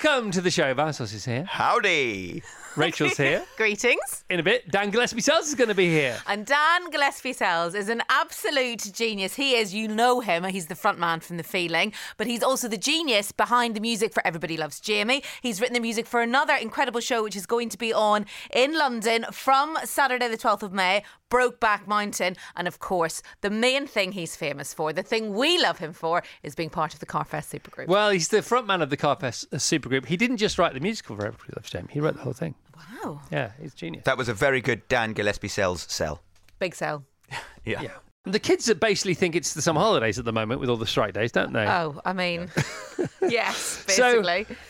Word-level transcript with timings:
Welcome 0.00 0.30
to 0.30 0.40
the 0.40 0.50
show. 0.50 0.72
Vassos 0.74 1.12
is 1.12 1.24
here. 1.24 1.42
Howdy. 1.42 2.44
Rachel's 2.76 3.16
here. 3.16 3.44
Greetings. 3.56 4.24
In 4.30 4.38
a 4.38 4.42
bit, 4.44 4.70
Dan 4.70 4.90
Gillespie 4.90 5.20
Sells 5.20 5.48
is 5.48 5.56
going 5.56 5.68
to 5.68 5.74
be 5.74 5.88
here. 5.88 6.16
And 6.28 6.46
Dan 6.46 6.90
Gillespie 6.90 7.32
Sells 7.32 7.74
is 7.74 7.88
an 7.88 8.02
absolute 8.08 8.92
genius. 8.92 9.34
He 9.34 9.56
is, 9.56 9.74
you 9.74 9.88
know 9.88 10.20
him, 10.20 10.44
he's 10.44 10.66
the 10.66 10.76
front 10.76 11.00
man 11.00 11.18
from 11.18 11.36
The 11.36 11.42
Feeling, 11.42 11.92
but 12.16 12.28
he's 12.28 12.44
also 12.44 12.68
the 12.68 12.78
genius 12.78 13.32
behind 13.32 13.74
the 13.74 13.80
music 13.80 14.14
for 14.14 14.24
Everybody 14.24 14.56
Loves 14.56 14.78
Jamie. 14.78 15.24
He's 15.42 15.60
written 15.60 15.74
the 15.74 15.80
music 15.80 16.06
for 16.06 16.20
another 16.20 16.54
incredible 16.54 17.00
show 17.00 17.24
which 17.24 17.34
is 17.34 17.46
going 17.46 17.68
to 17.70 17.78
be 17.78 17.92
on 17.92 18.26
in 18.54 18.78
London 18.78 19.26
from 19.32 19.76
Saturday, 19.84 20.28
the 20.28 20.38
12th 20.38 20.62
of 20.62 20.72
May, 20.72 21.02
Brokeback 21.30 21.86
Mountain. 21.86 22.36
And 22.56 22.68
of 22.68 22.78
course, 22.78 23.22
the 23.40 23.50
main 23.50 23.86
thing 23.86 24.12
he's 24.12 24.36
famous 24.36 24.72
for, 24.74 24.92
the 24.92 25.02
thing 25.02 25.34
we 25.34 25.60
love 25.62 25.78
him 25.78 25.92
for, 25.92 26.22
is 26.42 26.54
being 26.54 26.70
part 26.70 26.94
of 26.94 27.00
the 27.00 27.06
Carfest 27.06 27.58
supergroup. 27.58 27.88
Well, 27.88 28.10
he's 28.10 28.28
the 28.28 28.38
frontman 28.38 28.82
of 28.82 28.90
the 28.90 28.96
Carfest 28.96 29.46
uh, 29.52 29.56
supergroup. 29.56 30.06
He 30.06 30.16
didn't 30.16 30.38
just 30.38 30.58
write 30.58 30.74
the 30.74 30.80
musical 30.80 31.16
for 31.16 31.26
Everybody 31.26 31.52
Loves 31.56 31.70
Jamie, 31.70 31.88
he 31.90 32.00
wrote 32.00 32.16
the 32.16 32.22
whole 32.22 32.32
thing. 32.32 32.54
wow. 32.76 33.20
Yeah, 33.30 33.52
he's 33.60 33.74
genius. 33.74 34.04
That 34.04 34.18
was 34.18 34.28
a 34.28 34.34
very 34.34 34.60
good 34.60 34.86
Dan 34.88 35.12
Gillespie 35.12 35.48
sells 35.48 35.82
sell. 35.90 36.22
Big 36.58 36.74
sell. 36.74 37.04
Yeah. 37.64 37.82
yeah. 37.82 37.90
The 38.24 38.38
kids 38.40 38.66
that 38.66 38.78
basically 38.78 39.14
think 39.14 39.34
it's 39.34 39.54
the 39.54 39.62
summer 39.62 39.80
holidays 39.80 40.18
at 40.18 40.24
the 40.26 40.32
moment 40.32 40.60
with 40.60 40.68
all 40.68 40.76
the 40.76 40.86
strike 40.86 41.14
days, 41.14 41.32
don't 41.32 41.52
they? 41.52 41.66
Oh, 41.66 41.98
I 42.04 42.12
mean, 42.12 42.50
yes, 43.22 43.84
So 43.88 44.20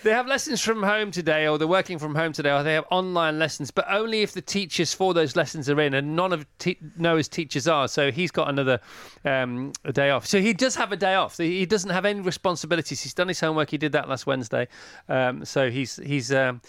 they 0.05 0.11
have 0.13 0.29
lessons 0.29 0.61
from 0.61 0.81
home 0.83 1.11
today, 1.11 1.49
or 1.49 1.59
they're 1.59 1.67
working 1.67 1.99
from 1.99 2.15
home 2.15 2.33
today, 2.33 2.53
or 2.53 2.63
they 2.63 2.75
have 2.75 2.85
online 2.91 3.39
lessons, 3.41 3.73
but 3.73 3.85
only 3.91 4.21
if 4.23 4.33
the 4.33 4.43
teachers 4.43 4.95
for 4.95 5.13
those 5.13 5.35
lessons 5.35 5.69
are 5.69 5.81
in, 5.81 5.95
and 5.95 6.15
none 6.15 6.33
of 6.33 6.47
te- 6.59 6.79
Noah's 6.99 7.27
teachers 7.27 7.67
are. 7.67 7.89
So 7.89 8.13
he's 8.13 8.31
got 8.31 8.49
another 8.49 8.79
um, 9.25 9.73
a 9.85 9.93
day 9.93 10.11
off. 10.11 10.25
So 10.27 10.41
he 10.41 10.53
does 10.53 10.77
have 10.77 10.93
a 10.93 10.97
day 10.97 11.15
off. 11.15 11.39
He 11.39 11.67
doesn't 11.67 11.91
have 11.91 12.05
any 12.05 12.21
responsibilities. 12.21 13.01
He's 13.03 13.15
done 13.15 13.27
his 13.29 13.41
homework. 13.41 13.71
He 13.71 13.79
did 13.79 13.91
that 13.93 14.09
last 14.09 14.27
Wednesday. 14.27 14.69
Um, 15.09 15.45
so 15.45 15.69
he's 15.69 15.97
he's 15.97 16.33
um, 16.33 16.61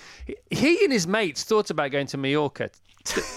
he 0.50 0.84
and 0.84 0.92
his 0.94 1.06
mates 1.06 1.44
thought 1.44 1.70
about 1.70 1.92
going 1.92 2.08
to 2.08 2.18
Mallorca. 2.18 2.72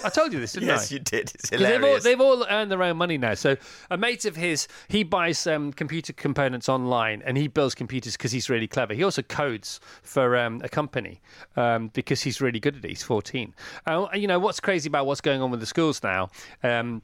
I 0.04 0.10
told 0.10 0.32
you 0.32 0.40
this, 0.40 0.52
didn't 0.52 0.68
I? 0.70 0.72
Yes, 0.74 0.92
you 0.92 0.98
did. 0.98 1.32
It's 1.34 1.48
'Cause 1.48 1.60
They've 1.60 1.82
all, 1.84 2.00
they've 2.00 2.20
all 2.20 2.44
earned 2.50 2.70
their 2.70 2.82
own 2.82 2.96
money 2.96 3.16
now. 3.16 3.31
So 3.34 3.56
a 3.90 3.96
mate 3.96 4.24
of 4.24 4.36
his, 4.36 4.68
he 4.88 5.02
buys 5.02 5.46
um, 5.46 5.72
computer 5.72 6.12
components 6.12 6.68
online 6.68 7.22
and 7.24 7.36
he 7.36 7.48
builds 7.48 7.74
computers 7.74 8.16
because 8.16 8.32
he's 8.32 8.48
really 8.48 8.68
clever. 8.68 8.94
He 8.94 9.02
also 9.02 9.22
codes 9.22 9.80
for 10.02 10.36
um, 10.36 10.60
a 10.64 10.68
company 10.68 11.20
um, 11.56 11.88
because 11.88 12.22
he's 12.22 12.40
really 12.40 12.60
good 12.60 12.76
at 12.76 12.84
it. 12.84 12.88
He's 12.88 13.02
14. 13.02 13.54
Uh, 13.86 14.06
you 14.14 14.26
know, 14.26 14.38
what's 14.38 14.60
crazy 14.60 14.88
about 14.88 15.06
what's 15.06 15.20
going 15.20 15.42
on 15.42 15.50
with 15.50 15.60
the 15.60 15.66
schools 15.66 16.02
now? 16.02 16.30
Um, 16.62 17.02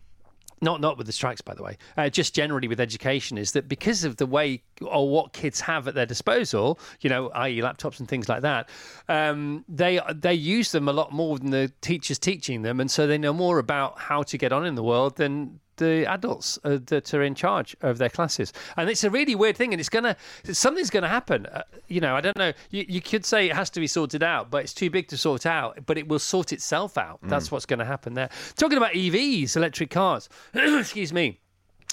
not 0.60 0.80
not 0.80 0.98
with 0.98 1.06
the 1.06 1.12
strikes, 1.12 1.40
by 1.40 1.54
the 1.54 1.62
way. 1.62 1.76
Uh, 1.96 2.08
just 2.08 2.34
generally 2.34 2.68
with 2.68 2.80
education, 2.80 3.38
is 3.38 3.52
that 3.52 3.68
because 3.68 4.04
of 4.04 4.16
the 4.16 4.26
way 4.26 4.62
or 4.82 5.08
what 5.08 5.32
kids 5.32 5.60
have 5.60 5.86
at 5.88 5.94
their 5.94 6.06
disposal, 6.06 6.78
you 7.00 7.10
know, 7.10 7.28
i.e., 7.30 7.60
laptops 7.60 8.00
and 8.00 8.08
things 8.08 8.28
like 8.28 8.42
that, 8.42 8.68
um, 9.08 9.64
they 9.68 10.00
they 10.14 10.34
use 10.34 10.72
them 10.72 10.88
a 10.88 10.92
lot 10.92 11.12
more 11.12 11.38
than 11.38 11.50
the 11.50 11.72
teachers 11.80 12.18
teaching 12.18 12.62
them, 12.62 12.80
and 12.80 12.90
so 12.90 13.06
they 13.06 13.18
know 13.18 13.32
more 13.32 13.58
about 13.58 13.98
how 13.98 14.22
to 14.22 14.38
get 14.38 14.52
on 14.52 14.66
in 14.66 14.74
the 14.74 14.82
world 14.82 15.16
than 15.16 15.60
the 15.78 16.06
adults 16.06 16.58
uh, 16.64 16.78
that 16.86 17.12
are 17.14 17.22
in 17.22 17.34
charge 17.34 17.76
of 17.80 17.98
their 17.98 18.08
classes. 18.10 18.52
And 18.76 18.90
it's 18.90 19.04
a 19.04 19.10
really 19.10 19.34
weird 19.34 19.56
thing, 19.56 19.72
and 19.72 19.80
it's 19.80 19.88
gonna 19.88 20.16
something's 20.44 20.90
gonna 20.90 21.08
happen. 21.08 21.46
Uh, 21.46 21.62
you 21.88 22.00
know, 22.00 22.14
I 22.14 22.20
don't 22.20 22.36
know. 22.36 22.52
You, 22.70 22.84
you 22.88 23.00
could 23.00 23.24
say 23.24 23.48
it 23.48 23.56
has 23.56 23.70
to 23.70 23.80
be 23.80 23.86
sorted 23.86 24.22
out, 24.22 24.50
but 24.50 24.62
it's 24.62 24.74
too 24.74 24.90
big 24.90 25.08
to 25.08 25.16
sort 25.16 25.46
out. 25.46 25.86
But 25.86 25.98
it 25.98 26.08
will 26.08 26.18
sort 26.18 26.52
itself 26.52 26.98
out. 26.98 27.20
That's 27.22 27.50
what's 27.50 27.66
going 27.66 27.78
to 27.78 27.84
happen 27.84 28.14
there. 28.14 28.28
Talking 28.56 28.76
about 28.76 28.92
EVs, 28.92 29.56
electric 29.56 29.90
cars. 29.90 30.28
Excuse 30.54 31.12
me. 31.12 31.40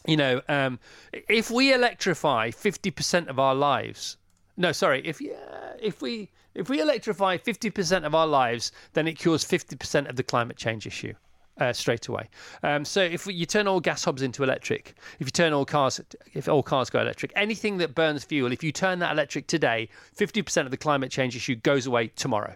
You 0.06 0.18
know, 0.18 0.42
um, 0.50 0.80
if 1.14 1.50
we 1.50 1.74
electrify 1.74 2.52
fifty 2.52 2.92
percent 2.92 3.30
of 3.30 3.40
our 3.40 3.56
lives, 3.56 4.18
no, 4.58 4.72
sorry, 4.72 5.02
if 5.06 5.22
yeah, 5.22 5.74
if 5.80 6.02
we 6.02 6.30
if 6.54 6.70
we 6.70 6.80
electrify 6.82 7.38
fifty 7.38 7.70
percent 7.70 8.06
of 8.06 8.14
our 8.14 8.28
lives, 8.28 8.72
then 8.94 9.08
it 9.08 9.14
cures 9.14 9.44
fifty 9.44 9.76
percent 9.76 10.08
of 10.08 10.16
the 10.16 10.24
climate 10.24 10.58
change 10.58 10.86
issue 10.86 11.14
uh, 11.60 11.74
straight 11.74 12.08
away. 12.08 12.30
Um, 12.64 12.86
so 12.86 13.02
if 13.02 13.28
you 13.28 13.46
turn 13.46 13.68
all 13.68 13.80
gas 13.80 14.04
hobs 14.04 14.22
into 14.22 14.44
electric, 14.44 14.96
if 15.20 15.28
you 15.28 15.32
turn 15.32 15.54
all 15.54 15.66
cars, 15.66 16.02
if 16.34 16.48
all 16.48 16.64
cars 16.64 16.90
go 16.90 17.02
electric, 17.02 17.32
anything 17.36 17.78
that 17.78 17.96
burns 17.96 18.24
fuel, 18.24 18.52
if 18.52 18.64
you 18.64 18.72
turn 18.72 19.00
that 19.00 19.12
electric 19.14 19.48
today, 19.48 19.90
50% 20.18 20.66
of 20.66 20.72
the 20.72 20.78
climate 20.78 21.12
change 21.12 21.36
issue 21.36 21.56
goes 21.56 21.86
away 21.86 22.08
tomorrow. 22.16 22.56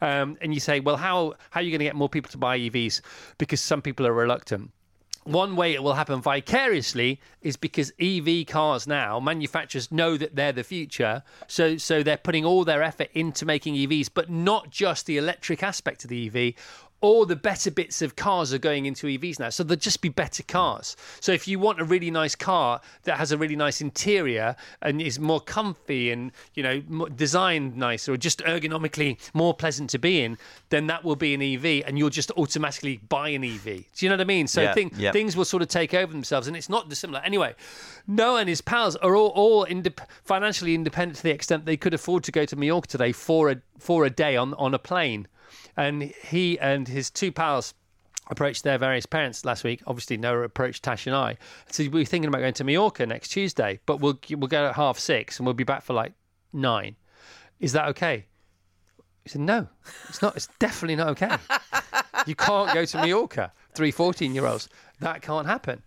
Um, 0.00 0.36
and 0.40 0.54
you 0.54 0.60
say, 0.60 0.80
well, 0.80 0.96
how, 0.96 1.34
how 1.50 1.60
are 1.60 1.62
you 1.62 1.70
going 1.70 1.80
to 1.80 1.84
get 1.84 1.96
more 1.96 2.08
people 2.08 2.30
to 2.30 2.38
buy 2.38 2.58
EVs? 2.58 3.00
Because 3.38 3.60
some 3.60 3.82
people 3.82 4.06
are 4.06 4.12
reluctant. 4.12 4.70
One 5.26 5.56
way 5.56 5.74
it 5.74 5.82
will 5.82 5.94
happen 5.94 6.22
vicariously 6.22 7.20
is 7.42 7.56
because 7.56 7.92
EV 7.98 8.46
cars 8.46 8.86
now 8.86 9.18
manufacturers 9.18 9.90
know 9.90 10.16
that 10.16 10.36
they're 10.36 10.52
the 10.52 10.62
future, 10.62 11.24
so 11.48 11.78
so 11.78 12.04
they're 12.04 12.16
putting 12.16 12.44
all 12.44 12.64
their 12.64 12.80
effort 12.80 13.08
into 13.12 13.44
making 13.44 13.74
EVs, 13.74 14.08
but 14.14 14.30
not 14.30 14.70
just 14.70 15.06
the 15.06 15.16
electric 15.16 15.64
aspect 15.64 16.04
of 16.04 16.10
the 16.10 16.26
EV. 16.28 16.54
All 17.06 17.24
the 17.24 17.36
better 17.36 17.70
bits 17.70 18.02
of 18.02 18.16
cars 18.16 18.52
are 18.52 18.58
going 18.58 18.84
into 18.84 19.06
EVs 19.06 19.38
now, 19.38 19.50
so 19.50 19.62
there'll 19.62 19.78
just 19.78 20.00
be 20.00 20.08
better 20.08 20.42
cars. 20.42 20.96
So 21.20 21.30
if 21.30 21.46
you 21.46 21.60
want 21.60 21.80
a 21.80 21.84
really 21.84 22.10
nice 22.10 22.34
car 22.34 22.80
that 23.04 23.16
has 23.18 23.30
a 23.30 23.38
really 23.38 23.54
nice 23.54 23.80
interior 23.80 24.56
and 24.82 25.00
is 25.00 25.20
more 25.20 25.40
comfy 25.40 26.10
and 26.10 26.32
you 26.54 26.64
know 26.64 27.06
designed 27.10 27.76
nicer 27.76 28.12
or 28.12 28.16
just 28.16 28.40
ergonomically 28.40 29.18
more 29.34 29.54
pleasant 29.54 29.88
to 29.90 30.00
be 30.00 30.24
in, 30.24 30.36
then 30.70 30.88
that 30.88 31.04
will 31.04 31.14
be 31.14 31.32
an 31.32 31.42
EV, 31.42 31.84
and 31.86 31.96
you'll 31.96 32.10
just 32.10 32.32
automatically 32.32 33.00
buy 33.08 33.28
an 33.28 33.44
EV. 33.44 33.64
Do 33.64 33.82
you 34.00 34.08
know 34.08 34.16
what 34.16 34.22
I 34.22 34.24
mean? 34.24 34.48
So 34.48 34.62
Yeah, 34.62 34.74
thing, 34.74 34.90
yeah. 34.96 35.12
things 35.12 35.36
will 35.36 35.44
sort 35.44 35.62
of 35.62 35.68
take 35.68 35.94
over 35.94 36.12
themselves, 36.12 36.48
and 36.48 36.56
it's 36.56 36.68
not 36.68 36.88
dissimilar. 36.88 37.20
Anyway, 37.24 37.54
Noah 38.08 38.40
and 38.40 38.48
his 38.48 38.60
pals 38.60 38.96
are 38.96 39.14
all, 39.14 39.28
all 39.28 39.64
indep- 39.66 40.06
financially 40.24 40.74
independent 40.74 41.18
to 41.18 41.22
the 41.22 41.30
extent 41.30 41.66
they 41.66 41.76
could 41.76 41.94
afford 41.94 42.24
to 42.24 42.32
go 42.32 42.44
to 42.44 42.56
Mallorca 42.56 42.88
today 42.88 43.12
for 43.12 43.50
a 43.50 43.56
for 43.78 44.04
a 44.04 44.10
day 44.10 44.36
on 44.36 44.54
on 44.54 44.74
a 44.74 44.78
plane, 44.78 45.28
and 45.76 46.02
he 46.02 46.58
and 46.58 46.88
his 46.88 47.10
two 47.10 47.32
pals. 47.32 47.74
Approached 48.28 48.64
their 48.64 48.76
various 48.76 49.06
parents 49.06 49.44
last 49.44 49.62
week. 49.62 49.84
Obviously, 49.86 50.16
Noah 50.16 50.42
approached 50.42 50.82
Tash 50.82 51.06
and 51.06 51.14
I. 51.14 51.36
So 51.70 51.88
we're 51.88 52.04
thinking 52.04 52.26
about 52.26 52.40
going 52.40 52.54
to 52.54 52.64
Mallorca 52.64 53.06
next 53.06 53.28
Tuesday, 53.28 53.78
but 53.86 54.00
we'll 54.00 54.18
we'll 54.30 54.48
go 54.48 54.66
at 54.66 54.74
half 54.74 54.98
six 54.98 55.38
and 55.38 55.46
we'll 55.46 55.54
be 55.54 55.62
back 55.62 55.84
for 55.84 55.92
like 55.92 56.12
nine. 56.52 56.96
Is 57.60 57.72
that 57.72 57.86
okay? 57.90 58.24
He 59.22 59.30
said, 59.30 59.42
No, 59.42 59.68
it's 60.08 60.22
not. 60.22 60.36
It's 60.36 60.48
definitely 60.58 60.96
not 60.96 61.08
okay. 61.10 61.36
You 62.26 62.34
can't 62.34 62.72
go 62.72 62.84
to 62.84 62.96
Mallorca. 62.98 63.52
Three 63.74 63.90
14 63.90 64.34
year 64.34 64.46
olds. 64.46 64.68
That 65.00 65.22
can't 65.22 65.46
happen. 65.46 65.82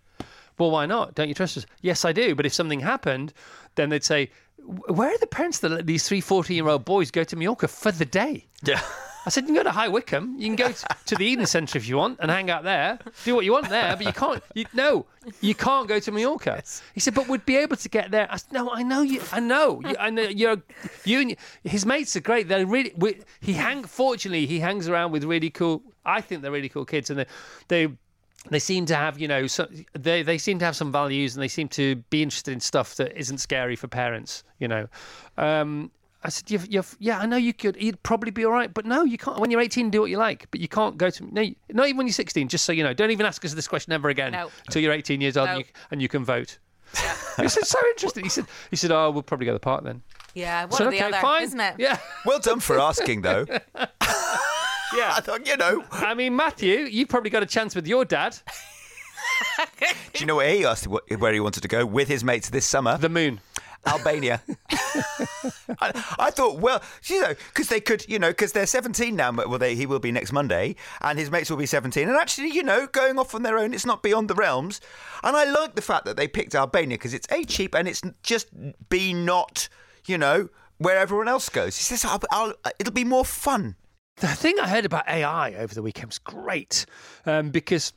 Well, 0.58 0.70
why 0.70 0.86
not? 0.86 1.14
Don't 1.14 1.28
you 1.28 1.34
trust 1.34 1.56
us? 1.56 1.66
Yes, 1.80 2.04
I 2.04 2.12
do. 2.12 2.34
But 2.34 2.46
if 2.46 2.52
something 2.52 2.80
happened, 2.80 3.32
then 3.74 3.88
they'd 3.88 4.04
say, 4.04 4.30
Where 4.58 5.08
are 5.08 5.18
the 5.18 5.26
parents 5.26 5.60
that 5.60 5.70
let 5.70 5.86
these 5.86 6.06
three 6.06 6.20
14 6.20 6.54
year 6.54 6.68
old 6.68 6.84
boys 6.84 7.10
go 7.10 7.24
to 7.24 7.36
Mallorca 7.36 7.68
for 7.68 7.92
the 7.92 8.04
day? 8.04 8.46
Yeah. 8.62 8.80
I 9.26 9.30
said, 9.30 9.42
You 9.42 9.48
can 9.48 9.56
go 9.56 9.62
to 9.64 9.70
High 9.70 9.88
Wycombe. 9.88 10.36
You 10.38 10.46
can 10.46 10.56
go 10.56 10.72
to 11.06 11.14
the 11.14 11.24
Eden 11.24 11.46
Centre 11.46 11.76
if 11.76 11.86
you 11.88 11.96
want 11.96 12.18
and 12.20 12.30
hang 12.30 12.50
out 12.50 12.64
there. 12.64 12.98
Do 13.24 13.34
what 13.34 13.44
you 13.44 13.52
want 13.52 13.68
there, 13.68 13.96
but 13.96 14.06
you 14.06 14.12
can't. 14.12 14.42
You, 14.54 14.64
no, 14.72 15.06
you 15.40 15.54
can't 15.54 15.88
go 15.88 15.98
to 16.00 16.12
Mallorca. 16.12 16.62
He 16.94 17.00
said, 17.00 17.14
But 17.14 17.28
we'd 17.28 17.44
be 17.44 17.56
able 17.56 17.76
to 17.76 17.88
get 17.88 18.10
there. 18.10 18.26
I 18.30 18.36
said, 18.36 18.52
No, 18.52 18.70
I 18.70 18.82
know 18.82 19.02
you. 19.02 19.20
I 19.32 19.40
know. 19.40 19.80
You, 19.84 19.96
I 19.98 20.10
know 20.10 20.22
you're. 20.22 20.62
You 21.04 21.20
and 21.20 21.36
his 21.64 21.84
mates 21.84 22.16
are 22.16 22.20
great. 22.20 22.48
They're 22.48 22.66
really. 22.66 22.92
We, 22.96 23.20
he 23.40 23.52
hang. 23.52 23.84
Fortunately, 23.84 24.46
he 24.46 24.60
hangs 24.60 24.88
around 24.88 25.12
with 25.12 25.24
really 25.24 25.50
cool. 25.50 25.82
I 26.04 26.20
think 26.20 26.42
they're 26.42 26.52
really 26.52 26.68
cool 26.68 26.84
kids, 26.84 27.10
and 27.10 27.18
they. 27.18 27.26
they 27.68 27.92
they 28.48 28.58
seem 28.58 28.86
to 28.86 28.96
have, 28.96 29.18
you 29.18 29.28
know, 29.28 29.46
so 29.46 29.68
they 29.92 30.22
they 30.22 30.38
seem 30.38 30.58
to 30.60 30.64
have 30.64 30.74
some 30.74 30.90
values, 30.90 31.36
and 31.36 31.42
they 31.42 31.48
seem 31.48 31.68
to 31.68 31.96
be 32.08 32.22
interested 32.22 32.52
in 32.52 32.60
stuff 32.60 32.94
that 32.94 33.14
isn't 33.14 33.36
scary 33.36 33.76
for 33.76 33.86
parents. 33.86 34.44
You 34.58 34.68
know, 34.68 34.88
um, 35.36 35.90
I 36.22 36.28
said, 36.28 36.50
you've, 36.50 36.70
you've, 36.70 36.96
yeah, 36.98 37.18
I 37.18 37.24
know 37.26 37.36
you 37.38 37.54
could. 37.54 37.80
You'd 37.80 38.02
probably 38.02 38.30
be 38.30 38.44
all 38.44 38.52
right, 38.52 38.72
but 38.72 38.84
no, 38.84 39.04
you 39.04 39.16
can't. 39.16 39.38
When 39.40 39.50
you're 39.50 39.60
18, 39.60 39.88
do 39.90 40.02
what 40.02 40.10
you 40.10 40.18
like, 40.18 40.46
but 40.50 40.60
you 40.60 40.68
can't 40.68 40.98
go 40.98 41.08
to. 41.08 41.34
No, 41.34 41.42
not 41.70 41.86
even 41.86 41.96
when 41.96 42.06
you're 42.06 42.12
16. 42.12 42.48
Just 42.48 42.64
so 42.66 42.72
you 42.72 42.84
know, 42.84 42.92
don't 42.92 43.10
even 43.10 43.24
ask 43.24 43.42
us 43.44 43.54
this 43.54 43.66
question 43.66 43.92
ever 43.94 44.10
again 44.10 44.32
No. 44.32 44.50
until 44.66 44.82
you're 44.82 44.92
18 44.92 45.20
years 45.22 45.36
old 45.38 45.46
No. 45.48 45.52
and, 45.56 45.60
you, 45.60 45.66
and 45.90 46.02
you 46.02 46.08
can 46.08 46.24
vote. 46.24 46.58
he 47.38 47.48
said, 47.48 47.64
so 47.64 47.78
interesting. 47.90 48.24
He 48.24 48.28
said, 48.30 48.44
he 48.70 48.76
said, 48.76 48.90
oh, 48.90 49.10
we'll 49.10 49.22
probably 49.22 49.46
go 49.46 49.52
to 49.52 49.56
the 49.56 49.60
park 49.60 49.82
then. 49.84 50.02
Yeah, 50.34 50.64
one 50.64 50.74
I 50.74 50.76
said, 50.76 50.86
or 50.86 50.90
the 50.90 50.96
okay, 50.98 51.06
other, 51.06 51.16
fine. 51.20 51.42
isn't 51.44 51.60
it? 51.60 51.74
Yeah, 51.78 51.98
Well 52.26 52.38
done 52.38 52.60
for 52.60 52.78
asking, 52.78 53.22
though. 53.22 53.46
yeah. 53.48 53.56
I 54.94 55.20
thought, 55.22 55.46
you 55.46 55.56
know. 55.56 55.84
I 55.90 56.14
mean, 56.14 56.36
Matthew, 56.36 56.80
you've 56.80 57.08
probably 57.08 57.30
got 57.30 57.42
a 57.42 57.46
chance 57.46 57.74
with 57.74 57.86
your 57.86 58.04
dad. 58.04 58.36
Do 60.12 60.20
you 60.20 60.26
know 60.26 60.36
where 60.36 60.52
he 60.52 60.64
asked 60.64 60.86
where 60.86 61.32
he 61.32 61.40
wanted 61.40 61.62
to 61.62 61.68
go 61.68 61.86
with 61.86 62.08
his 62.08 62.22
mates 62.24 62.50
this 62.50 62.66
summer? 62.66 62.98
The 62.98 63.08
moon. 63.08 63.40
Albania. 63.86 64.42
I, 65.80 66.16
I 66.18 66.30
thought, 66.30 66.58
well, 66.58 66.82
you 67.04 67.20
know, 67.20 67.34
because 67.48 67.68
they 67.68 67.80
could, 67.80 68.06
you 68.08 68.18
know, 68.18 68.30
because 68.30 68.52
they're 68.52 68.66
17 68.66 69.16
now. 69.16 69.32
Well, 69.32 69.58
they, 69.58 69.74
he 69.74 69.86
will 69.86 69.98
be 69.98 70.12
next 70.12 70.32
Monday, 70.32 70.76
and 71.00 71.18
his 71.18 71.30
mates 71.30 71.50
will 71.50 71.56
be 71.56 71.66
17. 71.66 72.08
And 72.08 72.16
actually, 72.16 72.50
you 72.50 72.62
know, 72.62 72.86
going 72.86 73.18
off 73.18 73.34
on 73.34 73.42
their 73.42 73.58
own, 73.58 73.72
it's 73.74 73.86
not 73.86 74.02
beyond 74.02 74.28
the 74.28 74.34
realms. 74.34 74.80
And 75.22 75.36
I 75.36 75.44
like 75.44 75.74
the 75.74 75.82
fact 75.82 76.04
that 76.04 76.16
they 76.16 76.28
picked 76.28 76.54
Albania 76.54 76.98
because 76.98 77.14
it's 77.14 77.26
A, 77.30 77.44
cheap, 77.44 77.74
and 77.74 77.88
it's 77.88 78.02
just 78.22 78.48
B, 78.88 79.14
not, 79.14 79.68
you 80.06 80.18
know, 80.18 80.48
where 80.78 80.98
everyone 80.98 81.28
else 81.28 81.48
goes. 81.48 81.76
He 81.76 81.82
says, 81.82 82.04
I'll, 82.04 82.20
I'll, 82.30 82.54
it'll 82.78 82.92
be 82.92 83.04
more 83.04 83.24
fun. 83.24 83.76
The 84.16 84.28
thing 84.28 84.58
I 84.60 84.68
heard 84.68 84.84
about 84.84 85.08
AI 85.08 85.54
over 85.54 85.74
the 85.74 85.82
weekend 85.82 86.08
was 86.08 86.18
great 86.18 86.84
um, 87.24 87.50
because 87.50 87.94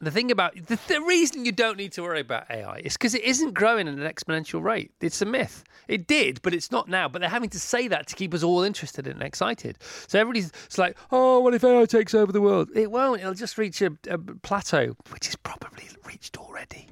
the 0.00 0.10
thing 0.10 0.30
about 0.30 0.54
the, 0.54 0.78
the 0.88 1.00
reason 1.00 1.44
you 1.44 1.52
don't 1.52 1.78
need 1.78 1.92
to 1.92 2.02
worry 2.02 2.20
about 2.20 2.50
AI 2.50 2.78
is 2.84 2.94
because 2.94 3.14
it 3.14 3.22
isn't 3.22 3.54
growing 3.54 3.88
at 3.88 3.94
an 3.94 4.00
exponential 4.00 4.62
rate. 4.62 4.92
It's 5.00 5.22
a 5.22 5.24
myth. 5.24 5.64
It 5.88 6.06
did, 6.06 6.42
but 6.42 6.52
it's 6.52 6.70
not 6.70 6.88
now. 6.88 7.08
But 7.08 7.20
they're 7.20 7.30
having 7.30 7.50
to 7.50 7.60
say 7.60 7.88
that 7.88 8.06
to 8.08 8.16
keep 8.16 8.34
us 8.34 8.42
all 8.42 8.62
interested 8.62 9.06
and 9.06 9.22
excited. 9.22 9.78
So 10.06 10.18
everybody's 10.18 10.52
it's 10.66 10.78
like, 10.78 10.96
oh, 11.10 11.40
what 11.40 11.54
if 11.54 11.64
AI 11.64 11.86
takes 11.86 12.14
over 12.14 12.30
the 12.30 12.40
world? 12.42 12.68
It 12.74 12.90
won't. 12.90 13.20
It'll 13.20 13.34
just 13.34 13.56
reach 13.56 13.80
a, 13.80 13.92
a 14.08 14.18
plateau, 14.18 14.96
which 15.10 15.28
is 15.28 15.36
probably 15.36 15.84
reached 16.04 16.36
already. 16.36 16.88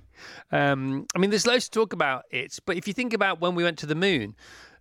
Um, 0.51 1.07
I 1.15 1.19
mean, 1.19 1.31
there's 1.31 1.47
loads 1.47 1.69
to 1.69 1.71
talk 1.71 1.93
about 1.93 2.25
it, 2.31 2.59
but 2.65 2.77
if 2.77 2.87
you 2.87 2.95
think 2.95 3.13
about 3.13 3.41
when 3.41 3.55
we 3.55 3.65
went 3.65 3.79
to 3.79 3.87
the 3.87 3.95
moon, 3.95 4.35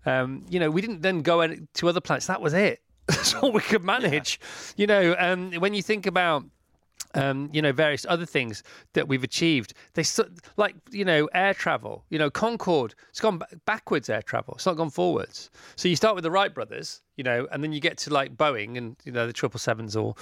um, 0.05 0.45
you 0.49 0.59
know, 0.59 0.69
we 0.69 0.81
didn't 0.81 1.01
then 1.01 1.21
go 1.21 1.45
to 1.47 1.89
other 1.89 2.01
planets. 2.01 2.27
That 2.27 2.41
was 2.41 2.53
it. 2.53 2.81
That's 3.07 3.33
all 3.35 3.51
we 3.51 3.61
could 3.61 3.83
manage. 3.83 4.39
You 4.77 4.87
know, 4.87 5.15
um, 5.19 5.51
when 5.53 5.73
you 5.73 5.81
think 5.81 6.05
about 6.05 6.45
um, 7.15 7.49
you 7.53 7.61
know, 7.61 7.71
various 7.71 8.05
other 8.09 8.25
things 8.25 8.63
that 8.93 9.07
we've 9.07 9.23
achieved. 9.23 9.73
They 9.93 10.03
like 10.57 10.75
you 10.91 11.05
know 11.05 11.29
air 11.33 11.53
travel. 11.53 12.03
You 12.09 12.17
know, 12.19 12.29
Concorde. 12.31 12.95
It's 13.09 13.19
gone 13.19 13.39
backwards. 13.65 14.09
Air 14.09 14.21
travel. 14.23 14.55
It's 14.55 14.65
not 14.65 14.77
gone 14.77 14.89
forwards. 14.89 15.51
So 15.75 15.87
you 15.87 15.95
start 15.95 16.15
with 16.15 16.23
the 16.23 16.31
Wright 16.31 16.51
brothers, 16.53 17.01
you 17.15 17.23
know, 17.23 17.47
and 17.51 17.63
then 17.63 17.71
you 17.71 17.79
get 17.79 17.97
to 17.99 18.09
like 18.11 18.35
Boeing 18.35 18.77
and 18.77 18.95
you 19.05 19.11
know 19.11 19.27
the 19.27 19.33
triple 19.33 19.59
sevens 19.59 19.95
or 19.95 20.15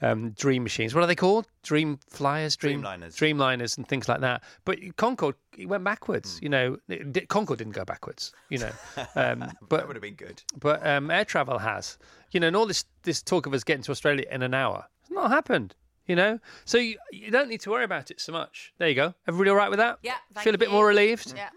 um, 0.00 0.30
Dream 0.32 0.64
machines. 0.64 0.94
What 0.96 1.04
are 1.04 1.06
they 1.06 1.14
called? 1.14 1.46
Dream 1.62 2.00
flyers, 2.08 2.56
Dream 2.56 2.82
Dreamliners. 2.82 3.14
Dreamliners, 3.14 3.76
and 3.76 3.86
things 3.86 4.08
like 4.08 4.20
that. 4.22 4.42
But 4.64 4.78
Concorde, 4.96 5.36
it 5.56 5.66
went 5.68 5.84
backwards. 5.84 6.38
Hmm. 6.38 6.44
You 6.44 6.48
know, 6.48 6.76
it, 6.88 7.12
di- 7.12 7.26
Concorde 7.26 7.58
didn't 7.58 7.74
go 7.74 7.84
backwards. 7.84 8.32
You 8.48 8.58
know, 8.58 8.72
um, 9.14 9.44
but 9.68 9.76
That 9.76 9.86
would 9.86 9.94
have 9.96 10.02
been 10.02 10.14
good. 10.16 10.42
but 10.58 10.84
um, 10.84 11.08
air 11.08 11.24
travel 11.24 11.58
has. 11.58 11.98
You 12.32 12.40
know, 12.40 12.48
and 12.48 12.56
all 12.56 12.66
this 12.66 12.84
this 13.04 13.22
talk 13.22 13.46
of 13.46 13.54
us 13.54 13.62
getting 13.62 13.84
to 13.84 13.92
Australia 13.92 14.24
in 14.28 14.42
an 14.42 14.54
hour, 14.54 14.86
it's 15.02 15.10
not 15.12 15.30
happened. 15.30 15.76
You 16.06 16.16
know, 16.16 16.40
so 16.64 16.78
you, 16.78 16.98
you 17.12 17.30
don't 17.30 17.48
need 17.48 17.60
to 17.60 17.70
worry 17.70 17.84
about 17.84 18.10
it 18.10 18.20
so 18.20 18.32
much. 18.32 18.72
There 18.78 18.88
you 18.88 18.94
go. 18.94 19.14
Everybody 19.28 19.50
all 19.50 19.56
right 19.56 19.70
with 19.70 19.78
that? 19.78 19.98
Yeah, 20.02 20.14
thank 20.34 20.44
Feel 20.44 20.54
a 20.54 20.58
bit 20.58 20.68
you. 20.68 20.74
more 20.74 20.86
relieved. 20.86 21.32
Yeah. 21.36 21.48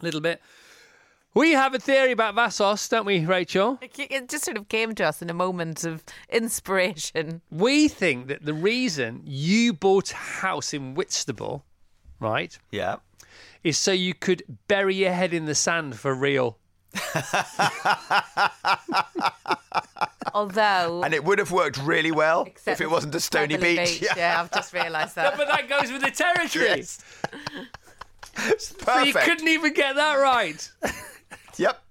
A 0.00 0.04
little 0.04 0.20
bit. 0.22 0.40
We 1.34 1.52
have 1.52 1.74
a 1.74 1.78
theory 1.78 2.12
about 2.12 2.34
Vassos, 2.34 2.88
don't 2.88 3.06
we, 3.06 3.24
Rachel? 3.24 3.78
It 3.80 4.28
just 4.28 4.44
sort 4.44 4.56
of 4.58 4.68
came 4.68 4.94
to 4.96 5.04
us 5.04 5.22
in 5.22 5.30
a 5.30 5.34
moment 5.34 5.84
of 5.84 6.02
inspiration. 6.30 7.40
We 7.50 7.88
think 7.88 8.26
that 8.28 8.44
the 8.44 8.52
reason 8.54 9.22
you 9.24 9.72
bought 9.72 10.12
a 10.12 10.16
house 10.16 10.74
in 10.74 10.94
Whitstable, 10.94 11.64
right, 12.20 12.58
Yeah. 12.70 12.96
is 13.64 13.78
so 13.78 13.92
you 13.92 14.12
could 14.14 14.42
bury 14.68 14.94
your 14.96 15.12
head 15.12 15.32
in 15.32 15.46
the 15.46 15.54
sand 15.54 15.98
for 15.98 16.14
real. 16.14 16.58
Although, 20.34 21.02
And 21.04 21.12
it 21.14 21.24
would 21.24 21.38
have 21.38 21.50
worked 21.50 21.78
really 21.78 22.10
well 22.10 22.44
except 22.46 22.80
if 22.80 22.86
it 22.86 22.90
wasn't 22.90 23.14
a 23.14 23.20
stony 23.20 23.56
Pebbley 23.56 23.76
beach. 24.00 24.04
Yeah. 24.16 24.40
I've 24.40 24.50
just 24.50 24.72
realised 24.72 25.16
that. 25.16 25.36
But 25.42 25.48
that 25.48 25.68
goes 25.68 25.90
with 25.92 26.02
the 26.02 26.10
territory. 26.10 26.66
Yes. 26.66 26.98
So 28.34 28.74
you 29.02 29.12
Perfect. 29.12 29.26
couldn't 29.26 29.48
even 29.48 29.74
get 29.74 29.94
that 29.96 30.14
right. 30.14 30.70
Yep. 31.58 31.82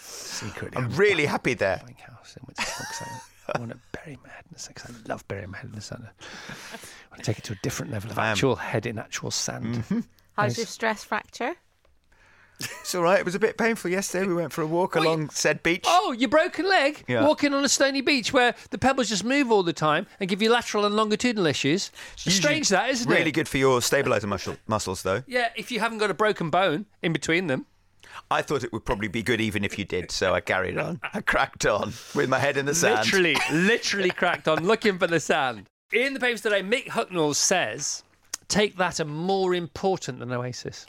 Secretly, 0.00 0.78
I'm 0.82 0.88
really 0.96 1.26
happy 1.26 1.52
there. 1.52 1.80
buying 1.84 1.96
house 1.96 2.34
in 2.36 2.42
Whitstable 2.46 2.72
because 2.78 3.02
I, 3.02 3.52
I 3.54 3.58
want 3.58 3.72
to 3.72 3.78
bury 3.92 4.18
my 4.24 4.30
head 4.30 4.44
in 4.48 4.54
the 4.54 4.58
sand. 4.58 4.76
'cause 4.76 4.90
I 4.90 5.08
love 5.08 5.28
burying 5.28 5.50
my 5.50 5.58
head 5.58 5.66
in 5.68 5.72
the 5.76 5.82
sand. 5.82 6.06
I 6.08 6.76
want 7.10 7.18
to 7.18 7.22
take 7.22 7.36
it 7.38 7.44
to 7.44 7.52
a 7.52 7.56
different 7.62 7.92
level 7.92 8.10
of 8.10 8.18
I 8.18 8.28
actual 8.28 8.56
head 8.56 8.86
in 8.86 8.98
actual 8.98 9.30
sand. 9.30 9.74
Mm-hmm. 9.76 10.00
How's 10.34 10.56
your 10.56 10.64
stress 10.66 11.04
fracture? 11.04 11.54
It's 12.60 12.94
all 12.94 13.02
right. 13.02 13.18
It 13.18 13.24
was 13.24 13.34
a 13.34 13.38
bit 13.40 13.58
painful 13.58 13.90
yesterday. 13.90 14.26
We 14.26 14.34
went 14.34 14.52
for 14.52 14.62
a 14.62 14.66
walk 14.66 14.94
along 14.94 15.30
said 15.30 15.62
beach. 15.62 15.84
Oh, 15.86 16.12
your 16.12 16.28
broken 16.28 16.68
leg 16.68 17.04
Yeah. 17.08 17.24
walking 17.26 17.52
on 17.52 17.64
a 17.64 17.68
stony 17.68 18.00
beach 18.00 18.32
where 18.32 18.54
the 18.70 18.78
pebbles 18.78 19.08
just 19.08 19.24
move 19.24 19.50
all 19.50 19.62
the 19.62 19.72
time 19.72 20.06
and 20.20 20.28
give 20.30 20.40
you 20.40 20.50
lateral 20.50 20.84
and 20.84 20.94
longitudinal 20.94 21.46
issues. 21.46 21.90
Strange 22.16 22.68
that, 22.68 22.90
isn't 22.90 23.10
really 23.10 23.30
it? 23.30 23.32
good 23.32 23.48
for 23.48 23.58
your 23.58 23.82
stabilizer 23.82 24.26
muscle, 24.28 24.56
muscles, 24.68 25.02
though. 25.02 25.22
Yeah, 25.26 25.48
if 25.56 25.72
you 25.72 25.80
haven't 25.80 25.98
got 25.98 26.10
a 26.10 26.14
broken 26.14 26.50
bone 26.50 26.86
in 27.02 27.12
between 27.12 27.48
them. 27.48 27.66
I 28.30 28.42
thought 28.42 28.62
it 28.62 28.72
would 28.72 28.84
probably 28.84 29.08
be 29.08 29.22
good 29.24 29.40
even 29.40 29.64
if 29.64 29.76
you 29.78 29.84
did, 29.84 30.12
so 30.12 30.32
I 30.32 30.40
carried 30.40 30.78
on. 30.78 31.00
I 31.12 31.20
cracked 31.20 31.66
on 31.66 31.92
with 32.14 32.28
my 32.28 32.38
head 32.38 32.56
in 32.56 32.64
the 32.66 32.74
sand. 32.74 32.98
Literally, 33.06 33.36
literally 33.52 34.10
cracked 34.10 34.46
on 34.46 34.64
looking 34.64 34.98
for 34.98 35.08
the 35.08 35.18
sand. 35.18 35.66
In 35.92 36.14
the 36.14 36.20
papers 36.20 36.40
today, 36.42 36.62
Mick 36.62 36.86
Hucknall 36.86 37.34
says, 37.34 38.04
Take 38.46 38.76
That 38.76 39.00
are 39.00 39.04
more 39.04 39.54
important 39.54 40.20
than 40.20 40.30
Oasis. 40.32 40.86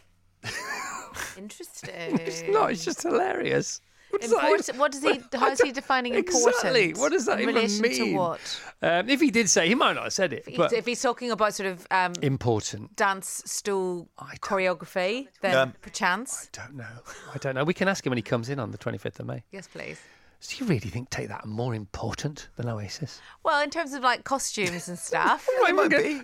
Interesting. 1.37 2.19
It's 2.19 2.43
not, 2.47 2.71
it's 2.71 2.85
just 2.85 3.01
hilarious. 3.03 3.81
What 4.11 4.21
does 4.21 4.29
that 4.31 4.37
Important. 4.43 4.69
even- 4.69 4.79
What 4.79 4.91
does 4.93 5.03
he? 5.03 5.21
How's 5.37 5.59
he 5.61 5.71
defining 5.73 6.13
important? 6.13 6.47
Exactly. 6.55 6.93
What 6.93 7.11
does 7.11 7.25
that 7.25 7.33
in 7.39 7.41
even 7.49 7.55
relation 7.55 7.81
mean? 7.81 7.95
to 7.97 8.13
what? 8.15 8.61
Um, 8.81 9.09
if 9.09 9.19
he 9.19 9.29
did 9.29 9.49
say, 9.49 9.67
he 9.67 9.75
might 9.75 9.93
not 9.93 10.03
have 10.05 10.13
said 10.13 10.31
it, 10.31 10.45
If 10.47 10.55
but 10.57 10.69
he's- 10.71 10.73
if 10.79 10.85
he's 10.85 11.01
talking 11.01 11.31
about 11.31 11.53
sort 11.53 11.67
of 11.67 11.85
um, 11.91 12.13
important. 12.21 12.95
dance 12.95 13.41
stool 13.45 14.07
choreography, 14.39 15.27
then 15.41 15.57
Um, 15.57 15.73
perchance. 15.81 16.49
I 16.53 16.65
don't 16.65 16.75
know. 16.77 17.01
I 17.33 17.37
don't 17.39 17.55
know. 17.55 17.63
We 17.63 17.73
can 17.73 17.87
ask 17.87 18.05
him 18.05 18.11
when 18.11 18.17
he 18.17 18.21
comes 18.23 18.47
in 18.49 18.59
on 18.59 18.71
the 18.71 18.77
25th 18.77 19.19
of 19.19 19.25
May. 19.25 19.43
Yes, 19.51 19.67
please. 19.67 19.99
Do 20.47 20.57
you 20.63 20.65
really 20.69 20.89
think 20.91 21.09
Take 21.09 21.29
That 21.29 21.43
are 21.43 21.47
more 21.47 21.73
important 21.73 22.49
than 22.55 22.69
Oasis? 22.69 23.19
Well, 23.43 23.61
in 23.63 23.69
terms 23.71 23.93
of 23.93 24.03
like 24.03 24.23
costumes 24.23 24.87
and 24.87 24.97
stuff. 25.09 25.47
It 25.49 25.75
might 25.75 25.89
be. 25.89 25.95
No, 25.95 26.01
no, 26.19 26.23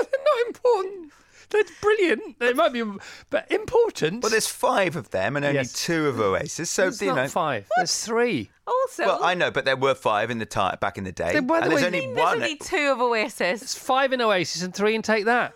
they're 0.00 0.24
not 0.24 0.46
important. 0.46 1.12
They're 1.50 1.64
brilliant. 1.80 2.36
It 2.40 2.56
might 2.56 2.72
be, 2.72 2.82
but 3.28 3.50
important. 3.50 4.22
Well, 4.22 4.30
there's 4.30 4.46
five 4.46 4.94
of 4.96 5.10
them 5.10 5.36
and 5.36 5.44
only 5.44 5.56
Yes. 5.58 5.72
two 5.72 6.06
of 6.06 6.20
Oasis, 6.20 6.70
so 6.70 6.82
There's 6.82 7.02
you 7.02 7.08
not 7.08 7.16
know. 7.16 7.28
five. 7.28 7.68
There's 7.76 8.04
three. 8.04 8.50
Also, 8.66 9.04
Well, 9.06 9.24
I 9.24 9.34
know, 9.34 9.50
but 9.50 9.64
there 9.64 9.76
were 9.76 9.94
five 9.96 10.30
in 10.30 10.38
the 10.38 10.46
ti 10.46 10.70
back 10.80 10.96
in 10.96 11.04
the 11.04 11.12
day, 11.12 11.32
Then 11.32 11.46
by 11.48 11.58
the 11.58 11.64
and 11.64 11.72
there's 11.72 11.80
way- 11.82 11.86
only 11.88 12.00
there's 12.06 12.16
one. 12.16 12.34
only 12.42 12.56
two 12.56 12.90
of 12.92 13.00
Oasis. 13.00 13.62
It's 13.62 13.74
five 13.74 14.12
in 14.12 14.20
Oasis 14.20 14.62
and 14.62 14.72
three 14.74 14.94
in 14.94 15.02
Take 15.02 15.24
That. 15.24 15.52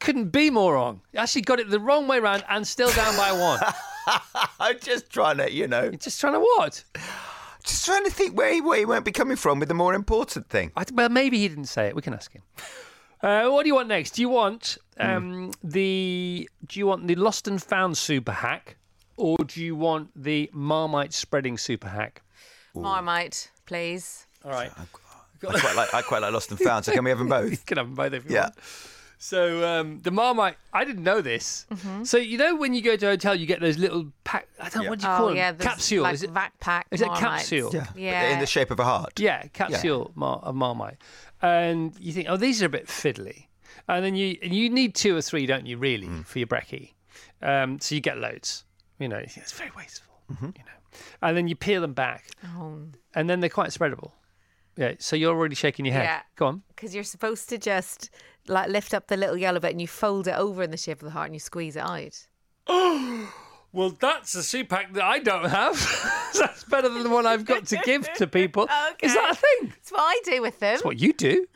Couldn't 0.00 0.30
be 0.30 0.48
more 0.50 0.74
wrong. 0.74 1.02
Actually 1.16 1.42
got 1.42 1.60
it 1.60 1.68
the 1.70 1.78
wrong 1.80 2.08
way 2.08 2.18
round 2.20 2.44
and 2.48 2.66
still 2.66 2.90
down 2.92 3.16
by 3.16 3.32
one. 3.32 3.60
I'm 4.60 4.78
just 4.80 5.10
trying 5.10 5.36
to, 5.38 5.50
you 5.52 5.66
know, 5.68 5.84
You're 5.84 5.92
just 5.92 6.20
trying 6.20 6.34
to 6.34 6.40
what? 6.40 6.84
just 7.64 7.84
trying 7.86 8.04
to 8.04 8.10
think 8.10 8.36
where 8.36 8.52
he, 8.52 8.60
where 8.60 8.78
he 8.78 8.84
won't 8.84 9.04
be 9.04 9.12
coming 9.12 9.36
from 9.36 9.58
with 9.60 9.68
the 9.68 9.74
more 9.74 9.94
important 9.94 10.48
thing. 10.48 10.72
I, 10.76 10.84
well, 10.92 11.08
maybe 11.08 11.38
he 11.38 11.48
didn't 11.48 11.66
say 11.66 11.86
it. 11.86 11.94
We 11.96 12.02
can 12.02 12.12
ask 12.14 12.32
him. 12.32 12.42
Uh, 13.24 13.48
what 13.48 13.62
do 13.62 13.68
you 13.68 13.74
want 13.74 13.88
next? 13.88 14.10
Do 14.12 14.20
you 14.22 14.28
want 14.28 14.76
um, 14.98 15.50
the 15.62 16.48
do 16.66 16.78
you 16.78 16.86
want 16.86 17.06
the 17.06 17.14
lost 17.14 17.48
and 17.48 17.62
found 17.62 17.96
super 17.96 18.32
hack, 18.32 18.76
or 19.16 19.38
do 19.38 19.62
you 19.64 19.74
want 19.74 20.10
the 20.14 20.50
Marmite 20.52 21.14
spreading 21.14 21.56
super 21.56 21.88
hack? 21.88 22.20
Marmite, 22.74 23.50
please. 23.64 24.26
All 24.44 24.50
right, 24.50 24.70
I 24.76 24.84
quite 25.46 25.74
like, 25.76 25.94
I 25.94 26.02
quite 26.02 26.20
like 26.22 26.32
Lost 26.34 26.50
and 26.50 26.60
Found. 26.60 26.84
So 26.84 26.92
can 26.92 27.02
we 27.04 27.10
have 27.10 27.18
them 27.18 27.28
you 27.44 27.50
both? 27.50 27.64
can 27.66 27.78
have 27.78 27.86
them 27.86 27.94
both 27.94 28.12
if 28.12 28.24
you 28.28 28.34
Yeah. 28.36 28.42
want. 28.42 28.54
So 29.16 29.66
um, 29.66 30.00
the 30.02 30.10
Marmite, 30.10 30.56
I 30.74 30.84
didn't 30.84 31.02
know 31.04 31.22
this. 31.22 31.64
Mm-hmm. 31.72 32.04
So 32.04 32.18
you 32.18 32.36
know 32.36 32.56
when 32.56 32.74
you 32.74 32.82
go 32.82 32.94
to 32.94 33.06
a 33.06 33.10
hotel, 33.10 33.34
you 33.34 33.46
get 33.46 33.58
those 33.60 33.78
little 33.78 34.12
pack. 34.24 34.48
I 34.60 34.68
don't 34.68 34.84
know 34.84 34.90
what 34.90 34.98
do 34.98 35.06
you 35.06 35.12
call 35.12 35.24
Oh 35.24 35.28
them? 35.28 35.36
yeah, 35.38 35.52
there's 35.52 35.66
capsule. 35.66 36.02
Like 36.02 36.14
is 36.14 36.24
it? 36.24 36.30
vac 36.30 36.60
pack. 36.60 36.88
is 36.90 37.00
it 37.00 37.08
capsule? 37.14 37.70
Yeah. 37.72 37.86
Yeah. 37.96 38.32
In 38.34 38.40
the 38.40 38.46
shape 38.46 38.70
of 38.70 38.80
a 38.80 38.84
heart. 38.84 39.18
Yeah, 39.18 39.46
capsule 39.54 40.10
Mar- 40.14 40.40
of 40.42 40.54
Marmite, 40.54 40.98
and 41.44 41.92
you 42.00 42.12
think, 42.12 42.28
oh, 42.30 42.36
these 42.36 42.62
are 42.62 42.66
a 42.66 42.70
bit 42.70 42.86
fiddly, 42.86 43.46
and 43.88 44.04
then 44.04 44.14
you 44.14 44.36
and 44.42 44.54
you 44.54 44.70
need 44.70 44.94
two 44.94 45.16
or 45.16 45.22
three, 45.22 45.46
don't 45.46 45.66
you? 45.66 45.76
Really, 45.78 46.06
Mm. 46.08 46.24
for 46.26 46.38
your 46.38 46.48
brekkie, 46.48 46.92
um, 47.42 47.78
so 47.80 47.94
you 47.94 48.00
get 48.00 48.18
loads. 48.18 48.64
You 48.98 49.08
know, 49.08 49.18
it's 49.18 49.52
very 49.52 49.70
wasteful. 49.76 50.14
Mm-hmm. 50.32 50.46
You 50.46 50.64
know, 50.64 50.98
and 51.22 51.36
then 51.36 51.48
you 51.48 51.56
peel 51.56 51.80
them 51.80 51.92
back, 51.94 52.28
Oh. 52.56 52.78
and 53.14 53.28
then 53.28 53.40
they're 53.40 53.50
quite 53.50 53.70
spreadable. 53.70 54.12
Yeah, 54.76 54.94
so 54.98 55.14
you're 55.16 55.34
already 55.36 55.54
shaking 55.54 55.84
your 55.84 55.94
head. 55.94 56.04
Yeah. 56.04 56.22
Go 56.36 56.46
on. 56.46 56.62
Because 56.74 56.94
you're 56.94 57.04
supposed 57.04 57.48
to 57.50 57.58
just 57.58 58.10
like 58.48 58.68
lift 58.70 58.92
up 58.92 59.06
the 59.06 59.16
little 59.16 59.36
yellow 59.36 59.60
bit 59.60 59.70
and 59.70 59.80
you 59.80 59.86
fold 59.86 60.26
it 60.26 60.34
over 60.36 60.62
in 60.64 60.70
the 60.72 60.76
shape 60.76 61.00
of 61.00 61.06
the 61.06 61.10
heart 61.12 61.26
and 61.26 61.34
you 61.34 61.40
squeeze 61.40 61.76
it 61.76 61.82
out. 61.82 62.26
Well, 63.74 63.90
that's 63.90 64.36
a 64.36 64.42
soup 64.44 64.68
pack 64.68 64.92
that 64.92 65.02
I 65.02 65.18
don't 65.18 65.50
have. 65.50 65.74
that's 66.38 66.62
better 66.62 66.88
than 66.88 67.02
the 67.02 67.10
one 67.10 67.26
I've 67.26 67.44
got 67.44 67.66
to 67.66 67.76
give 67.84 68.10
to 68.14 68.28
people. 68.28 68.68
Is 69.02 69.14
that 69.14 69.32
a 69.32 69.34
thing? 69.34 69.72
That's 69.74 69.90
what 69.90 70.00
I 70.00 70.20
do 70.24 70.42
with 70.42 70.60
them. 70.60 70.74
That's 70.74 70.84
what 70.84 71.00
you 71.00 71.12
do. 71.12 71.46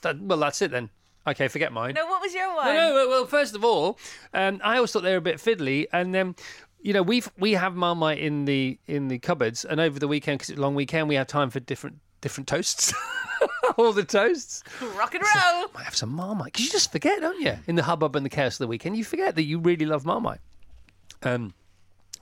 That, 0.00 0.18
well, 0.18 0.38
that's 0.38 0.62
it 0.62 0.70
then. 0.70 0.88
Okay, 1.26 1.48
forget 1.48 1.74
mine. 1.74 1.92
No, 1.94 2.06
what 2.06 2.22
was 2.22 2.32
your 2.32 2.54
one? 2.56 2.74
No, 2.74 2.94
no, 2.94 3.08
well, 3.08 3.26
first 3.26 3.54
of 3.54 3.62
all, 3.62 3.98
um, 4.32 4.58
I 4.64 4.76
always 4.76 4.90
thought 4.90 5.02
they 5.02 5.10
were 5.10 5.18
a 5.18 5.20
bit 5.20 5.36
fiddly, 5.36 5.86
and 5.92 6.16
um, 6.16 6.34
you 6.80 6.94
know, 6.94 7.02
we've 7.02 7.30
we 7.36 7.52
have 7.52 7.74
Marmite 7.74 8.20
in 8.20 8.46
the 8.46 8.78
in 8.86 9.08
the 9.08 9.18
cupboards, 9.18 9.64
and 9.64 9.78
over 9.78 9.98
the 9.98 10.08
weekend 10.08 10.38
because 10.38 10.50
it's 10.50 10.58
a 10.58 10.62
long 10.62 10.74
weekend, 10.74 11.08
we 11.08 11.16
have 11.16 11.26
time 11.26 11.50
for 11.50 11.60
different 11.60 11.98
different 12.20 12.46
toasts, 12.46 12.94
all 13.76 13.92
the 13.92 14.04
toasts. 14.04 14.62
Rock 14.96 15.14
and 15.14 15.24
roll. 15.24 15.66
Might 15.74 15.84
have 15.84 15.96
some 15.96 16.10
Marmite 16.10 16.52
because 16.52 16.64
you 16.64 16.70
just 16.70 16.92
forget, 16.92 17.20
don't 17.20 17.40
you? 17.40 17.58
In 17.66 17.74
the 17.74 17.82
hubbub 17.82 18.14
and 18.16 18.24
the 18.24 18.30
chaos 18.30 18.54
of 18.54 18.58
the 18.58 18.68
weekend, 18.68 18.96
you 18.96 19.04
forget 19.04 19.34
that 19.34 19.42
you 19.42 19.58
really 19.58 19.84
love 19.84 20.06
Marmite. 20.06 20.40
Um, 21.22 21.54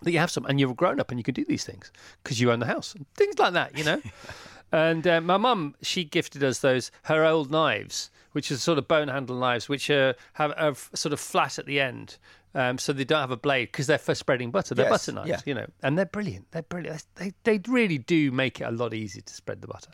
that 0.04 0.12
you 0.12 0.18
have 0.18 0.30
some, 0.30 0.44
and 0.46 0.58
you're 0.60 0.70
a 0.70 0.74
grown 0.74 1.00
up 1.00 1.10
and 1.10 1.18
you 1.18 1.24
can 1.24 1.34
do 1.34 1.44
these 1.44 1.64
things 1.64 1.90
because 2.22 2.40
you 2.40 2.50
own 2.52 2.60
the 2.60 2.66
house, 2.66 2.94
things 3.14 3.38
like 3.38 3.52
that, 3.54 3.76
you 3.76 3.84
know. 3.84 4.00
and 4.72 5.06
uh, 5.06 5.20
my 5.20 5.36
mum, 5.36 5.74
she 5.82 6.04
gifted 6.04 6.42
us 6.42 6.60
those 6.60 6.90
her 7.04 7.24
old 7.24 7.50
knives, 7.50 8.10
which 8.32 8.50
are 8.50 8.56
sort 8.56 8.78
of 8.78 8.88
bone 8.88 9.08
handle 9.08 9.38
knives, 9.38 9.68
which 9.68 9.90
are 9.90 10.14
have 10.34 10.52
are 10.56 10.74
sort 10.94 11.12
of 11.12 11.20
flat 11.20 11.58
at 11.58 11.66
the 11.66 11.80
end. 11.80 12.18
Um, 12.56 12.78
so 12.78 12.92
they 12.92 13.04
don't 13.04 13.20
have 13.20 13.32
a 13.32 13.36
blade 13.36 13.72
because 13.72 13.88
they're 13.88 13.98
for 13.98 14.14
spreading 14.14 14.52
butter. 14.52 14.76
They're 14.76 14.84
Yes, 14.84 15.06
butter 15.06 15.12
knives, 15.12 15.28
yeah. 15.28 15.40
you 15.44 15.54
know, 15.54 15.66
and 15.82 15.98
they're 15.98 16.06
brilliant. 16.06 16.52
They're 16.52 16.62
brilliant. 16.62 17.04
They 17.16 17.32
they 17.42 17.60
really 17.66 17.98
do 17.98 18.30
make 18.30 18.60
it 18.60 18.64
a 18.64 18.70
lot 18.70 18.94
easier 18.94 19.22
to 19.22 19.34
spread 19.34 19.60
the 19.60 19.66
butter. 19.66 19.90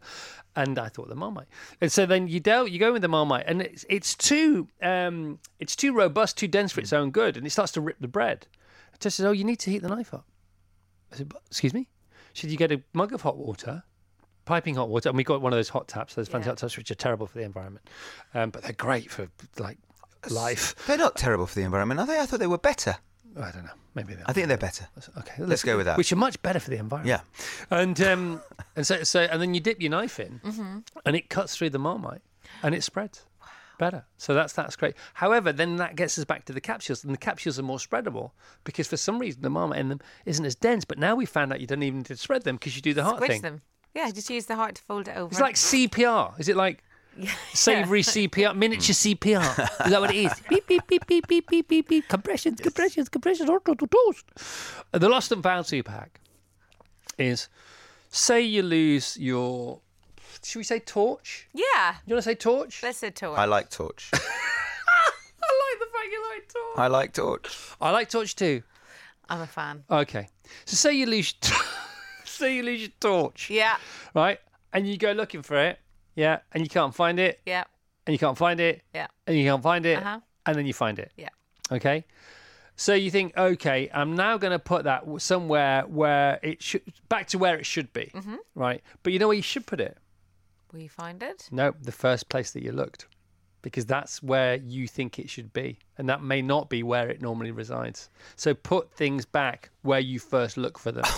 And 0.57 0.79
I 0.79 0.88
thought 0.88 1.09
the 1.09 1.14
Marmite. 1.14 1.47
And 1.81 1.90
so 1.90 2.05
then 2.05 2.29
you 2.29 2.38
del- 2.38 2.69
you 2.69 2.79
go 2.79 2.93
with 2.93 3.00
the 3.00 3.09
Marmite, 3.09 3.45
and 3.47 3.62
it's 3.62 3.87
it's 3.88 4.14
too 4.14 4.69
um, 4.83 5.38
it's 5.59 5.75
too 5.75 5.95
robust, 5.95 6.37
too 6.37 6.49
dense 6.49 6.73
for 6.73 6.81
its 6.81 6.93
own 6.93 7.11
good, 7.12 7.38
and 7.38 7.47
it 7.47 7.50
starts 7.50 7.73
to 7.73 7.81
rip 7.81 7.97
the 7.99 8.09
bread. 8.09 8.47
Just 9.00 9.16
says, 9.16 9.26
"Oh, 9.26 9.33
you 9.33 9.45
need 9.45 9.59
to 9.61 9.71
heat 9.71 9.83
the 9.83 9.88
knife 9.88 10.12
up." 10.14 10.26
I 11.12 11.16
said, 11.16 11.33
"Excuse 11.47 11.75
me." 11.75 11.88
Should 12.33 12.50
you 12.50 12.57
get 12.57 12.71
a 12.71 12.83
mug 12.92 13.12
of 13.12 13.23
hot 13.23 13.37
water, 13.37 13.83
piping 14.45 14.76
hot 14.76 14.88
water, 14.88 15.09
and 15.09 15.16
we 15.19 15.25
got 15.25 15.40
one 15.42 15.52
of 15.52 15.57
those 15.57 15.71
hot 15.71 15.88
taps, 15.88 16.14
those 16.14 16.28
fancy 16.28 16.47
Yeah. 16.47 16.50
hot 16.52 16.59
taps, 16.59 16.76
which 16.76 16.90
are 16.90 16.95
terrible 16.95 17.26
for 17.26 17.38
the 17.38 17.45
environment, 17.45 17.88
um, 18.35 18.50
but 18.50 18.62
they're 18.62 18.73
great 18.73 19.11
for 19.11 19.28
like 19.59 19.78
life. 20.30 20.75
They're 20.87 20.97
not 20.99 21.16
terrible 21.16 21.47
for 21.47 21.54
the 21.57 21.62
environment, 21.64 21.99
are 22.00 22.07
they? 22.07 22.21
I 22.21 22.26
thought 22.26 22.38
they 22.40 22.47
were 22.47 22.59
better. 22.59 22.97
I 23.37 23.50
don't 23.52 23.64
know. 23.64 23.71
Maybe 23.95 24.14
they 24.14 24.23
are. 24.23 24.26
I 24.28 24.33
think 24.33 24.49
they're 24.49 24.57
better. 24.59 24.88
Okay, 25.19 25.42
Let's 25.42 25.62
go 25.64 25.76
with 25.76 25.87
that. 25.87 25.97
Which 25.97 26.12
are 26.12 26.16
much 26.16 26.40
better 26.42 26.61
for 26.61 26.71
the 26.71 26.76
environment. 26.78 27.23
Yeah. 27.71 27.76
and 27.78 28.00
um, 28.02 28.42
and 28.76 28.87
so 28.87 29.02
so 29.02 29.21
and 29.23 29.40
then 29.40 29.54
you 29.54 29.61
dip 29.61 29.80
your 29.80 29.90
knife 29.90 30.21
in, 30.21 30.40
Mm-hmm. 30.45 30.78
and 31.07 31.16
it 31.16 31.28
cuts 31.30 31.57
through 31.57 31.71
the 31.71 31.78
marmite, 31.78 32.23
and 32.62 32.75
it 32.75 32.83
spreads 32.83 33.25
better. 33.80 34.04
So 34.16 34.34
that's 34.34 34.52
that's 34.52 34.76
great. 34.76 34.94
However, 35.14 35.52
then 35.52 35.76
that 35.76 35.96
gets 35.96 36.16
us 36.16 36.25
back 36.25 36.44
to 36.44 36.52
the 36.52 36.60
capsules, 36.60 37.02
and 37.02 37.12
the 37.12 37.18
capsules 37.18 37.58
are 37.58 37.64
more 37.64 37.78
spreadable 37.78 38.30
because 38.62 38.87
for 38.87 38.96
some 38.96 39.18
reason 39.18 39.42
the 39.42 39.50
marmite 39.50 39.80
in 39.80 39.88
them 39.88 40.00
isn't 40.26 40.44
as 40.44 40.54
dense. 40.54 40.84
But 40.84 40.99
now 40.99 41.16
we 41.16 41.26
found 41.26 41.52
out 41.52 41.60
you 41.60 41.66
don't 41.66 41.82
even 41.82 41.99
need 41.99 42.06
to 42.06 42.16
spread 42.16 42.44
them 42.44 42.56
because 42.56 42.76
you 42.76 42.82
do 42.82 42.94
the 42.94 43.02
heart 43.02 43.16
Squish 43.16 43.30
thing. 43.30 43.42
them. 43.42 43.62
Yeah, 43.94 44.10
just 44.12 44.30
use 44.30 44.46
the 44.46 44.54
heart 44.54 44.76
to 44.76 44.82
fold 44.82 45.08
it 45.08 45.16
over. 45.16 45.32
It's 45.32 45.40
like 45.40 45.56
CPR. 45.56 46.38
Is 46.38 46.49
it 46.49 46.56
like 46.56 46.84
savoury 47.54 48.02
CPR, 48.02 48.54
miniature 48.54 48.94
mm. 48.94 49.16
CPR? 49.16 49.87
Is 49.87 49.90
that 49.90 50.00
what 50.00 50.14
it 50.14 50.18
is? 50.18 50.32
beep, 50.49 50.66
beep, 50.68 50.87
beep, 50.87 51.06
beep, 51.06 51.26
beep, 51.26 51.49
beep, 51.49 51.68
beep, 51.68 51.88
beep. 51.88 52.08
Compressions, 52.08 52.60
compressions, 52.60 53.08
compressions. 53.08 53.49
to- 53.49 53.75
to- 53.75 53.87
toast. 53.87 54.25
The 54.92 55.08
lost 55.08 55.32
and 55.32 55.42
found 55.42 55.66
two 55.66 55.82
pack 55.82 56.20
is 57.18 57.49
say 58.10 58.40
you 58.42 58.62
lose 58.62 59.16
your. 59.16 59.80
Should 60.42 60.59
we 60.59 60.64
say 60.64 60.78
torch? 60.80 61.49
yeah. 61.52 61.97
You 62.06 62.14
want 62.14 62.25
to 62.25 62.30
say 62.30 62.35
torch? 62.35 62.82
Let's 62.82 62.99
say 62.99 63.11
torch. 63.11 63.38
I 63.38 63.44
like 63.44 63.70
torch. 63.70 64.11
I 64.14 64.16
like 64.18 65.80
the 65.80 65.87
fact 65.87 66.06
you 66.12 66.23
like 66.35 66.49
torch. 66.49 66.78
I 66.78 66.87
like 66.88 67.12
torch. 67.12 67.75
I 67.80 67.90
like 67.90 68.09
torch 68.11 68.37
too. 68.37 68.62
I'm 69.28 69.40
a 69.42 69.47
fan. 69.47 69.85
Okay. 69.90 70.28
So 70.64 70.76
say 70.76 70.94
you 70.94 71.06
lose. 71.06 71.35
say 72.25 72.56
you 72.56 72.62
lose 72.62 72.80
your 72.80 72.90
torch, 73.00 73.50
Yeah. 73.50 73.76
right? 74.14 74.38
And 74.73 74.87
you 74.88 74.97
go 74.97 75.12
looking 75.12 75.42
for 75.42 75.56
it, 75.56 75.78
yeah, 76.14 76.38
and 76.52 76.62
you 76.62 76.68
can't 76.70 76.94
find 76.94 77.18
it, 77.20 77.40
Yeah. 77.44 77.64
and 78.06 78.14
you 78.14 78.18
can't 78.18 78.38
find 78.38 78.61
it, 78.61 78.82
Yeah. 78.94 79.09
and 79.26 79.37
you 79.37 79.44
can't 79.44 79.62
find 79.62 79.85
it, 79.85 79.99
Uh-huh. 79.99 80.20
and 80.47 80.56
then 80.56 80.66
you 80.66 80.73
find 80.73 80.99
it. 80.99 81.12
Yeah. 81.16 81.28
Okay. 81.70 82.04
So 82.76 82.94
you 82.94 83.11
think, 83.11 83.37
okay, 83.37 83.90
I'm 83.92 84.14
now 84.16 84.38
going 84.38 84.52
to 84.52 84.59
put 84.59 84.85
that 84.85 85.04
somewhere 85.18 85.82
where 85.87 86.38
it 86.42 86.62
should, 86.62 86.82
back 87.11 87.26
to 87.28 87.38
where 87.38 87.56
it 87.59 87.66
should 87.66 87.92
be, 87.92 88.11
Mm-hmm. 88.14 88.37
right? 88.54 88.82
But 89.02 89.12
you 89.12 89.18
know 89.18 89.28
where 89.28 89.37
you 89.37 89.42
should 89.42 89.66
put 89.66 89.80
it? 89.80 89.99
Will 90.73 90.81
you 90.81 90.89
find 90.89 91.23
it? 91.23 91.49
No, 91.50 91.75
the 91.83 91.93
first 91.93 92.29
place 92.29 92.53
that 92.53 92.62
you 92.62 92.73
looked, 92.73 93.07
because 93.62 93.87
that's 93.87 94.23
where 94.23 94.57
you 94.57 94.87
think 94.87 95.19
it 95.19 95.29
should 95.29 95.53
be, 95.53 95.79
and 95.99 96.09
that 96.09 96.23
may 96.23 96.43
not 96.43 96.71
be 96.71 96.83
where 96.83 97.09
it 97.09 97.21
normally 97.21 97.50
resides. 97.50 98.09
So 98.37 98.55
put 98.55 98.93
things 98.93 99.25
back 99.25 99.71
where 99.83 100.00
you 100.00 100.19
first 100.19 100.57
look 100.57 100.79
for 100.79 100.93
them. 100.93 101.05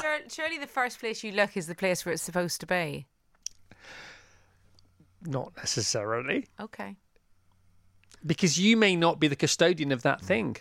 Sure, 0.00 0.18
surely 0.30 0.56
the 0.56 0.66
first 0.66 0.98
place 0.98 1.22
you 1.22 1.30
look 1.32 1.58
is 1.58 1.66
the 1.66 1.74
place 1.74 2.06
where 2.06 2.14
it's 2.14 2.22
supposed 2.22 2.58
to 2.60 2.66
be. 2.66 3.06
not 5.26 5.52
necessarily, 5.58 6.46
Okay. 6.58 6.96
because 8.24 8.58
you 8.58 8.78
may 8.78 8.96
not 8.96 9.20
be 9.20 9.28
the 9.28 9.36
custodian 9.36 9.92
of 9.92 10.00
that 10.00 10.22
thing. 10.22 10.56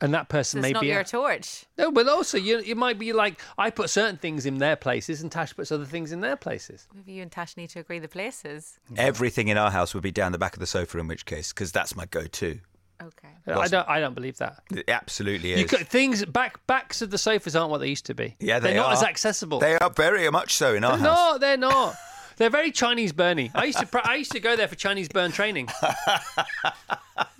And 0.00 0.12
that 0.12 0.28
person 0.28 0.58
it's 0.58 0.62
may 0.62 0.72
not 0.72 0.82
be 0.82 0.88
your 0.88 1.00
a- 1.00 1.04
torch. 1.04 1.64
No, 1.78 1.90
but 1.90 2.06
also 2.08 2.36
you 2.36 2.58
it 2.58 2.76
might 2.76 2.98
be 2.98 3.12
like 3.14 3.40
I 3.56 3.70
put 3.70 3.88
certain 3.88 4.18
things 4.18 4.44
in 4.44 4.58
their 4.58 4.76
places 4.76 5.22
and 5.22 5.32
Tash 5.32 5.56
puts 5.56 5.72
other 5.72 5.86
things 5.86 6.12
in 6.12 6.20
their 6.20 6.36
places. 6.36 6.86
Maybe 6.94 7.12
you 7.12 7.22
and 7.22 7.32
Tash 7.32 7.56
need 7.56 7.70
to 7.70 7.80
agree 7.80 7.98
the 7.98 8.08
places. 8.08 8.78
Everything 8.98 9.48
in 9.48 9.56
our 9.56 9.70
house 9.70 9.94
would 9.94 10.02
be 10.02 10.10
down 10.12 10.32
the 10.32 10.38
back 10.38 10.52
of 10.54 10.60
the 10.60 10.66
sofa, 10.66 10.98
in 10.98 11.08
which 11.08 11.24
case, 11.24 11.52
because 11.52 11.72
that's 11.72 11.96
my 11.96 12.04
go-to. 12.06 12.58
Okay. 13.02 13.28
I 13.46 13.68
don't 13.68 13.88
I 13.88 14.00
don't 14.00 14.14
believe 14.14 14.38
that. 14.38 14.62
It 14.70 14.88
absolutely 14.88 15.52
is. 15.52 15.60
You 15.60 15.66
got 15.66 15.80
things 15.82 16.24
back 16.24 16.66
backs 16.66 17.00
of 17.02 17.10
the 17.10 17.18
sofas 17.18 17.54
aren't 17.54 17.70
what 17.70 17.78
they 17.78 17.88
used 17.88 18.06
to 18.06 18.14
be. 18.14 18.36
yeah, 18.40 18.58
they're 18.58 18.72
they 18.72 18.76
not 18.78 18.88
are. 18.88 18.92
as 18.94 19.02
accessible. 19.02 19.60
They 19.60 19.78
are 19.78 19.90
very 19.90 20.28
much 20.30 20.54
so 20.54 20.74
in 20.74 20.82
our 20.84 20.96
They're 20.96 21.06
house. 21.06 21.16
not. 21.32 21.40
They're 21.40 21.56
not. 21.56 21.94
They're 22.36 22.50
very 22.50 22.70
Chinese 22.70 23.12
burny. 23.12 23.50
I 23.54 23.64
used 23.64 23.78
to 23.78 23.86
pra- 23.86 24.06
I 24.08 24.16
used 24.16 24.32
to 24.32 24.40
go 24.40 24.56
there 24.56 24.68
for 24.68 24.74
Chinese 24.74 25.08
burn 25.08 25.32
training. 25.32 25.68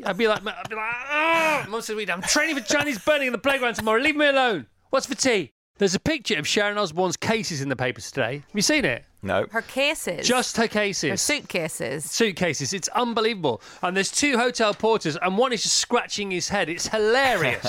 I'd 0.05 0.17
be 0.17 0.27
like, 0.27 0.47
I'd 0.47 0.69
be 0.69 0.75
like, 0.75 0.95
oh! 1.11 1.65
Mum 1.69 1.83
said, 1.83 2.09
I'm 2.09 2.23
training 2.23 2.57
for 2.57 2.63
Chinese 2.63 2.99
burning 2.99 3.27
in 3.27 3.33
the 3.33 3.39
playground 3.39 3.75
tomorrow. 3.75 4.01
Leave 4.01 4.17
me 4.17 4.27
alone. 4.27 4.67
What's 4.91 5.07
for 5.07 5.15
tea? 5.15 5.53
There's 5.79 5.95
a 5.95 6.01
picture 6.01 6.39
of 6.39 6.49
Sharon 6.49 6.79
Osbourne's 6.79 7.19
cases 7.19 7.61
in 7.61 7.69
the 7.69 7.77
papers 7.77 8.11
today. 8.11 8.37
Have 8.37 8.55
you 8.55 8.63
seen 8.63 8.87
it? 8.87 9.05
No. 9.23 9.47
Her 9.51 9.61
cases. 9.61 10.27
Just 10.27 10.57
her 10.57 10.63
her 10.63 10.69
cases. 10.69 11.21
suitcases. 11.21 12.11
suitcases. 12.11 12.73
It's 12.73 12.89
unbelievable. 12.89 13.61
And 13.83 13.95
there's 13.95 14.11
two 14.11 14.39
hotel 14.39 14.73
porters, 14.73 15.17
and 15.17 15.37
one 15.37 15.53
is 15.53 15.63
just 15.65 15.77
scratching 15.77 16.31
his 16.31 16.49
head. 16.49 16.71
It's 16.71 16.89
hilarious. 16.89 17.67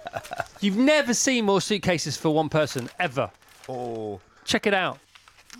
You've 0.60 0.78
never 0.78 1.12
seen 1.12 1.44
more 1.44 1.60
suitcases 1.60 2.16
for 2.16 2.30
one 2.30 2.48
person 2.48 2.88
ever. 2.98 3.30
Oh. 3.68 4.20
Check 4.44 4.66
it 4.66 4.72
out. 4.72 4.98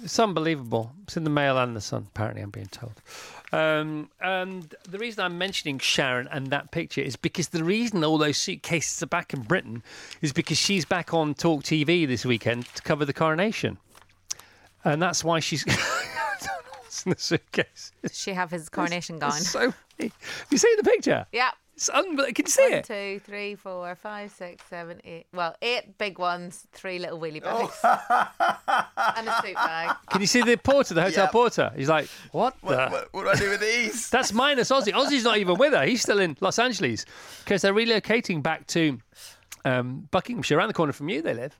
It's 0.03 0.19
unbelievable. 0.19 0.93
It's 1.05 1.17
in 1.17 1.25
the 1.25 1.31
Mail 1.31 1.57
and 1.59 1.75
the 1.75 1.81
Sun. 1.81 2.07
Apparently, 2.09 2.43
I'm 2.43 2.51
being 2.51 2.67
told. 2.67 2.95
Um, 3.53 4.11
and 4.21 4.75
the 4.89 4.99
reason 4.99 5.23
I'm 5.25 5.39
mentioning 5.39 5.79
Sharon 5.79 6.29
and 6.31 6.49
that 6.49 6.73
picture 6.73 7.01
is 7.01 7.17
because 7.17 7.49
the 7.49 7.63
reason 7.63 8.03
all 8.03 8.19
those 8.19 8.37
suitcases 8.37 9.03
are 9.03 9.07
back 9.07 9.33
in 9.33 9.43
Britain 9.43 9.83
is 10.21 10.33
because 10.33 10.59
she's 10.59 10.85
back 10.85 11.15
on 11.15 11.35
Talk 11.35 11.63
TV 11.63 12.07
this 12.07 12.25
weekend 12.25 12.67
to 12.75 12.83
cover 12.83 13.05
the 13.05 13.13
coronation, 13.13 13.79
and 14.85 15.01
that's 15.01 15.23
why 15.23 15.41
she's. 15.41 15.65
In 17.07 17.11
the 17.11 17.19
suitcase? 17.19 17.93
Does 18.03 18.17
she 18.17 18.33
have 18.33 18.51
his 18.51 18.69
coronation 18.71 19.19
gown? 19.19 19.33
So 19.33 19.73
funny. 19.99 20.13
You 20.51 20.57
see 20.57 20.75
the 20.77 20.85
picture? 20.85 21.27
Yeah. 21.33 21.51
It's 21.76 21.88
unbelievable. 21.88 22.33
Can 22.35 22.45
you 22.47 22.50
see 22.50 22.62
One, 22.62 22.73
it? 22.73 22.85
two, 22.85 23.21
three, 23.25 23.54
four, 23.57 23.95
five, 23.97 24.31
six, 24.31 24.64
seven, 24.71 25.00
eight. 25.04 25.26
Well, 25.33 25.57
eight 25.61 25.99
big 25.99 26.21
ones, 26.21 26.66
three 26.73 27.00
little 27.00 27.19
wheelie 27.19 27.43
Oh. 27.45 27.66
bags, 27.83 28.88
and 29.16 29.28
a 29.28 29.43
suit 29.43 29.54
bag. 29.54 29.97
Can 30.11 30.21
you 30.21 30.26
see 30.28 30.43
the 30.43 30.57
porter, 30.57 30.95
the 30.95 31.02
hotel 31.02 31.25
Yep. 31.25 31.33
porter? 31.33 31.73
He's 31.76 31.88
like, 31.88 32.09
what 32.31 32.54
the? 32.62 32.88
What, 32.88 33.09
what 33.12 33.25
do 33.25 33.28
I 33.31 33.35
do 33.35 33.50
with 33.50 33.61
these? 33.61 34.09
That's 34.14 34.33
minus 34.33 34.71
Ozzy. 34.71 34.93
Ozzy's 34.93 35.25
not 35.25 35.38
even 35.38 35.59
with 35.59 35.73
her. 35.73 35.85
He's 35.85 36.00
still 36.02 36.21
in 36.21 36.37
Los 36.40 36.59
Angeles 36.61 37.04
because 37.45 37.62
they're 37.62 37.75
relocating 37.75 38.40
back 38.43 38.66
to 38.69 38.99
um, 39.64 40.07
Buckinghamshire, 40.12 40.57
around 40.59 40.69
the 40.69 40.75
corner 40.75 40.93
from 40.93 41.09
you. 41.09 41.23
They 41.23 41.35
live. 41.35 41.59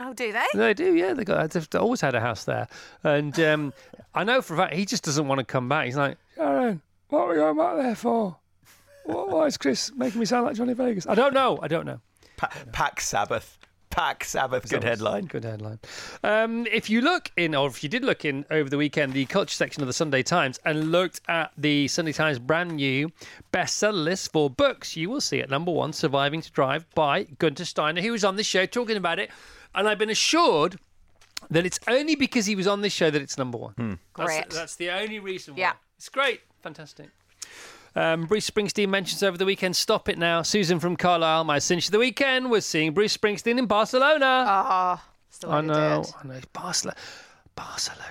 Oh, 0.00 0.12
do 0.12 0.30
they? 0.32 0.44
They 0.54 0.74
do, 0.74 0.94
yeah. 0.94 1.14
They 1.14 1.24
got. 1.24 1.50
They've 1.50 1.68
always 1.76 2.00
had 2.02 2.14
a 2.14 2.20
house 2.20 2.44
there, 2.44 2.68
and 3.02 3.38
um, 3.40 3.72
I 4.14 4.24
know 4.24 4.42
for 4.42 4.54
a 4.54 4.56
fact 4.58 4.74
he 4.74 4.84
just 4.84 5.04
doesn't 5.04 5.26
want 5.26 5.38
to 5.38 5.44
come 5.44 5.68
back. 5.70 5.86
He's 5.86 5.96
like, 5.96 6.18
Sharon, 6.34 6.82
what 7.08 7.20
are 7.20 7.28
we 7.28 7.34
going 7.36 7.56
back 7.56 7.76
there 7.76 7.94
for? 7.94 8.36
What, 9.04 9.28
why 9.30 9.46
is 9.46 9.56
Chris 9.56 9.92
making 9.94 10.20
me 10.20 10.26
sound 10.26 10.46
like 10.46 10.56
Johnny 10.56 10.74
Vegas? 10.74 11.06
I 11.06 11.14
don't 11.14 11.34
know. 11.34 11.58
I 11.62 11.68
don't 11.68 11.86
know. 11.86 12.00
Pa- 12.36 12.50
Pack 12.72 13.00
Sabbath. 13.00 13.58
Pack 13.90 14.24
Sabbath. 14.24 14.68
Good 14.68 14.82
headline. 14.82 15.26
Good 15.26 15.44
headline. 15.44 15.78
Um, 16.24 16.66
if 16.66 16.90
you 16.90 17.00
look 17.00 17.30
in, 17.36 17.54
or 17.54 17.68
if 17.68 17.84
you 17.84 17.88
did 17.88 18.02
look 18.04 18.24
in 18.24 18.44
over 18.50 18.68
the 18.68 18.76
weekend, 18.76 19.12
the 19.12 19.24
culture 19.26 19.54
section 19.54 19.82
of 19.82 19.86
the 19.86 19.92
Sunday 19.92 20.22
Times 20.24 20.58
and 20.64 20.90
looked 20.90 21.20
at 21.28 21.52
the 21.56 21.86
Sunday 21.86 22.10
Times 22.12 22.40
brand 22.40 22.72
new 22.72 23.12
bestseller 23.52 24.02
list 24.02 24.32
for 24.32 24.50
books, 24.50 24.96
you 24.96 25.08
will 25.10 25.20
see 25.20 25.38
at 25.40 25.48
number 25.48 25.70
one, 25.70 25.92
Surviving 25.92 26.40
to 26.40 26.50
Drive 26.50 26.86
by 26.96 27.22
Gunter 27.38 27.64
Steiner, 27.64 28.00
who 28.00 28.10
was 28.10 28.24
on 28.24 28.34
this 28.34 28.46
show 28.48 28.66
talking 28.66 28.96
about 28.96 29.20
it. 29.20 29.30
And 29.76 29.86
I've 29.88 29.98
been 29.98 30.10
assured 30.10 30.76
that 31.50 31.64
it's 31.64 31.78
only 31.86 32.16
because 32.16 32.46
he 32.46 32.56
was 32.56 32.66
on 32.66 32.80
this 32.80 32.92
show 32.92 33.10
that 33.10 33.22
it's 33.22 33.38
number 33.38 33.58
one. 33.58 33.74
That's, 34.16 34.26
Great. 34.28 34.50
that's 34.50 34.74
the 34.76 34.90
only 34.90 35.20
reason 35.20 35.54
why. 35.54 35.60
Yeah. 35.60 35.72
It's 35.98 36.08
great. 36.08 36.40
Fantastic. 36.62 37.10
Um, 37.96 38.24
Bruce 38.26 38.50
Springsteen 38.50 38.88
mentions 38.88 39.22
over 39.22 39.38
the 39.38 39.44
weekend, 39.44 39.76
Stop 39.76 40.08
It 40.08 40.18
Now. 40.18 40.42
Susan 40.42 40.80
from 40.80 40.96
Carlisle, 40.96 41.44
my 41.44 41.60
cinch 41.60 41.86
of 41.86 41.92
the 41.92 41.98
weekend 41.98 42.50
was 42.50 42.66
seeing 42.66 42.92
Bruce 42.92 43.16
Springsteen 43.16 43.58
in 43.58 43.66
Barcelona. 43.66 44.44
Oh, 44.48 45.02
the 45.40 45.48
way 45.48 45.54
I 45.54 45.60
know, 45.60 46.02
do 46.02 46.08
it. 46.08 46.14
I 46.22 46.26
know. 46.26 46.40
Barcelona, 46.52 46.96
Barcelona. 47.54 48.04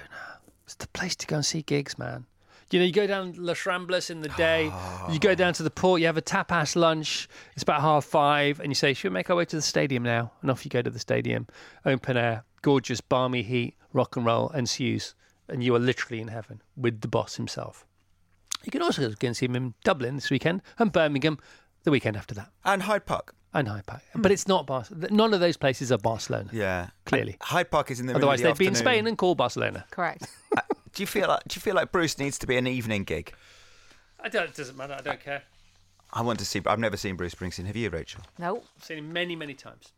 It's 0.65 0.75
the 0.75 0.87
place 0.87 1.15
to 1.17 1.27
go 1.27 1.37
and 1.37 1.45
see 1.45 1.61
gigs, 1.63 1.97
man. 1.99 2.25
You 2.71 2.79
know, 2.79 2.85
you 2.85 2.91
go 2.91 3.05
down 3.05 3.35
La 3.37 3.53
Ramblas 3.53 4.09
in 4.09 4.21
the 4.21 4.29
day, 4.29 4.71
you 5.11 5.19
go 5.19 5.35
down 5.35 5.53
to 5.53 5.63
the 5.63 5.69
port, 5.69 5.99
you 6.01 6.07
have 6.07 6.17
a 6.17 6.23
tapas 6.23 6.75
lunch. 6.75 7.27
It's 7.53 7.61
about 7.61 7.81
half 7.81 8.03
five, 8.05 8.59
and 8.59 8.69
you 8.69 8.75
say, 8.75 8.93
"Should 8.93 9.11
we 9.11 9.13
make 9.13 9.29
our 9.29 9.35
way 9.35 9.45
to 9.45 9.55
the 9.55 9.61
stadium 9.61 10.01
now?" 10.01 10.31
And 10.41 10.49
off 10.49 10.65
you 10.65 10.69
go 10.71 10.81
to 10.81 10.89
the 10.89 10.97
stadium, 10.97 11.45
open 11.85 12.17
air, 12.17 12.45
gorgeous, 12.63 12.99
balmy 12.99 13.43
heat, 13.43 13.75
rock 13.91 14.15
and 14.15 14.25
roll 14.25 14.49
ensues, 14.49 15.13
and 15.47 15.63
you 15.63 15.75
are 15.75 15.79
literally 15.79 16.19
in 16.19 16.29
heaven 16.29 16.63
with 16.75 17.01
the 17.01 17.07
boss 17.07 17.35
himself. 17.35 17.85
You 18.63 18.71
can 18.71 18.81
also 18.81 19.09
go 19.11 19.27
and 19.27 19.35
see 19.35 19.45
him 19.45 19.55
in 19.55 19.73
Dublin 19.83 20.15
this 20.15 20.29
weekend 20.29 20.61
and 20.79 20.91
Birmingham 20.91 21.37
the 21.83 21.91
weekend 21.91 22.15
after 22.17 22.33
that. 22.35 22.49
And 22.63 22.83
Hyde 22.83 23.05
Park. 23.05 23.35
and 23.53 23.67
Hyde 23.67 23.85
Park. 23.85 24.01
Hmm. 24.13 24.21
But 24.21 24.31
it's 24.31 24.47
not 24.47 24.65
Bar- 24.65 24.85
None 25.11 25.33
of 25.33 25.39
those 25.39 25.57
places 25.57 25.91
are 25.91 25.97
Barcelona. 25.97 26.49
Yeah, 26.53 26.89
Clearly. 27.05 27.37
Hyde 27.41 27.69
Park 27.71 27.91
is 27.91 27.99
in 27.99 28.07
the 28.07 28.13
middle 28.13 28.27
Otherwise, 28.29 28.39
of 28.39 28.43
the 28.43 28.49
they'd 28.53 28.57
be 28.59 28.67
in. 28.67 28.75
Spain 28.75 29.05
and 29.07 29.17
call 29.17 29.35
Barcelona. 29.35 29.85
Correct. 29.91 30.27
Uh, 30.55 30.61
do 30.93 31.01
you 31.01 31.07
feel 31.07 31.27
like 31.27 31.41
Do 31.47 31.55
you 31.55 31.61
feel 31.61 31.73
like 31.73 31.91
Bruce 31.91 32.19
needs 32.19 32.37
to 32.37 32.45
be 32.45 32.55
an 32.57 32.67
evening 32.67 33.03
gig? 33.05 33.33
I 34.19 34.29
don't, 34.29 34.43
it 34.49 34.53
doesn't 34.55 34.77
matter. 34.77 34.93
I 34.93 35.01
don't 35.01 35.19
care. 35.19 35.41
I 36.13 36.21
want 36.21 36.37
to 36.39 36.45
see. 36.45 36.61
I've 36.67 36.77
never 36.77 36.95
seen 36.95 37.15
Bruce 37.15 37.33
Springsteen. 37.33 37.65
Have 37.65 37.75
you, 37.75 37.89
Rachel? 37.89 38.21
No. 38.37 38.57
I've 38.77 38.83
seen 38.83 38.99
him 38.99 39.11
many, 39.11 39.35
many 39.35 39.55
times. 39.55 39.91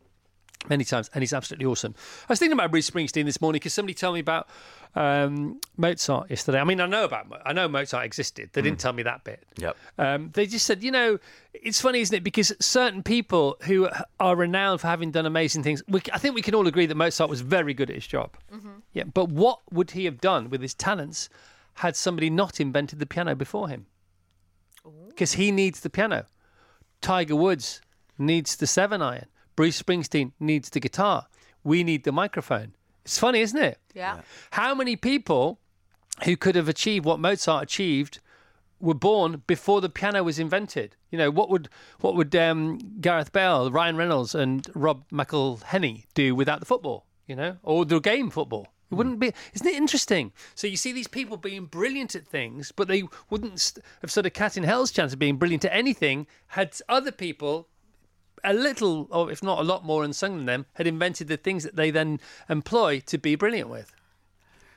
Many 0.68 0.84
times, 0.84 1.10
and 1.14 1.22
he's 1.22 1.32
absolutely 1.32 1.66
awesome. 1.66 1.94
I 2.28 2.32
was 2.32 2.38
thinking 2.38 2.54
about 2.54 2.70
Bruce 2.70 2.90
Springsteen 2.90 3.24
this 3.24 3.40
morning 3.40 3.56
because 3.60 3.72
somebody 3.74 3.94
told 3.94 4.14
me 4.14 4.20
about 4.20 4.48
um, 4.96 5.60
Mozart 5.76 6.28
yesterday. 6.30 6.58
I 6.58 6.64
mean, 6.64 6.80
I 6.80 6.86
know 6.86 7.04
about 7.04 7.28
Mo- 7.28 7.42
I 7.44 7.52
know 7.52 7.68
Mozart 7.68 8.04
existed. 8.04 8.50
They 8.52 8.62
didn't 8.62 8.80
tell 8.80 8.92
me 8.92 9.04
that 9.04 9.22
bit. 9.22 9.44
Yep. 9.58 9.76
Um, 9.98 10.30
they 10.34 10.46
just 10.46 10.66
said, 10.66 10.82
you 10.82 10.90
know, 10.90 11.18
it's 11.52 11.80
funny, 11.80 12.00
isn't 12.00 12.16
it? 12.16 12.24
Because 12.24 12.52
certain 12.58 13.02
people 13.02 13.58
who 13.62 13.88
are 14.18 14.34
renowned 14.34 14.80
for 14.80 14.88
having 14.88 15.12
done 15.12 15.26
amazing 15.26 15.62
things, 15.62 15.84
we, 15.86 16.00
I 16.12 16.18
think 16.18 16.34
we 16.34 16.42
can 16.42 16.54
all 16.54 16.66
agree 16.66 16.86
that 16.86 16.96
Mozart 16.96 17.30
was 17.30 17.42
very 17.42 17.74
good 17.74 17.90
at 17.90 17.94
his 17.94 18.06
job. 18.06 18.36
Yeah, 18.92 19.04
but 19.04 19.28
what 19.28 19.60
would 19.70 19.92
he 19.92 20.06
have 20.06 20.20
done 20.20 20.50
with 20.50 20.62
his 20.62 20.74
talents 20.74 21.28
had 21.74 21.94
somebody 21.94 22.30
not 22.30 22.58
invented 22.58 22.98
the 22.98 23.06
piano 23.06 23.36
before 23.36 23.68
him? 23.68 23.86
Because 25.08 25.34
he 25.34 25.52
needs 25.52 25.80
the 25.80 25.90
piano. 25.90 26.24
Tiger 27.02 27.36
Woods 27.36 27.82
needs 28.18 28.56
the 28.56 28.66
seven 28.66 29.02
iron. 29.02 29.26
Bruce 29.56 29.82
Springsteen 29.82 30.32
needs 30.38 30.70
the 30.70 30.80
guitar. 30.80 31.26
We 31.64 31.82
need 31.82 32.04
the 32.04 32.12
microphone. 32.12 32.74
It's 33.04 33.18
funny, 33.18 33.40
isn't 33.40 33.60
it? 33.60 33.78
Yeah. 33.94 34.20
How 34.50 34.74
many 34.74 34.96
people 34.96 35.58
who 36.24 36.36
could 36.36 36.54
have 36.54 36.68
achieved 36.68 37.04
what 37.04 37.18
Mozart 37.18 37.62
achieved 37.62 38.20
were 38.78 38.94
born 38.94 39.42
before 39.46 39.80
the 39.80 39.88
piano 39.88 40.22
was 40.22 40.38
invented? 40.38 40.96
You 41.10 41.18
know, 41.18 41.30
what 41.30 41.48
would 41.48 41.68
what 42.00 42.14
would 42.14 42.36
um, 42.36 42.78
Gareth 43.00 43.32
Bale, 43.32 43.70
Ryan 43.70 43.96
Reynolds, 43.96 44.34
and 44.34 44.66
Rob 44.74 45.08
McElhenney 45.10 46.04
do 46.14 46.34
without 46.34 46.60
the 46.60 46.66
football? 46.66 47.06
You 47.26 47.36
know, 47.36 47.56
or 47.62 47.84
the 47.84 47.98
game 48.00 48.30
football? 48.30 48.68
It 48.90 48.94
wouldn't 48.94 49.18
be. 49.18 49.32
Isn't 49.54 49.66
it 49.66 49.74
interesting? 49.74 50.32
So 50.54 50.66
you 50.66 50.76
see 50.76 50.92
these 50.92 51.08
people 51.08 51.36
being 51.36 51.64
brilliant 51.66 52.14
at 52.14 52.26
things, 52.26 52.70
but 52.70 52.86
they 52.86 53.04
wouldn't 53.30 53.60
st- 53.60 53.84
have 54.00 54.10
sort 54.12 54.26
of 54.26 54.32
cat 54.32 54.56
in 54.56 54.62
hell's 54.62 54.92
chance 54.92 55.12
of 55.12 55.18
being 55.18 55.36
brilliant 55.36 55.64
at 55.64 55.72
anything 55.72 56.26
had 56.48 56.76
other 56.88 57.10
people 57.10 57.68
a 58.46 58.54
little, 58.54 59.08
or 59.10 59.30
if 59.30 59.42
not 59.42 59.58
a 59.58 59.62
lot 59.62 59.84
more 59.84 60.04
unsung 60.04 60.36
than 60.36 60.46
them, 60.46 60.66
had 60.74 60.86
invented 60.86 61.28
the 61.28 61.36
things 61.36 61.64
that 61.64 61.76
they 61.76 61.90
then 61.90 62.20
employ 62.48 63.00
to 63.00 63.18
be 63.18 63.34
brilliant 63.34 63.68
with. 63.68 63.92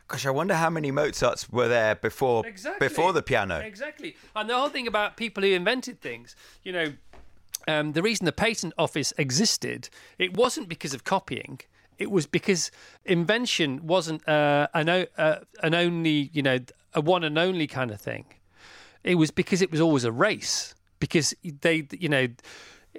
Gosh, 0.09 0.25
I 0.25 0.31
wonder 0.31 0.55
how 0.55 0.71
many 0.71 0.91
Mozarts 0.91 1.49
were 1.51 1.67
there 1.67 1.95
before 1.95 2.43
before 2.79 3.13
the 3.13 3.21
piano. 3.21 3.59
Exactly. 3.59 4.15
And 4.35 4.49
the 4.49 4.57
whole 4.57 4.69
thing 4.69 4.87
about 4.87 5.17
people 5.17 5.43
who 5.43 5.49
invented 5.49 6.01
things, 6.01 6.35
you 6.63 6.71
know, 6.71 6.93
um, 7.67 7.93
the 7.93 8.01
reason 8.01 8.25
the 8.25 8.31
patent 8.31 8.73
office 8.77 9.13
existed, 9.19 9.89
it 10.17 10.35
wasn't 10.35 10.67
because 10.67 10.95
of 10.95 11.03
copying. 11.03 11.59
It 11.99 12.09
was 12.09 12.25
because 12.25 12.71
invention 13.05 13.85
wasn't 13.85 14.27
uh, 14.27 14.67
an, 14.73 14.89
o- 14.89 15.05
uh, 15.17 15.39
an 15.61 15.75
only, 15.75 16.31
you 16.33 16.41
know, 16.41 16.57
a 16.95 17.01
one 17.01 17.23
and 17.23 17.37
only 17.37 17.67
kind 17.67 17.91
of 17.91 18.01
thing. 18.01 18.25
It 19.03 19.15
was 19.15 19.29
because 19.29 19.61
it 19.61 19.69
was 19.69 19.79
always 19.79 20.05
a 20.05 20.11
race. 20.11 20.73
Because 20.99 21.35
they, 21.61 21.87
you 21.91 22.09
know, 22.09 22.27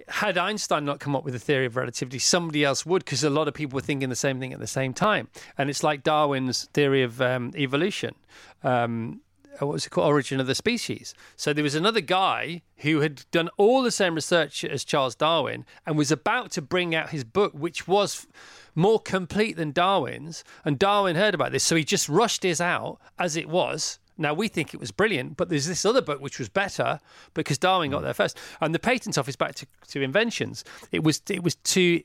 had 0.08 0.38
Einstein 0.38 0.84
not 0.84 1.00
come 1.00 1.16
up 1.16 1.24
with 1.24 1.34
the 1.34 1.40
theory 1.40 1.66
of 1.66 1.76
relativity, 1.76 2.18
somebody 2.18 2.64
else 2.64 2.86
would, 2.86 3.04
because 3.04 3.24
a 3.24 3.30
lot 3.30 3.48
of 3.48 3.54
people 3.54 3.76
were 3.76 3.82
thinking 3.82 4.08
the 4.08 4.16
same 4.16 4.40
thing 4.40 4.52
at 4.52 4.60
the 4.60 4.66
same 4.66 4.94
time. 4.94 5.28
And 5.58 5.70
it's 5.70 5.82
like 5.82 6.02
Darwin's 6.02 6.64
theory 6.72 7.02
of 7.02 7.20
um, 7.20 7.52
evolution. 7.56 8.14
Um, 8.62 9.20
what 9.58 9.72
was 9.72 9.86
it 9.86 9.90
called? 9.90 10.08
Origin 10.08 10.40
of 10.40 10.46
the 10.46 10.54
species. 10.54 11.14
So 11.36 11.52
there 11.52 11.64
was 11.64 11.74
another 11.74 12.00
guy 12.00 12.62
who 12.78 13.00
had 13.00 13.24
done 13.30 13.50
all 13.56 13.82
the 13.82 13.90
same 13.90 14.14
research 14.14 14.64
as 14.64 14.84
Charles 14.84 15.14
Darwin 15.14 15.66
and 15.86 15.98
was 15.98 16.10
about 16.10 16.50
to 16.52 16.62
bring 16.62 16.94
out 16.94 17.10
his 17.10 17.24
book, 17.24 17.52
which 17.54 17.86
was 17.86 18.26
more 18.74 18.98
complete 18.98 19.56
than 19.56 19.72
Darwin's. 19.72 20.44
And 20.64 20.78
Darwin 20.78 21.16
heard 21.16 21.34
about 21.34 21.52
this, 21.52 21.64
so 21.64 21.76
he 21.76 21.84
just 21.84 22.08
rushed 22.08 22.42
his 22.42 22.60
out 22.60 22.98
as 23.18 23.36
it 23.36 23.48
was. 23.48 23.98
Now 24.20 24.34
we 24.34 24.48
think 24.48 24.74
it 24.74 24.80
was 24.80 24.90
brilliant, 24.90 25.36
but 25.36 25.48
there's 25.48 25.66
this 25.66 25.84
other 25.84 26.02
book 26.02 26.20
which 26.20 26.38
was 26.38 26.48
better 26.48 27.00
because 27.34 27.58
Darwin 27.58 27.90
got 27.90 28.02
there 28.02 28.14
first. 28.14 28.38
And 28.60 28.74
the 28.74 28.78
patent 28.78 29.16
office 29.18 29.36
back 29.36 29.54
to, 29.56 29.66
to 29.88 30.02
inventions. 30.02 30.64
It 30.92 31.02
was 31.02 31.22
it 31.28 31.42
was 31.42 31.54
to, 31.56 32.02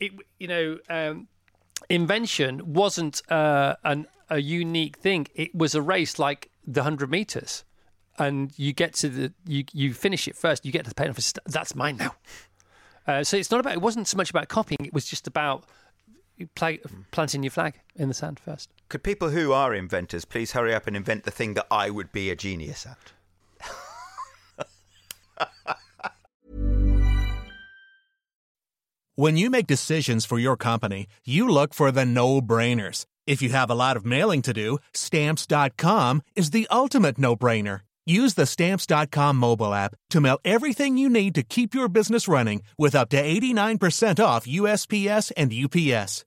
it 0.00 0.12
you 0.38 0.48
know. 0.48 0.78
Um, 0.90 1.28
invention 1.88 2.72
wasn't 2.72 3.22
uh, 3.30 3.76
an, 3.84 4.06
a 4.30 4.40
unique 4.40 4.98
thing. 4.98 5.26
It 5.34 5.54
was 5.54 5.74
a 5.74 5.82
race 5.82 6.18
like 6.18 6.50
the 6.66 6.82
hundred 6.82 7.10
meters, 7.10 7.64
and 8.18 8.52
you 8.56 8.72
get 8.72 8.94
to 8.94 9.08
the 9.08 9.32
you 9.46 9.64
you 9.72 9.94
finish 9.94 10.28
it 10.28 10.36
first. 10.36 10.64
You 10.64 10.72
get 10.72 10.84
to 10.84 10.90
the 10.90 10.94
patent 10.94 11.14
office. 11.14 11.32
That's 11.46 11.74
mine 11.74 11.96
now. 11.96 12.14
Uh, 13.06 13.24
so 13.24 13.36
it's 13.36 13.50
not 13.50 13.60
about. 13.60 13.74
It 13.74 13.82
wasn't 13.82 14.08
so 14.08 14.16
much 14.16 14.30
about 14.30 14.48
copying. 14.48 14.84
It 14.84 14.92
was 14.92 15.04
just 15.04 15.26
about 15.26 15.64
pla- 16.54 16.82
planting 17.10 17.42
your 17.42 17.50
flag 17.50 17.80
in 17.96 18.08
the 18.08 18.14
sand 18.14 18.38
first. 18.38 18.70
Could 18.92 19.02
people 19.02 19.30
who 19.30 19.52
are 19.52 19.72
inventors 19.72 20.26
please 20.26 20.52
hurry 20.52 20.74
up 20.74 20.86
and 20.86 20.94
invent 20.94 21.24
the 21.24 21.30
thing 21.30 21.54
that 21.54 21.66
I 21.70 21.88
would 21.88 22.12
be 22.12 22.28
a 22.28 22.36
genius 22.36 22.86
at? 22.86 22.98
When 29.14 29.38
you 29.38 29.48
make 29.48 29.66
decisions 29.66 30.26
for 30.26 30.38
your 30.38 30.58
company, 30.58 31.06
you 31.24 31.48
look 31.48 31.72
for 31.72 31.90
the 31.90 32.04
no 32.04 32.42
brainers. 32.42 33.06
If 33.26 33.40
you 33.40 33.48
have 33.48 33.70
a 33.70 33.74
lot 33.74 33.96
of 33.96 34.04
mailing 34.04 34.42
to 34.42 34.52
do, 34.52 34.78
stamps.com 34.92 36.22
is 36.36 36.50
the 36.50 36.68
ultimate 36.70 37.16
no 37.16 37.34
brainer. 37.34 37.80
Use 38.04 38.34
the 38.34 38.44
stamps.com 38.44 39.36
mobile 39.38 39.72
app 39.72 39.94
to 40.10 40.20
mail 40.20 40.38
everything 40.44 40.98
you 40.98 41.08
need 41.08 41.34
to 41.36 41.42
keep 41.42 41.74
your 41.74 41.88
business 41.88 42.28
running 42.28 42.62
with 42.76 42.94
up 42.94 43.08
to 43.10 43.22
89% 43.22 44.22
off 44.22 44.46
USPS 44.46 45.32
and 45.34 45.50
UPS. 45.50 46.26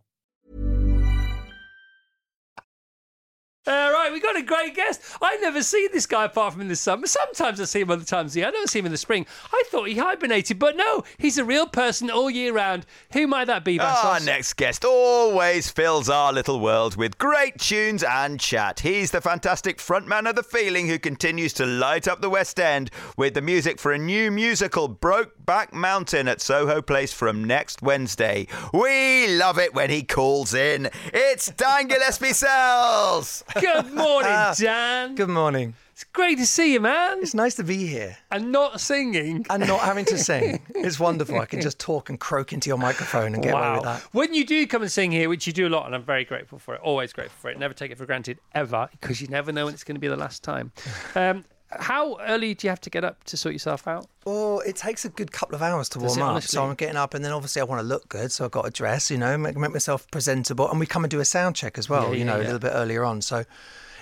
All 3.67 3.93
right, 3.93 4.11
we 4.11 4.19
got 4.19 4.35
a 4.35 4.41
great 4.41 4.73
guest. 4.73 5.03
I 5.21 5.37
never 5.37 5.61
see 5.61 5.87
this 5.93 6.07
guy 6.07 6.25
apart 6.25 6.53
from 6.53 6.63
in 6.63 6.67
the 6.67 6.75
summer. 6.75 7.05
Sometimes 7.05 7.61
I 7.61 7.65
see 7.65 7.81
him 7.81 7.91
other 7.91 8.03
times. 8.03 8.35
Yeah, 8.35 8.47
I 8.47 8.51
don't 8.51 8.67
see 8.67 8.79
him 8.79 8.87
in 8.87 8.91
the 8.91 8.97
spring. 8.97 9.27
I 9.53 9.63
thought 9.67 9.87
he 9.87 9.97
hibernated, 9.97 10.57
but 10.57 10.75
no, 10.75 11.03
he's 11.19 11.37
a 11.37 11.45
real 11.45 11.67
person 11.67 12.09
all 12.09 12.31
year 12.31 12.53
round. 12.53 12.87
Who 13.13 13.27
might 13.27 13.45
that 13.45 13.63
be, 13.63 13.79
Our 13.79 14.19
next 14.19 14.53
guest 14.53 14.83
always 14.83 15.69
fills 15.69 16.09
our 16.09 16.33
little 16.33 16.59
world 16.59 16.95
with 16.95 17.19
great 17.19 17.59
tunes 17.59 18.01
and 18.01 18.39
chat. 18.39 18.79
He's 18.79 19.11
the 19.11 19.21
fantastic 19.21 19.77
frontman 19.77 20.27
of 20.27 20.35
The 20.35 20.41
Feeling 20.41 20.87
who 20.87 20.97
continues 20.97 21.53
to 21.53 21.65
light 21.67 22.07
up 22.07 22.19
the 22.19 22.31
West 22.31 22.59
End 22.59 22.89
with 23.15 23.35
the 23.35 23.41
music 23.43 23.79
for 23.79 23.91
a 23.91 23.97
new 23.99 24.31
musical, 24.31 24.89
Brokeback 24.89 25.71
Mountain, 25.71 26.27
at 26.27 26.41
Soho 26.41 26.81
Place 26.81 27.13
from 27.13 27.43
next 27.43 27.83
Wednesday. 27.83 28.47
We 28.73 29.37
love 29.37 29.59
it 29.59 29.75
when 29.75 29.91
he 29.91 30.01
calls 30.01 30.55
in. 30.55 30.89
It's 31.13 31.51
Dan 31.51 31.87
Gillespie 31.87 32.33
Sells. 32.33 33.43
Good 33.59 33.91
morning, 33.93 34.31
Dan. 34.57 35.15
Good 35.15 35.29
morning. 35.29 35.73
It's 35.93 36.03
great 36.05 36.37
to 36.39 36.45
see 36.47 36.73
you, 36.73 36.79
man. 36.79 37.19
It's 37.21 37.33
nice 37.35 37.53
to 37.55 37.63
be 37.63 37.85
here 37.85 38.17
And 38.31 38.51
not 38.51 38.81
singing. 38.81 39.45
and 39.51 39.67
not 39.67 39.81
having 39.81 40.05
to 40.05 40.17
sing. 40.17 40.61
It's 40.75 40.99
wonderful. 40.99 41.39
I 41.39 41.45
can 41.45 41.61
just 41.61 41.77
talk 41.79 42.09
and 42.09 42.19
croak 42.19 42.53
into 42.53 42.69
your 42.69 42.77
microphone 42.79 43.35
and 43.35 43.43
get 43.43 43.53
away 43.53 43.73
with 43.73 43.83
that. 43.83 44.01
When 44.11 44.33
you 44.33 44.43
do 44.45 44.65
come 44.65 44.81
and 44.81 44.91
sing 44.91 45.11
here, 45.11 45.29
which 45.29 45.45
you 45.45 45.53
do 45.53 45.67
a 45.67 45.69
lot, 45.69 45.85
and 45.85 45.93
I'm 45.93 46.01
very 46.03 46.25
grateful 46.25 46.57
for 46.57 46.73
it, 46.73 46.81
always 46.81 47.13
grateful 47.13 47.37
for 47.39 47.51
it, 47.51 47.59
never 47.59 47.73
take 47.75 47.91
it 47.91 47.97
for 47.99 48.05
granted 48.07 48.39
ever, 48.55 48.89
because 48.99 49.21
you 49.21 49.27
never 49.27 49.51
know 49.51 49.65
when 49.65 49.73
it's 49.75 49.83
going 49.83 49.95
to 49.95 49.99
be 50.01 50.07
the 50.07 50.15
last 50.17 50.43
time. 50.43 50.71
Um, 51.15 51.45
how 51.79 52.17
early 52.21 52.53
do 52.53 52.67
you 52.67 52.69
have 52.69 52.81
to 52.81 52.89
get 52.89 53.03
up 53.03 53.23
to 53.25 53.37
sort 53.37 53.53
yourself 53.53 53.87
out? 53.87 54.07
Well, 54.25 54.59
it 54.65 54.75
takes 54.75 55.05
a 55.05 55.09
good 55.09 55.31
couple 55.31 55.55
of 55.55 55.61
hours 55.61 55.89
to 55.89 55.99
Does 55.99 56.17
warm 56.17 56.21
up. 56.29 56.31
honestly? 56.33 56.55
So 56.57 56.63
I'm 56.65 56.75
getting 56.75 56.97
up, 56.97 57.13
and 57.13 57.23
then 57.23 57.31
obviously 57.31 57.61
I 57.61 57.65
want 57.65 57.81
to 57.81 57.87
look 57.87 58.07
good. 58.09 58.31
So 58.31 58.45
I've 58.45 58.51
got 58.51 58.65
to 58.65 58.71
dress, 58.71 59.09
you 59.09 59.17
know, 59.17 59.37
make, 59.37 59.57
make 59.57 59.71
myself 59.71 60.09
presentable. 60.11 60.69
And 60.69 60.79
we 60.79 60.85
come 60.85 61.03
and 61.03 61.11
do 61.11 61.19
a 61.19 61.25
sound 61.25 61.55
check 61.55 61.77
as 61.77 61.89
well, 61.89 62.07
Yeah, 62.07 62.11
you 62.11 62.17
yeah, 62.19 62.23
know, 62.25 62.35
yeah. 62.37 62.41
a 62.41 62.45
little 62.45 62.59
bit 62.59 62.71
earlier 62.73 63.03
on. 63.03 63.21
So 63.21 63.45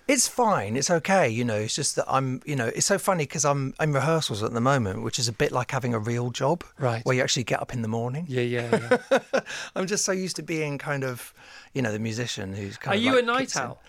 it's 0.07 0.27
fine. 0.27 0.75
It's 0.75 0.89
okay. 0.89 1.29
You 1.29 1.45
know, 1.45 1.55
it's 1.57 1.75
just 1.75 1.95
that 1.95 2.05
I'm, 2.07 2.41
you 2.45 2.55
know, 2.55 2.65
it's 2.67 2.87
so 2.87 2.97
funny 2.97 3.23
because 3.25 3.45
I'm 3.45 3.75
in 3.79 3.93
rehearsals 3.93 4.41
at 4.41 4.53
the 4.53 4.61
moment, 4.61 5.03
which 5.03 5.19
is 5.19 5.27
a 5.27 5.31
bit 5.33 5.51
like 5.51 5.69
having 5.71 5.93
a 5.93 5.99
real 5.99 6.31
job. 6.31 6.63
Right. 6.79 7.05
Where 7.05 7.15
you 7.15 7.21
actually 7.21 7.43
get 7.43 7.61
up 7.61 7.73
in 7.73 7.81
the 7.83 7.87
morning. 7.87 8.25
Yeah, 8.27 8.41
yeah, 8.41 8.97
yeah. 9.11 9.39
I'm 9.75 9.85
just 9.85 10.05
so 10.05 10.11
used 10.11 10.35
to 10.37 10.43
being 10.43 10.79
kind 10.79 11.03
of, 11.03 11.33
you 11.73 11.81
know, 11.83 11.91
the 11.91 11.99
musician 11.99 12.53
who's 12.53 12.75
kind 12.77 12.95
Are 12.95 12.97
of. 12.97 13.01
Are 13.01 13.05
you 13.05 13.13
like 13.13 13.23
a 13.23 13.27
night 13.27 13.55
owl? 13.57 13.79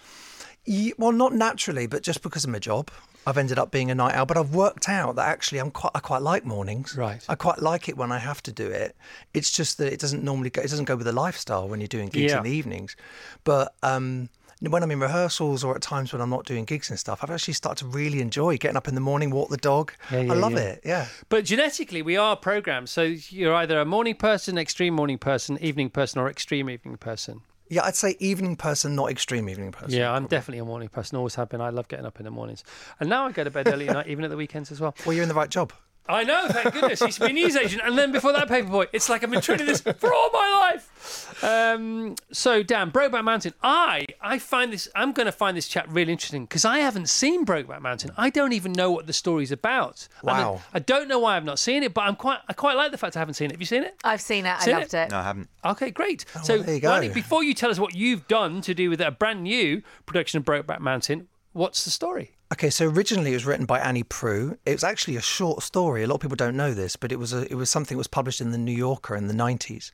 Ye- 0.67 0.93
well, 0.99 1.13
not 1.13 1.33
naturally, 1.33 1.87
but 1.87 2.03
just 2.03 2.23
because 2.23 2.45
of 2.45 2.51
my 2.51 2.59
job, 2.59 2.91
I've 3.27 3.37
ended 3.39 3.59
up 3.59 3.71
being 3.71 3.91
a 3.91 3.95
night 3.95 4.15
owl. 4.15 4.27
But 4.27 4.37
I've 4.37 4.55
worked 4.55 4.89
out 4.89 5.17
that 5.17 5.29
actually 5.29 5.59
I'm 5.59 5.71
quite 5.71 5.93
I 5.95 6.01
quite 6.01 6.23
like 6.23 6.45
mornings. 6.45 6.97
Right. 6.97 7.25
I 7.29 7.35
quite 7.35 7.61
like 7.61 7.89
it 7.89 7.97
when 7.97 8.11
I 8.13 8.19
have 8.19 8.43
to 8.45 8.53
do 8.53 8.67
it. 8.69 8.97
It's 9.35 9.51
just 9.51 9.79
that 9.79 9.93
it 9.93 10.01
doesn't 10.01 10.25
normally 10.25 10.51
go. 10.51 10.63
It 10.63 10.71
doesn't 10.71 10.87
go 10.87 10.97
with 10.97 11.07
the 11.07 11.13
lifestyle 11.13 11.69
when 11.69 11.81
you're 11.81 11.89
doing 11.89 12.09
gigs 12.09 12.33
Yeah. 12.33 12.39
in 12.39 12.45
the 12.45 12.51
evenings. 12.51 12.97
But 13.45 13.75
um, 13.83 14.31
when 14.61 14.83
I'm 14.83 14.91
in 14.91 15.01
rehearsals 15.01 15.65
or 15.65 15.75
at 15.75 15.83
times 15.83 16.13
when 16.13 16.21
I'm 16.21 16.31
not 16.31 16.45
doing 16.45 16.65
gigs 16.65 16.91
and 16.91 16.99
stuff, 16.99 17.21
I've 17.23 17.31
actually 17.31 17.55
started 17.55 17.85
to 17.85 17.87
really 17.91 18.21
enjoy 18.21 18.57
getting 18.59 18.77
up 18.77 18.89
in 18.89 18.95
the 18.95 19.01
morning, 19.01 19.31
walk 19.31 19.49
the 19.51 19.57
dog. 19.57 19.93
Yeah, 20.11 20.21
yeah, 20.21 20.33
I 20.33 20.37
love 20.37 20.53
yeah. 20.53 20.59
it. 20.59 20.81
Yeah. 20.85 21.07
But 21.29 21.45
genetically, 21.45 22.03
we 22.03 22.17
are 22.17 22.37
programmed. 22.37 22.89
So 22.89 23.03
you're 23.03 23.55
either 23.55 23.81
a 23.81 23.85
morning 23.85 24.15
person, 24.17 24.59
extreme 24.59 24.95
morning 24.95 25.19
person, 25.19 25.57
evening 25.63 25.91
person, 25.91 26.21
or 26.21 26.29
extreme 26.29 26.69
evening 26.71 26.97
person. 26.97 27.43
Yeah, 27.71 27.85
I'd 27.85 27.95
say 27.95 28.17
evening 28.19 28.57
person, 28.57 28.97
not 28.97 29.11
extreme 29.11 29.49
evening 29.49 29.71
person. 29.71 29.97
Yeah, 29.97 30.13
I'm 30.13 30.27
definitely 30.27 30.59
a 30.59 30.65
morning 30.65 30.89
person. 30.89 31.17
Always 31.17 31.37
have 31.37 31.49
been. 31.49 31.61
I 31.61 31.71
love 31.71 31.87
getting 31.87 32.05
up 32.05 32.19
in 32.19 32.25
the 32.25 32.31
mornings, 32.31 32.65
and 32.99 33.09
now 33.09 33.27
I 33.27 33.33
go 33.33 33.45
to 33.45 33.51
bed 33.51 33.69
early 33.69 33.89
at 33.89 33.95
night, 33.95 34.07
even 34.09 34.25
at 34.25 34.31
the 34.31 34.37
weekends 34.37 34.73
as 34.73 34.81
well. 34.81 34.95
Well, 35.07 35.15
you're 35.15 35.23
in 35.23 35.29
the 35.29 35.37
right 35.37 35.49
job. 35.49 35.73
I 36.09 36.25
know, 36.25 36.49
thank 36.49 36.73
goodness. 36.75 36.99
He 36.99 37.07
used 37.07 37.19
to 37.19 37.25
be 37.27 37.31
a 37.31 37.35
news 37.35 37.55
agent, 37.57 37.83
and 37.85 37.97
then 37.97 38.11
before 38.11 38.33
that, 38.33 38.49
Paperboy. 38.49 38.89
It's 38.93 39.09
like 39.09 39.23
I've 39.23 39.31
been 39.31 39.41
training 39.41 39.67
this 39.67 39.81
for 39.81 40.13
all 40.13 40.31
my 40.33 40.71
life. 40.73 41.45
Um, 41.45 42.17
so, 42.33 42.63
Dan, 42.65 42.91
Brokeback 42.91 43.23
Mountain. 43.23 43.55
I 43.63 44.07
I 44.21 44.39
find 44.41 44.73
this. 44.73 44.89
I'm 44.97 45.13
going 45.13 45.27
to 45.27 45.33
find 45.33 45.57
this 45.57 45.69
chat 45.69 45.89
really 45.89 46.11
interesting 46.13 46.45
because 46.47 46.65
I 46.65 46.79
haven't 46.79 47.09
seen 47.09 47.47
Brokeback 47.47 47.81
Mountain. 47.81 48.11
I 48.17 48.29
don't 48.31 48.53
even 48.53 48.73
know 48.73 48.91
what 48.91 49.07
the 49.07 49.13
story's 49.13 49.53
about. 49.53 50.09
And 50.23 50.31
I- 50.31 50.41
Wow. 50.41 50.63
I, 50.75 50.79
don't 50.81 51.07
know 51.09 51.19
why 51.21 51.37
I've 51.37 51.45
not 51.45 51.59
seen 51.61 51.83
it, 51.85 51.95
but 51.95 52.03
I'm 52.03 52.17
quite. 52.17 52.41
I 52.49 52.55
quite 52.55 52.77
like 52.77 52.91
the 52.91 52.99
fact 52.99 53.17
I 53.17 53.21
haven't 53.21 53.35
seen 53.35 53.47
it. 53.47 53.53
Have 53.53 53.61
you 53.61 53.67
seen 53.67 53.85
it? 53.85 53.95
I've 54.03 54.21
seen 54.21 54.47
it. 54.47 54.57
I 54.67 54.71
loved 54.73 54.95
it. 54.95 55.11
No, 55.11 55.19
I 55.19 55.23
haven't. 55.23 55.49
Okay, 55.65 55.91
great. 55.91 56.25
so, 56.43 56.55
Oh, 56.55 56.57
well, 56.57 56.67
there 56.67 56.75
you 56.77 56.81
why 56.89 56.99
go. 57.01 57.05
don't- 57.07 57.15
before 57.15 57.45
you 57.45 57.55
tell 57.55 57.71
us 57.71 57.79
what 57.79 57.95
you've 57.95 58.27
done 58.27 58.61
to 58.63 58.75
do 58.75 58.91
with 58.91 59.01
a 59.01 59.11
brand 59.13 59.43
new 59.45 59.83
production 60.07 60.39
of 60.39 60.45
Brokeback 60.45 60.81
Mountain, 60.81 61.29
what's 61.53 61.85
the 61.85 61.91
story? 61.91 62.33
Okay, 62.53 62.69
so 62.69 62.89
originally 62.89 63.31
it 63.31 63.35
was 63.35 63.47
written 63.47 63.65
by 63.65 63.79
Annie 63.79 64.03
Proulx. 64.03 64.59
It 64.67 64.73
was 64.73 64.83
actually 64.83 65.15
a 65.15 65.23
short 65.23 65.63
story. 65.63 66.03
A 66.03 66.09
lot 66.09 66.17
of 66.17 66.21
people 66.21 66.35
don't 66.35 66.57
know 66.57 66.75
this, 66.75 66.97
but 66.97 67.13
it 67.13 67.17
was 67.17 67.33
a, 67.33 67.43
it 67.49 67.55
was 67.55 67.71
something 67.71 67.97
that 67.97 68.01
was 68.01 68.09
published 68.09 68.41
in 68.41 68.51
the 68.51 68.59
New 68.59 68.73
Yorker 68.73 69.15
in 69.15 69.29
the 69.29 69.35
nineties. 69.35 69.93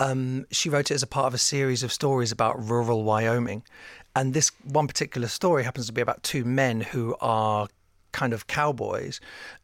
Um, 0.00 0.46
she 0.50 0.70
wrote 0.70 0.90
it 0.90 0.94
as 0.94 1.02
a 1.02 1.06
part 1.06 1.26
of 1.26 1.34
a 1.34 1.38
series 1.38 1.82
of 1.82 1.92
stories 1.92 2.32
about 2.32 2.58
rural 2.58 3.04
Wyoming, 3.04 3.64
and 4.16 4.32
this 4.32 4.50
one 4.62 4.86
particular 4.86 5.28
story 5.28 5.62
happens 5.62 5.86
to 5.86 5.92
be 5.92 6.00
about 6.00 6.22
two 6.22 6.42
men 6.42 6.80
who 6.80 7.16
are 7.20 7.68
kind 8.12 8.32
of 8.32 8.46
cowboys 8.46 9.20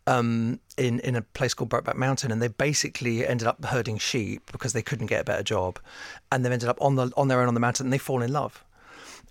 um, 0.06 0.60
in 0.76 1.00
in 1.00 1.16
a 1.16 1.22
place 1.22 1.54
called 1.54 1.70
Brokeback 1.70 1.96
Mountain, 1.96 2.30
and 2.30 2.42
they 2.42 2.48
basically 2.48 3.26
ended 3.26 3.48
up 3.48 3.64
herding 3.64 3.96
sheep 3.96 4.52
because 4.52 4.74
they 4.74 4.82
couldn't 4.82 5.06
get 5.06 5.22
a 5.22 5.24
better 5.24 5.42
job, 5.42 5.78
and 6.30 6.44
they've 6.44 6.52
ended 6.52 6.68
up 6.68 6.82
on 6.82 6.96
the 6.96 7.10
on 7.16 7.28
their 7.28 7.40
own 7.40 7.48
on 7.48 7.54
the 7.54 7.60
mountain, 7.60 7.86
and 7.86 7.92
they 7.94 7.98
fall 7.98 8.20
in 8.20 8.30
love 8.30 8.62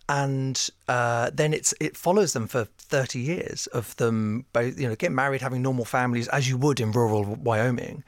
and 0.09 0.69
uh, 0.87 1.29
then 1.31 1.53
it's 1.53 1.73
it 1.79 1.95
follows 1.95 2.33
them 2.33 2.47
for 2.47 2.65
30 2.65 3.19
years 3.19 3.67
of 3.67 3.95
them 3.97 4.43
both 4.51 4.79
you 4.79 4.89
know 4.89 4.95
get 4.95 5.11
married 5.11 5.41
having 5.41 5.61
normal 5.61 5.85
families 5.85 6.27
as 6.29 6.49
you 6.49 6.57
would 6.57 6.79
in 6.79 6.91
rural 6.91 7.23
Wyoming 7.23 8.03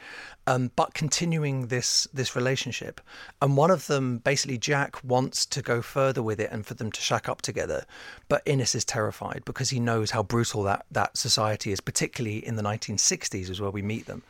um, 0.48 0.72
but 0.76 0.94
continuing 0.94 1.68
this 1.68 2.08
this 2.14 2.36
relationship. 2.36 3.00
And 3.42 3.56
one 3.56 3.70
of 3.70 3.88
them 3.88 4.18
basically 4.18 4.58
Jack 4.58 5.04
wants 5.04 5.46
to 5.46 5.62
go 5.62 5.82
further 5.82 6.24
with 6.24 6.40
it 6.40 6.50
and 6.52 6.66
for 6.66 6.74
them 6.74 6.92
to 6.92 7.02
shack 7.02 7.30
up 7.30 7.42
together 7.42 7.86
but 8.28 8.42
Ennis 8.46 8.74
is 8.74 8.84
terrified 8.84 9.44
because 9.46 9.70
he 9.70 9.80
knows 9.80 10.12
how 10.12 10.24
brutal 10.24 10.64
that 10.64 10.86
that 10.92 11.18
society 11.18 11.72
is 11.72 11.80
particularly 11.80 12.46
in 12.46 12.56
the 12.56 12.64
1960s 12.64 13.50
is 13.50 13.62
where 13.62 13.70
we 13.70 13.82
meet 13.82 14.08
them 14.08 14.24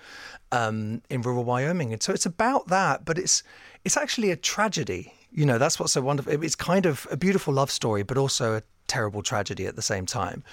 um, 0.51 1.01
in 1.09 1.21
rural 1.21 1.45
Wyoming. 1.45 1.93
And 1.93 2.03
so 2.03 2.11
it's 2.11 2.25
about 2.25 2.67
that 2.67 3.05
but 3.05 3.17
it's 3.17 3.43
it's 3.85 3.97
actually 3.97 4.31
a 4.31 4.35
tragedy 4.35 5.13
you 5.31 5.45
know 5.45 5.57
that's 5.57 5.79
what's 5.79 5.93
so 5.93 6.01
wonderful 6.01 6.43
it's 6.43 6.55
kind 6.55 6.85
of 6.85 7.07
a 7.09 7.17
beautiful 7.17 7.53
love 7.53 7.71
story 7.71 8.03
but 8.03 8.17
also 8.17 8.57
a 8.57 8.61
terrible 8.91 9.23
tragedy 9.23 9.65
at 9.65 9.77
the 9.77 9.81
same 9.81 10.05
time. 10.05 10.43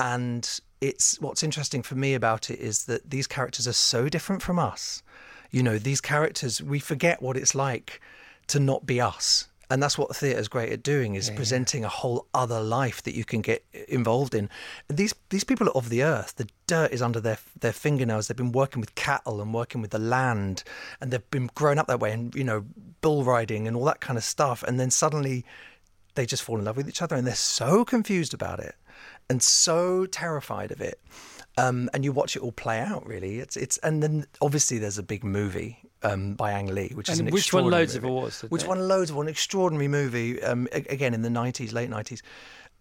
And 0.00 0.60
it's 0.80 1.20
what's 1.20 1.44
interesting 1.44 1.82
for 1.82 1.94
me 1.94 2.14
about 2.14 2.50
it 2.50 2.58
is 2.58 2.86
that 2.86 3.08
these 3.08 3.28
characters 3.28 3.68
are 3.68 3.72
so 3.72 4.08
different 4.08 4.42
from 4.42 4.58
us. 4.58 5.04
You 5.52 5.62
know 5.62 5.78
these 5.78 6.00
characters 6.00 6.60
we 6.60 6.80
forget 6.80 7.22
what 7.22 7.36
it's 7.36 7.54
like 7.54 8.00
to 8.48 8.58
not 8.58 8.84
be 8.84 9.00
us 9.00 9.48
and 9.68 9.82
that's 9.82 9.98
what 9.98 10.14
theatre's 10.14 10.48
great 10.48 10.72
at 10.72 10.82
doing 10.82 11.16
is 11.16 11.30
presenting 11.30 11.84
a 11.84 11.88
whole 11.88 12.26
other 12.32 12.60
life 12.60 13.02
that 13.02 13.16
you 13.16 13.24
can 13.24 13.40
get 13.40 13.64
involved 13.88 14.34
in. 14.34 14.48
These 14.88 15.14
these 15.30 15.42
people 15.42 15.68
are 15.68 15.76
of 15.76 15.88
the 15.88 16.04
earth. 16.04 16.36
The 16.36 16.48
dirt 16.68 16.92
is 16.92 17.02
under 17.02 17.20
their 17.20 17.38
their 17.58 17.72
fingernails. 17.72 18.28
They've 18.28 18.36
been 18.36 18.52
working 18.52 18.80
with 18.80 18.94
cattle 18.94 19.40
and 19.40 19.52
working 19.52 19.80
with 19.80 19.90
the 19.90 19.98
land 19.98 20.62
and 21.00 21.10
they've 21.10 21.30
been 21.30 21.50
grown 21.54 21.78
up 21.78 21.88
that 21.88 21.98
way 21.98 22.12
and 22.12 22.32
you 22.34 22.44
know 22.44 22.64
bull 23.00 23.24
riding 23.24 23.66
and 23.66 23.76
all 23.76 23.84
that 23.86 24.00
kind 24.00 24.16
of 24.16 24.24
stuff. 24.24 24.62
And 24.62 24.78
then 24.78 24.90
suddenly 24.90 25.44
they 26.14 26.26
just 26.26 26.44
fall 26.44 26.58
in 26.58 26.64
love 26.64 26.76
with 26.76 26.88
each 26.88 27.02
other 27.02 27.16
and 27.16 27.26
they're 27.26 27.34
so 27.34 27.84
confused 27.84 28.34
about 28.34 28.60
it 28.60 28.76
and 29.28 29.42
so 29.42 30.06
terrified 30.06 30.70
of 30.70 30.80
it. 30.80 31.00
Um, 31.58 31.90
and 31.92 32.04
you 32.04 32.12
watch 32.12 32.36
it 32.36 32.42
all 32.42 32.52
play 32.52 32.78
out 32.78 33.04
really. 33.04 33.40
It's 33.40 33.56
it's 33.56 33.78
and 33.78 34.00
then 34.00 34.26
obviously 34.40 34.78
there's 34.78 34.98
a 34.98 35.02
big 35.02 35.24
movie 35.24 35.80
um, 36.12 36.34
by 36.34 36.52
Ang 36.52 36.66
Lee 36.74 36.92
which 36.94 37.08
is 37.08 37.18
an 37.20 37.26
which 37.28 37.52
won 37.52 37.70
loads 37.70 37.94
of 37.94 38.04
awards, 38.04 38.42
which 38.48 38.64
won 38.64 38.86
loads 38.88 39.10
of 39.10 39.18
an 39.18 39.28
extraordinary 39.28 39.88
movie 39.88 40.42
um, 40.42 40.68
again 40.72 41.14
in 41.14 41.22
the 41.22 41.28
90s 41.28 41.72
late 41.72 41.90
90s 41.90 42.22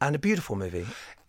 and 0.02 0.16
a 0.16 0.20
beautiful 0.20 0.56
movie 0.56 0.86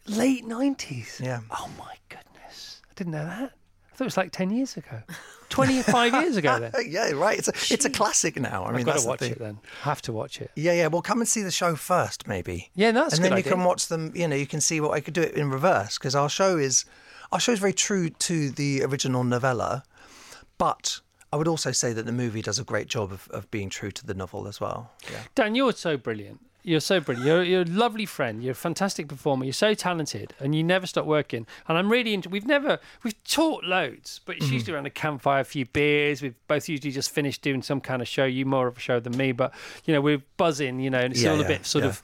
Late 0.08 0.44
90s. 0.44 1.18
Yeah. 1.20 1.40
Oh 1.50 1.68
my 1.76 1.94
goodness. 2.08 2.80
I 2.88 2.92
didn't 2.94 3.12
know 3.12 3.24
that. 3.24 3.52
I 3.92 3.96
thought 3.96 4.04
it 4.04 4.04
was 4.04 4.16
like 4.16 4.30
10 4.30 4.50
years 4.50 4.76
ago. 4.76 5.02
25 5.48 6.12
years 6.22 6.36
ago 6.36 6.58
then. 6.60 6.72
Yeah 6.86 7.10
right 7.12 7.38
it's 7.38 7.48
a, 7.48 7.74
it's 7.74 7.84
a 7.84 7.90
classic 7.90 8.38
now 8.38 8.64
I 8.64 8.70
mean 8.70 8.80
I've 8.80 8.86
got 8.86 8.92
that's 8.92 9.02
to 9.04 9.08
watch 9.08 9.18
thing. 9.20 9.32
it 9.32 9.38
then. 9.38 9.58
Have 9.82 10.02
to 10.02 10.12
watch 10.12 10.40
it. 10.40 10.50
Yeah, 10.54 10.72
yeah. 10.74 10.86
Well, 10.88 11.02
come 11.02 11.20
and 11.20 11.28
see 11.28 11.42
the 11.42 11.50
show 11.50 11.74
first, 11.76 12.28
maybe. 12.28 12.70
Yeah, 12.74 12.92
that's 12.92 13.14
and 13.14 13.24
then 13.24 13.32
you 13.32 13.38
idea. 13.38 13.52
can 13.52 13.64
watch 13.64 13.88
them. 13.88 14.12
You 14.14 14.28
know, 14.28 14.36
you 14.36 14.46
can 14.46 14.60
see 14.60 14.80
what 14.80 14.92
I 14.92 15.00
could 15.00 15.14
do 15.14 15.22
it 15.22 15.34
in 15.34 15.50
reverse 15.50 15.98
because 15.98 16.14
our 16.14 16.28
show 16.28 16.56
is 16.56 16.84
our 17.32 17.40
show 17.40 17.52
is 17.52 17.58
very 17.58 17.72
true 17.72 18.10
to 18.10 18.50
the 18.50 18.82
original 18.84 19.24
novella, 19.24 19.82
but 20.58 21.00
I 21.32 21.36
would 21.36 21.48
also 21.48 21.72
say 21.72 21.92
that 21.92 22.06
the 22.06 22.12
movie 22.12 22.42
does 22.42 22.58
a 22.58 22.64
great 22.64 22.88
job 22.88 23.12
of, 23.12 23.28
of 23.30 23.50
being 23.50 23.68
true 23.68 23.90
to 23.90 24.06
the 24.06 24.14
novel 24.14 24.46
as 24.46 24.60
well. 24.60 24.92
Yeah. 25.10 25.20
Dan, 25.34 25.54
you're 25.54 25.72
so 25.72 25.96
brilliant. 25.96 26.40
You're 26.62 26.80
so 26.80 26.98
brilliant. 26.98 27.26
You're, 27.26 27.42
you're 27.44 27.62
a 27.62 27.64
lovely 27.64 28.06
friend. 28.06 28.42
You're 28.42 28.52
a 28.52 28.54
fantastic 28.54 29.06
performer. 29.06 29.44
You're 29.44 29.52
so 29.52 29.72
talented, 29.72 30.34
and 30.40 30.52
you 30.52 30.64
never 30.64 30.84
stop 30.84 31.06
working. 31.06 31.46
And 31.68 31.78
I'm 31.78 31.88
really 31.92 32.12
into. 32.12 32.28
We've 32.28 32.46
never 32.46 32.80
we've 33.04 33.22
taught 33.22 33.62
loads, 33.62 34.20
but 34.24 34.34
it's 34.34 34.46
mm-hmm. 34.46 34.54
usually 34.54 34.74
around 34.74 34.86
a 34.86 34.90
campfire, 34.90 35.40
a 35.40 35.44
few 35.44 35.64
beers. 35.66 36.22
We've 36.22 36.34
both 36.48 36.68
usually 36.68 36.90
just 36.90 37.10
finished 37.10 37.42
doing 37.42 37.62
some 37.62 37.80
kind 37.80 38.02
of 38.02 38.08
show. 38.08 38.24
You 38.24 38.46
more 38.46 38.66
of 38.66 38.76
a 38.76 38.80
show 38.80 38.98
than 38.98 39.16
me, 39.16 39.30
but 39.30 39.54
you 39.84 39.94
know 39.94 40.00
we're 40.00 40.22
buzzing. 40.38 40.80
You 40.80 40.90
know, 40.90 40.98
and 40.98 41.12
it's 41.12 41.22
Yeah, 41.22 41.32
all 41.32 41.40
a 41.40 41.46
bit 41.46 41.66
sort 41.66 41.84
yeah. 41.84 41.90
of. 41.90 42.02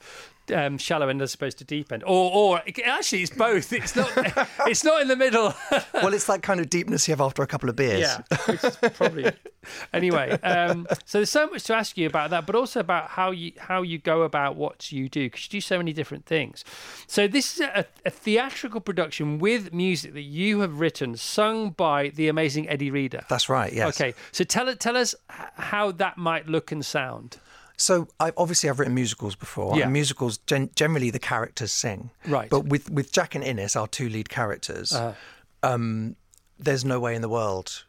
Um, 0.53 0.77
shallow 0.77 1.07
end 1.07 1.21
as 1.21 1.33
opposed 1.33 1.57
to 1.59 1.63
deep 1.63 1.91
end, 1.91 2.03
or 2.03 2.31
or 2.33 2.61
actually 2.85 3.21
it's 3.21 3.35
both. 3.35 3.71
It's 3.71 3.95
not. 3.95 4.11
it's 4.67 4.83
not 4.83 5.01
in 5.01 5.07
the 5.07 5.15
middle. 5.15 5.53
well, 5.93 6.13
it's 6.13 6.25
that 6.25 6.41
kind 6.43 6.59
of 6.59 6.69
deepness 6.69 7.07
you 7.07 7.13
have 7.13 7.21
after 7.21 7.41
a 7.41 7.47
couple 7.47 7.69
of 7.69 7.77
beers. 7.77 8.01
Yeah, 8.01 8.37
which 8.45 8.63
is 8.63 8.75
probably 8.75 9.31
anyway. 9.93 10.31
Um, 10.41 10.87
so 11.05 11.19
there's 11.19 11.29
so 11.29 11.47
much 11.47 11.63
to 11.65 11.75
ask 11.75 11.97
you 11.97 12.07
about 12.07 12.29
that, 12.31 12.45
but 12.45 12.55
also 12.55 12.79
about 12.79 13.09
how 13.09 13.31
you 13.31 13.53
how 13.57 13.81
you 13.81 13.97
go 13.97 14.23
about 14.23 14.55
what 14.55 14.91
you 14.91 15.09
do 15.09 15.25
because 15.27 15.45
you 15.45 15.49
do 15.49 15.61
so 15.61 15.77
many 15.77 15.93
different 15.93 16.25
things. 16.25 16.63
So 17.07 17.27
this 17.27 17.55
is 17.55 17.61
a, 17.61 17.85
a 18.05 18.09
theatrical 18.09 18.81
production 18.81 19.39
with 19.39 19.73
music 19.73 20.13
that 20.13 20.21
you 20.21 20.59
have 20.59 20.79
written, 20.79 21.15
sung 21.15 21.71
by 21.71 22.09
the 22.09 22.27
amazing 22.27 22.67
Eddie 22.69 22.91
Reader. 22.91 23.23
That's 23.29 23.49
right. 23.49 23.71
Yes. 23.71 23.99
Okay, 23.99 24.13
so 24.31 24.43
tell 24.43 24.73
tell 24.75 24.97
us 24.97 25.15
how 25.29 25.91
that 25.93 26.17
might 26.17 26.47
look 26.47 26.71
and 26.71 26.85
sound. 26.85 27.37
So 27.77 28.07
I 28.19 28.31
obviously 28.37 28.69
I've 28.69 28.79
written 28.79 28.93
musicals 28.95 29.35
before. 29.35 29.75
Yeah. 29.77 29.83
And 29.85 29.93
musicals 29.93 30.37
gen- 30.39 30.69
generally 30.75 31.09
the 31.09 31.19
characters 31.19 31.71
sing. 31.71 32.11
Right. 32.27 32.49
But 32.49 32.65
with 32.65 32.89
with 32.91 33.11
Jack 33.11 33.35
and 33.35 33.43
Ennis, 33.43 33.75
our 33.75 33.87
two 33.87 34.09
lead 34.09 34.29
characters, 34.29 34.93
Uh-huh. 34.93 35.13
um, 35.63 36.15
there's 36.59 36.85
no 36.85 36.99
way 36.99 37.15
in 37.15 37.21
the 37.21 37.29
world 37.29 37.83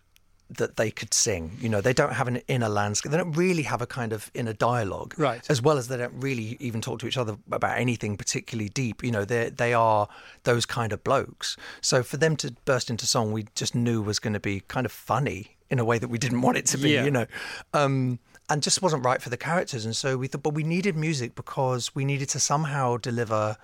that 0.51 0.77
they 0.77 0.91
could 0.91 1.13
sing. 1.15 1.57
You 1.61 1.69
know, 1.69 1.81
they 1.81 1.93
don't 1.95 2.13
have 2.13 2.29
an 2.29 2.37
inner 2.49 2.69
landscape. 2.69 3.11
They 3.11 3.19
don't 3.19 3.33
really 3.33 3.63
have 3.63 3.81
a 3.83 3.87
kind 3.87 4.13
of 4.13 4.31
inner 4.35 4.53
dialogue. 4.53 5.15
Right. 5.17 5.43
As 5.51 5.61
well 5.63 5.79
as 5.79 5.89
they 5.89 5.97
don't 5.97 6.13
really 6.23 6.57
even 6.61 6.81
talk 6.81 6.99
to 7.01 7.07
each 7.07 7.17
other 7.17 7.37
about 7.51 7.79
anything 7.79 8.17
particularly 8.17 8.69
deep. 8.69 9.03
You 9.03 9.11
know, 9.11 9.25
they 9.25 9.51
they 9.51 9.75
are 9.75 10.09
those 10.45 10.67
kind 10.67 10.93
of 10.93 11.03
blokes. 11.05 11.57
So 11.81 12.03
for 12.03 12.17
them 12.19 12.37
to 12.37 12.55
burst 12.65 12.91
into 12.91 13.07
song, 13.07 13.33
we 13.33 13.47
just 13.55 13.75
knew 13.75 14.03
was 14.03 14.19
going 14.19 14.35
to 14.35 14.41
be 14.41 14.61
kind 14.61 14.87
of 14.87 14.93
funny 14.93 15.57
in 15.71 15.79
a 15.79 15.85
way 15.85 15.99
that 15.99 16.09
we 16.09 16.19
didn't 16.19 16.43
want 16.43 16.57
it 16.59 16.67
to 16.67 16.79
be. 16.79 16.91
Yeah. 16.91 17.05
You 17.05 17.11
know. 17.11 17.27
Um, 17.73 18.19
and 18.49 18.63
just 18.63 18.83
wasn't 18.83 19.05
right 19.05 19.23
for 19.23 19.31
the 19.31 19.37
characters. 19.37 19.85
And 19.85 19.97
so 19.97 20.17
we 20.17 20.27
thought, 20.27 20.43
but 20.43 20.55
we 20.55 20.63
needed 20.63 20.97
music 20.97 21.35
because 21.35 21.95
we 21.95 22.05
needed 22.05 22.29
to 22.31 22.41
somehow 22.41 22.97
deliver 22.99 23.57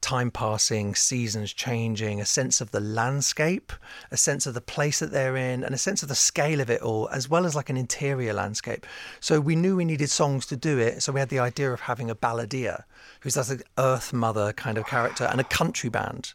time 0.00 0.30
passing, 0.30 0.94
seasons 0.94 1.52
changing, 1.52 2.20
a 2.20 2.24
sense 2.26 2.60
of 2.60 2.70
the 2.70 2.80
landscape, 2.80 3.72
a 4.10 4.16
sense 4.16 4.46
of 4.46 4.54
the 4.54 4.60
place 4.60 4.98
that 4.98 5.10
they're 5.10 5.36
in, 5.36 5.64
and 5.64 5.74
a 5.74 5.78
sense 5.78 6.02
of 6.02 6.08
the 6.08 6.14
scale 6.14 6.60
of 6.60 6.70
it 6.70 6.82
all, 6.82 7.08
as 7.08 7.28
well 7.28 7.46
as 7.46 7.54
like 7.54 7.70
an 7.70 7.76
interior 7.76 8.32
landscape. 8.32 8.86
So 9.20 9.40
we 9.40 9.56
knew 9.56 9.76
we 9.76 9.84
needed 9.84 10.10
songs 10.10 10.46
to 10.46 10.56
do 10.56 10.78
it. 10.78 11.02
So 11.02 11.12
we 11.12 11.20
had 11.20 11.28
the 11.28 11.38
idea 11.38 11.72
of 11.72 11.80
having 11.80 12.10
a 12.10 12.14
balladeer, 12.14 12.84
who's 13.26 13.34
that's 13.34 13.50
an 13.50 13.60
earth 13.76 14.12
mother 14.12 14.52
kind 14.52 14.78
of 14.78 14.86
character, 14.86 15.24
and 15.24 15.40
a 15.40 15.44
country 15.44 15.90
band. 15.90 16.32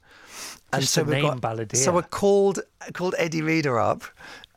And 0.74 0.82
Just 0.82 0.94
so 0.94 1.04
we 1.04 1.22
got, 1.22 1.40
Balladeer. 1.40 1.78
So 1.78 1.94
we 1.94 2.02
called 2.02 2.60
called 2.94 3.16
Eddie 3.18 3.42
Reader 3.42 3.80
up 3.80 4.04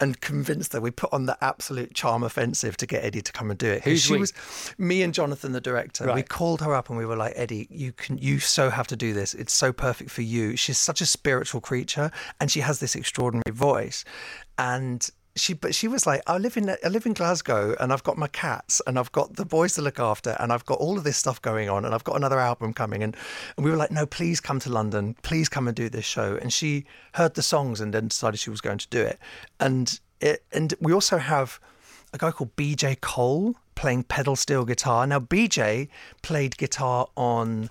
and 0.01 0.21
convinced 0.21 0.73
her. 0.73 0.81
We 0.81 0.91
put 0.91 1.13
on 1.13 1.27
the 1.27 1.39
absolute 1.41 1.95
charm 1.95 2.25
offensive 2.25 2.77
to 2.79 2.87
get 2.87 3.05
Eddie 3.05 3.23
to 3.23 3.31
come 3.31 3.51
and 3.51 3.59
do 3.59 3.69
it. 3.69 3.85
Who's 3.85 4.03
she 4.03 4.15
we? 4.15 4.19
was 4.19 4.33
me 4.79 5.03
and 5.03 5.15
Jonathan, 5.15 5.53
the 5.53 5.61
director. 5.61 6.13
We 6.13 6.25
called 6.25 6.61
her 6.61 6.75
up 6.75 6.89
and 6.89 6.99
we 6.99 7.07
were 7.07 7.15
like, 7.15 7.35
Eddie, 7.37 7.69
you 7.71 7.93
can 7.93 8.19
you 8.19 8.41
so 8.41 8.69
have 8.69 8.89
to 8.89 8.97
do 8.97 9.13
this. 9.13 9.35
It's 9.35 9.53
so 9.53 9.73
perfect 9.73 10.11
for 10.11 10.23
you. 10.23 10.57
She's 10.57 10.79
such 10.79 11.01
a 11.01 11.07
spiritual 11.07 11.61
creature 11.61 12.11
and 12.41 12.51
she 12.51 12.61
has 12.61 12.81
this 12.81 12.97
extraordinary 12.97 13.53
voice. 13.55 14.05
And 14.59 15.09
she 15.37 15.53
but 15.53 15.75
she 15.75 15.89
was 15.89 16.07
like, 16.07 16.23
I 16.27 16.39
live 16.39 16.57
in 16.57 16.71
I 16.71 16.89
live 16.89 17.07
in 17.07 17.13
Glasgow 17.13 17.75
and 17.81 17.93
I've 17.93 18.05
got 18.05 18.17
my 18.17 18.29
cats 18.29 18.81
and 18.87 18.99
I've 18.99 19.11
got 19.13 19.35
the 19.35 19.45
boys 19.45 19.75
to 19.75 19.83
look 19.83 19.99
after 19.99 20.37
and 20.39 20.53
I've 20.53 20.65
got 20.65 20.79
all 20.79 20.97
of 20.97 21.05
this 21.05 21.17
stuff 21.17 21.43
going 21.43 21.69
on 21.69 21.85
and 21.85 21.95
I've 21.95 22.05
got 22.05 22.17
another 22.17 22.39
album 22.39 22.73
coming 22.73 23.03
and, 23.03 23.17
and 23.57 23.65
we 23.65 23.71
were 23.71 23.77
like, 23.77 23.91
No, 23.91 24.07
please 24.07 24.41
come 24.41 24.61
to 24.61 24.71
London. 24.71 25.17
Please 25.23 25.49
come 25.49 25.67
and 25.67 25.77
do 25.77 25.89
this 25.89 26.05
show. 26.05 26.39
And 26.41 26.53
she 26.53 26.85
heard 27.15 27.35
the 27.35 27.43
songs 27.43 27.81
and 27.81 27.93
then 27.93 28.09
decided 28.09 28.39
she 28.39 28.51
was 28.51 28.61
going 28.61 28.79
to 28.79 28.89
do 28.89 29.01
it. 29.01 29.19
And 29.59 29.99
it 30.21 30.45
and 30.53 30.75
we 30.81 30.93
also 30.93 31.19
have 31.19 31.61
a 32.13 32.19
guy 32.19 32.31
called 32.31 32.55
BJ 32.55 33.01
Cole 33.01 33.57
playing 33.75 34.05
pedal 34.05 34.37
steel 34.37 34.65
guitar. 34.65 35.07
Now 35.07 35.19
BJ 35.19 35.89
played 36.23 36.57
guitar 36.57 37.09
on 37.17 37.71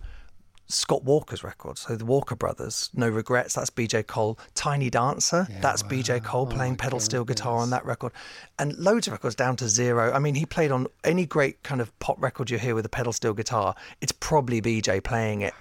Scott 0.68 1.04
Walker's 1.04 1.44
record. 1.44 1.78
so 1.78 1.96
the 1.96 2.06
Walker 2.06 2.36
Brothers, 2.36 2.90
No 2.94 3.10
Regrets, 3.10 3.54
that's 3.56 3.70
BJ 3.70 4.06
Cole. 4.08 4.40
Tiny 4.56 4.90
Dancer, 4.90 5.48
that's 5.62 5.84
BJ 5.84 6.24
Cole 6.24 6.48
oh 6.50 6.56
playing 6.56 6.78
pedal 6.78 7.00
steel 7.00 7.26
guitar 7.26 7.58
on 7.58 7.70
that 7.72 7.86
record. 7.86 8.12
And 8.58 8.76
loads 8.78 9.08
of 9.08 9.14
records 9.14 9.36
down 9.36 9.56
to 9.58 9.68
zero. 9.70 10.12
I 10.14 10.20
mean, 10.20 10.36
he 10.36 10.46
played 10.46 10.72
on 10.72 10.88
any 11.04 11.26
great 11.26 11.62
kind 11.64 11.82
of 11.82 11.98
pop 12.00 12.22
record 12.22 12.50
you 12.50 12.58
hear 12.58 12.76
with 12.76 12.86
a 12.86 12.90
pedal 12.90 13.14
steel 13.14 13.34
guitar, 13.34 13.76
it's 14.02 14.12
probably 14.14 14.62
BJ 14.62 15.04
playing 15.04 15.42
it. 15.42 15.54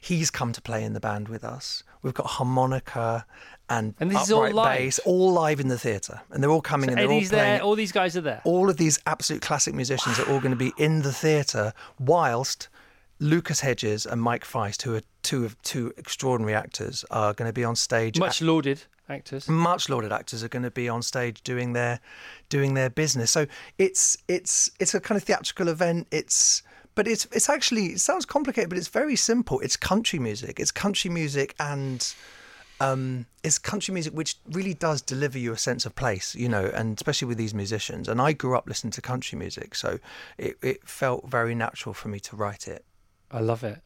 He's 0.00 0.30
come 0.30 0.52
to 0.52 0.62
play 0.62 0.84
in 0.84 0.92
the 0.92 1.00
band 1.00 1.28
with 1.28 1.44
us. 1.44 1.82
We've 2.02 2.14
got 2.14 2.26
harmonica 2.26 3.26
and, 3.68 3.94
And 4.00 4.10
this 4.10 4.22
is 4.22 4.32
all 4.32 4.40
upright 4.40 4.54
live? 4.54 4.78
bass, 4.78 4.98
all 5.00 5.32
live 5.32 5.60
in 5.60 5.68
the 5.68 5.78
theatre. 5.78 6.20
And 6.30 6.42
they're 6.42 6.50
all 6.50 6.62
coming 6.62 6.88
and 6.88 6.98
they're 6.98 7.04
all 7.06 7.20
playing 7.20 7.28
there. 7.28 7.62
All 7.62 7.74
these 7.74 7.92
guys 7.92 8.16
are 8.16 8.20
there. 8.22 8.40
all 8.44 8.70
of 8.70 8.76
these 8.78 8.98
absolute 9.06 9.42
classic 9.42 9.74
musicians 9.74 10.18
are 10.18 10.28
all 10.30 10.38
going 10.40 10.52
to 10.52 10.56
be 10.56 10.72
in 10.78 11.02
the 11.02 11.12
theatre 11.12 11.74
whilst 11.98 12.68
Lucas 13.20 13.60
Hedges 13.60 14.06
and 14.06 14.22
Mike 14.22 14.44
Faist, 14.44 14.82
who 14.82 14.94
are 14.94 15.02
two 15.22 15.44
of 15.44 15.60
two 15.62 15.92
extraordinary 15.96 16.54
actors, 16.54 17.04
are 17.10 17.34
going 17.34 17.48
to 17.48 17.52
be 17.52 17.64
on 17.64 17.76
stage. 17.76 18.18
Much 18.18 18.40
lauded 18.40 18.82
actors. 19.08 19.48
much 19.48 19.88
lauded 19.88 20.12
actors 20.12 20.44
are 20.44 20.48
going 20.48 20.62
to 20.62 20.70
be 20.70 20.88
on 20.88 21.02
stage 21.02 21.42
doing 21.42 21.72
their 21.72 22.00
doing 22.48 22.74
their 22.74 22.90
business. 22.90 23.30
So 23.30 23.46
it's 23.78 24.16
it's 24.28 24.70
it's 24.78 24.94
a 24.94 25.00
kind 25.00 25.16
of 25.16 25.24
theatrical 25.24 25.68
event. 25.68 26.06
It's 26.10 26.62
but 26.94 27.08
it's 27.08 27.26
it's 27.32 27.48
actually 27.48 27.86
it 27.86 28.00
sounds 28.00 28.24
complicated, 28.24 28.70
but 28.70 28.78
it's 28.78 28.88
very 28.88 29.16
simple. 29.16 29.60
It's 29.60 29.76
country 29.76 30.18
music. 30.18 30.60
It's 30.60 30.70
country 30.70 31.10
music 31.10 31.54
and 31.58 32.14
um, 32.80 33.26
it's 33.42 33.58
country 33.58 33.92
music 33.92 34.14
which 34.14 34.36
really 34.50 34.74
does 34.74 35.02
deliver 35.02 35.38
you 35.38 35.52
a 35.52 35.58
sense 35.58 35.84
of 35.84 35.96
place, 35.96 36.34
you 36.34 36.48
know, 36.48 36.70
and 36.74 36.96
especially 36.96 37.26
with 37.26 37.38
these 37.38 37.54
musicians. 37.54 38.08
And 38.08 38.20
I 38.20 38.32
grew 38.32 38.56
up 38.56 38.68
listening 38.68 38.92
to 38.92 39.00
country 39.00 39.38
music, 39.38 39.74
so 39.74 39.98
it, 40.36 40.56
it 40.62 40.88
felt 40.88 41.28
very 41.28 41.54
natural 41.54 41.92
for 41.92 42.08
me 42.08 42.20
to 42.20 42.36
write 42.36 42.68
it. 42.68 42.84
I 43.30 43.40
love 43.40 43.64
it. 43.64 43.80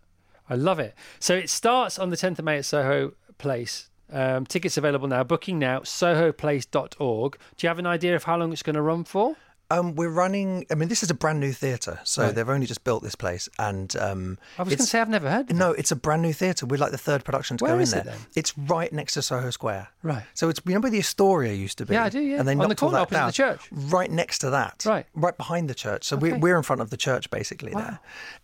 I 0.48 0.54
love 0.54 0.78
it. 0.78 0.94
So 1.20 1.34
it 1.34 1.48
starts 1.50 1.98
on 1.98 2.10
the 2.10 2.16
10th 2.16 2.38
of 2.38 2.44
May 2.44 2.58
at 2.58 2.64
Soho 2.64 3.12
Place. 3.38 3.88
Um, 4.12 4.44
tickets 4.44 4.76
available 4.76 5.08
now. 5.08 5.24
Booking 5.24 5.58
now. 5.58 5.80
SohoPlace.org. 5.80 7.32
Do 7.56 7.64
you 7.64 7.68
have 7.68 7.78
an 7.78 7.86
idea 7.86 8.14
of 8.16 8.24
how 8.24 8.36
long 8.36 8.52
it's 8.52 8.62
going 8.62 8.74
to 8.76 8.82
run 8.82 9.04
for? 9.04 9.36
Um, 9.70 9.94
we're 9.94 10.10
running. 10.10 10.66
I 10.70 10.74
mean, 10.74 10.90
this 10.90 11.02
is 11.02 11.08
a 11.08 11.14
brand 11.14 11.40
new 11.40 11.50
theatre, 11.52 11.98
so 12.04 12.24
Right. 12.24 12.34
they've 12.34 12.46
only 12.50 12.66
just 12.66 12.84
built 12.84 13.02
this 13.02 13.14
place, 13.14 13.48
and 13.58 13.96
um, 13.96 14.38
I 14.58 14.64
was 14.64 14.68
going 14.74 14.76
to 14.80 14.84
say 14.84 15.00
I've 15.00 15.08
never 15.08 15.30
heard. 15.30 15.50
Of 15.50 15.56
No, 15.56 15.72
it. 15.72 15.78
it's 15.78 15.90
a 15.90 15.96
brand 15.96 16.20
new 16.20 16.34
theatre. 16.34 16.66
We're 16.66 16.76
like 16.76 16.90
the 16.90 16.98
third 16.98 17.24
production 17.24 17.56
to 17.56 17.64
Where 17.64 17.72
go 17.72 17.78
in 17.78 17.84
it 17.84 17.90
there. 17.90 18.02
then? 18.04 18.18
It's 18.36 18.58
right 18.58 18.92
next 18.92 19.14
to 19.14 19.22
Soho 19.22 19.48
Square. 19.48 19.88
Right. 20.02 20.24
So 20.34 20.50
it's 20.50 20.60
you 20.66 20.74
know 20.74 20.80
where 20.80 20.90
the 20.90 20.98
Astoria 20.98 21.54
used 21.54 21.78
to 21.78 21.86
be. 21.86 21.94
Yeah, 21.94 22.04
I 22.04 22.08
do, 22.10 22.20
yeah. 22.20 22.38
And 22.40 22.46
they 22.46 22.52
On 22.54 22.68
the 22.68 22.74
corner 22.74 22.96
that 22.96 23.02
opposite 23.02 23.16
down. 23.18 23.26
the 23.28 23.32
church. 23.32 23.60
Right 23.72 24.10
next 24.10 24.40
to 24.40 24.50
that. 24.50 24.82
Right. 24.84 25.06
Right 25.14 25.36
behind 25.38 25.70
the 25.70 25.74
church. 25.74 26.04
So 26.04 26.18
we're 26.18 26.36
we're 26.36 26.58
in 26.58 26.64
front 26.64 26.82
of 26.82 26.90
the 26.90 26.98
church 26.98 27.30
basically 27.30 27.72
there, 27.72 27.98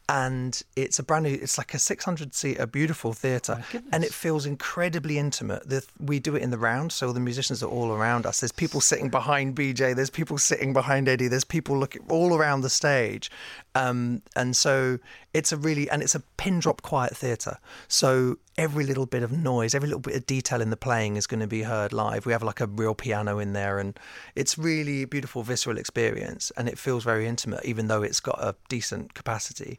and 0.08 0.62
it's 0.74 0.98
a 0.98 1.02
brand 1.02 1.24
new. 1.24 1.34
It's 1.34 1.58
like 1.58 1.74
a 1.74 1.78
600 1.78 2.34
seat 2.34 2.58
a 2.58 2.66
beautiful 2.66 3.12
theatre, 3.12 3.62
and 3.92 4.02
it 4.02 4.12
feels 4.12 4.46
incredibly 4.46 5.18
intimate. 5.18 5.68
The, 5.68 5.84
we 6.00 6.18
do 6.18 6.34
it 6.34 6.42
in 6.42 6.50
the 6.50 6.58
round, 6.58 6.92
so 6.92 7.12
the 7.12 7.20
musicians 7.20 7.62
are 7.62 7.68
all 7.68 7.92
around 7.92 8.24
us. 8.24 8.40
There's 8.40 8.52
people 8.52 8.80
sitting 8.80 9.10
behind 9.10 9.54
BJ. 9.54 9.94
There's 9.94 10.10
people 10.10 10.38
sitting 10.38 10.72
behind 10.72 11.08
Eddie. 11.08 11.28
There's 11.28 11.44
people 11.44 11.78
looking 11.78 12.02
all 12.08 12.34
around 12.34 12.62
the 12.62 12.70
stage, 12.70 13.30
um, 13.74 14.22
and 14.34 14.56
so 14.56 14.98
it's 15.38 15.52
a 15.52 15.56
really 15.56 15.88
and 15.88 16.02
it's 16.02 16.16
a 16.16 16.20
pin 16.36 16.58
drop 16.58 16.82
quiet 16.82 17.16
theatre. 17.16 17.58
So 17.86 18.38
every 18.56 18.84
little 18.84 19.06
bit 19.06 19.22
of 19.22 19.30
noise, 19.30 19.72
every 19.72 19.88
little 19.88 20.00
bit 20.00 20.16
of 20.16 20.26
detail 20.26 20.60
in 20.60 20.70
the 20.70 20.76
playing 20.76 21.16
is 21.16 21.28
going 21.28 21.40
to 21.40 21.46
be 21.46 21.62
heard 21.62 21.92
live. 21.92 22.26
We 22.26 22.32
have 22.32 22.42
like 22.42 22.60
a 22.60 22.66
real 22.66 22.94
piano 22.94 23.38
in 23.38 23.52
there, 23.52 23.78
and 23.78 23.98
it's 24.34 24.58
really 24.58 25.02
a 25.02 25.06
beautiful 25.06 25.44
visceral 25.44 25.78
experience, 25.78 26.50
and 26.56 26.68
it 26.68 26.76
feels 26.76 27.04
very 27.04 27.26
intimate, 27.28 27.64
even 27.64 27.86
though 27.86 28.02
it's 28.02 28.18
got 28.20 28.38
a 28.40 28.56
decent 28.68 29.14
capacity. 29.14 29.78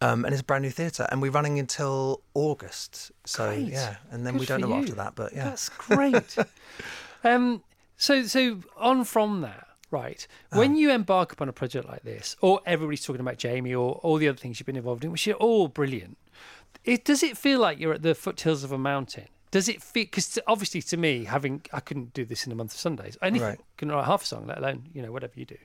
Um, 0.00 0.24
and 0.24 0.32
it's 0.32 0.40
a 0.40 0.44
brand 0.44 0.62
new 0.62 0.70
theatre, 0.70 1.06
and 1.10 1.20
we're 1.20 1.30
running 1.30 1.58
until 1.58 2.22
August. 2.32 3.12
So 3.26 3.50
Great. 3.50 3.68
yeah, 3.68 3.96
and 4.10 4.26
then 4.26 4.34
Good 4.34 4.40
we 4.40 4.46
don't 4.46 4.60
know 4.62 4.68
you. 4.68 4.74
after 4.82 4.94
that, 4.94 5.14
but 5.14 5.34
yeah. 5.34 5.44
That's 5.44 5.68
great. 5.68 6.36
um, 7.24 7.62
so, 7.96 8.24
so 8.24 8.60
on 8.78 9.04
from 9.04 9.42
that, 9.42 9.68
right? 10.02 10.26
Uh-huh. 10.50 10.58
When 10.60 10.76
you 10.76 10.90
embark 10.90 11.32
upon 11.32 11.48
a 11.48 11.52
project 11.52 11.86
like 11.88 12.02
this, 12.02 12.36
or 12.40 12.60
everybody's 12.66 13.04
talking 13.04 13.20
about 13.20 13.38
Jamie, 13.38 13.74
or 13.74 13.94
all 14.02 14.16
the 14.18 14.28
other 14.28 14.38
things 14.38 14.58
you've 14.58 14.66
been 14.66 14.76
involved 14.84 15.04
in, 15.04 15.10
which 15.12 15.26
are 15.28 15.32
all 15.46 15.68
brilliant, 15.68 16.16
it 16.84 17.04
does 17.04 17.22
it 17.22 17.36
feel 17.38 17.60
like 17.60 17.78
you're 17.80 17.94
at 17.94 18.02
the 18.02 18.14
foothills 18.14 18.64
of 18.64 18.72
a 18.72 18.78
mountain? 18.78 19.26
Does 19.50 19.68
it 19.68 19.80
feel? 19.82 20.04
Because 20.04 20.38
obviously, 20.46 20.82
to 20.82 20.96
me, 20.96 21.24
having 21.24 21.62
I 21.72 21.80
couldn't 21.80 22.12
do 22.12 22.24
this 22.24 22.44
in 22.46 22.52
a 22.52 22.54
month 22.56 22.72
of 22.74 22.80
Sundays. 22.80 23.16
Anything 23.22 23.48
Right. 23.48 23.60
can 23.76 23.88
write 23.90 24.04
half 24.04 24.22
a 24.24 24.26
song, 24.26 24.46
let 24.48 24.58
alone 24.58 24.88
you 24.92 25.00
know 25.02 25.12
whatever 25.12 25.34
you 25.36 25.44
do. 25.46 25.58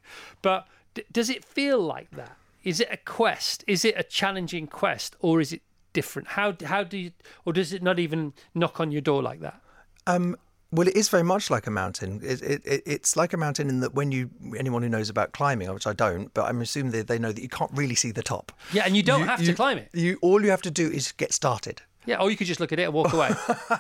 But 0.44 0.68
d- 0.94 1.04
does 1.12 1.30
it 1.30 1.44
feel 1.44 1.80
like 1.82 2.10
that? 2.12 2.36
Is 2.64 2.80
it 2.80 2.90
a 2.92 2.98
quest? 2.98 3.64
Is 3.68 3.84
it 3.84 3.96
a 3.98 4.04
challenging 4.04 4.68
quest, 4.68 5.16
or 5.22 5.42
is 5.42 5.52
it 5.52 5.62
different? 5.94 6.28
How 6.38 6.54
how 6.66 6.84
do 6.84 6.98
you, 6.98 7.12
or 7.46 7.52
does 7.54 7.74
it 7.74 7.82
not 7.82 7.98
even 7.98 8.34
knock 8.54 8.80
on 8.80 8.92
your 8.92 9.02
door 9.02 9.24
like 9.24 9.40
that? 9.42 9.60
Um, 10.06 10.36
well, 10.72 10.88
it 10.88 10.96
is 10.96 11.10
very 11.10 11.24
much 11.24 11.50
like 11.50 11.66
a 11.68 11.72
mountain. 11.72 12.20
It, 12.24 12.42
it, 12.42 12.62
it, 12.66 12.84
it's 12.86 13.16
like 13.16 13.34
a 13.34 13.38
mountain 13.38 13.70
in 13.70 13.80
that 13.80 13.94
when 13.96 14.12
you, 14.12 14.30
anyone 14.58 14.84
who 14.84 14.90
knows 14.90 15.10
about 15.10 15.32
climbing, 15.32 15.74
which 15.74 15.88
I 15.88 15.94
don't, 15.94 16.34
but 16.34 16.46
I'm 16.46 16.62
assuming 16.62 16.92
they, 16.92 17.02
they 17.02 17.18
know 17.18 17.32
that 17.32 17.42
you 17.42 17.50
can't 17.50 17.72
really 17.74 17.96
see 17.96 18.12
the 18.12 18.22
top. 18.22 18.52
Yeah, 18.72 18.84
and 18.86 18.96
you 18.96 19.04
don't 19.04 19.28
have 19.28 19.44
to 19.44 19.54
climb 19.54 19.78
it. 19.78 19.90
You 19.94 20.20
all 20.22 20.44
you 20.44 20.52
have 20.52 20.62
to 20.64 20.72
do 20.72 20.90
is 20.90 21.12
get 21.14 21.34
started. 21.34 21.82
Yeah, 22.06 22.22
or 22.22 22.32
you 22.32 22.38
could 22.38 22.48
just 22.48 22.60
look 22.60 22.72
at 22.72 22.80
it 22.80 22.84
and 22.84 22.94
walk 22.94 23.14
away, 23.14 23.30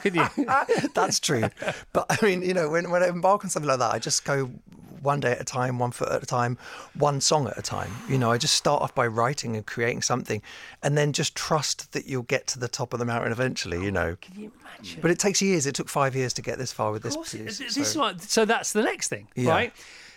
could 0.01 0.15
you? 0.15 0.27
That's 0.93 1.19
true. 1.19 1.49
but 1.93 2.05
I 2.09 2.23
mean, 2.23 2.41
you 2.41 2.53
know, 2.53 2.69
when, 2.69 2.91
when 2.91 3.01
I 3.01 3.07
embark 3.07 3.43
on 3.43 3.49
something 3.49 3.67
like 3.67 3.79
that, 3.79 3.93
I 3.93 3.99
just 3.99 4.25
go 4.25 4.51
one 5.01 5.19
day 5.19 5.31
at 5.31 5.41
a 5.41 5.43
time, 5.43 5.79
one 5.79 5.91
foot 5.91 6.09
at 6.09 6.21
a 6.23 6.25
time, 6.25 6.57
one 6.95 7.21
song 7.21 7.47
at 7.47 7.57
a 7.57 7.61
time. 7.61 7.91
You 8.07 8.17
know, 8.17 8.31
I 8.31 8.37
just 8.37 8.55
start 8.55 8.81
off 8.81 8.93
by 8.95 9.07
writing 9.07 9.55
and 9.55 9.65
creating 9.65 10.01
something 10.01 10.41
and 10.83 10.97
then 10.97 11.13
just 11.13 11.35
trust 11.35 11.91
that 11.93 12.05
you'll 12.05 12.23
get 12.23 12.47
to 12.47 12.59
the 12.59 12.67
top 12.67 12.93
of 12.93 12.99
the 12.99 13.05
mountain 13.05 13.31
eventually, 13.31 13.83
you 13.83 13.91
know. 13.91 14.17
Can 14.21 14.39
you 14.39 14.51
imagine? 14.61 15.01
But 15.01 15.11
it 15.11 15.19
takes 15.19 15.41
years. 15.41 15.65
It 15.65 15.75
took 15.75 15.89
five 15.89 16.15
years 16.15 16.33
to 16.33 16.41
get 16.41 16.57
this 16.57 16.71
far 16.71 16.91
with 16.91 17.03
this 17.03 17.15
piece. 17.17 17.59
this 17.59 17.93
so- 17.93 17.99
what, 17.99 18.21
so 18.21 18.45
that's 18.45 18.73
the 18.73 18.83
next 18.83 19.07
thing, 19.07 19.27
Yeah. 19.35 19.49
right? 19.49 19.73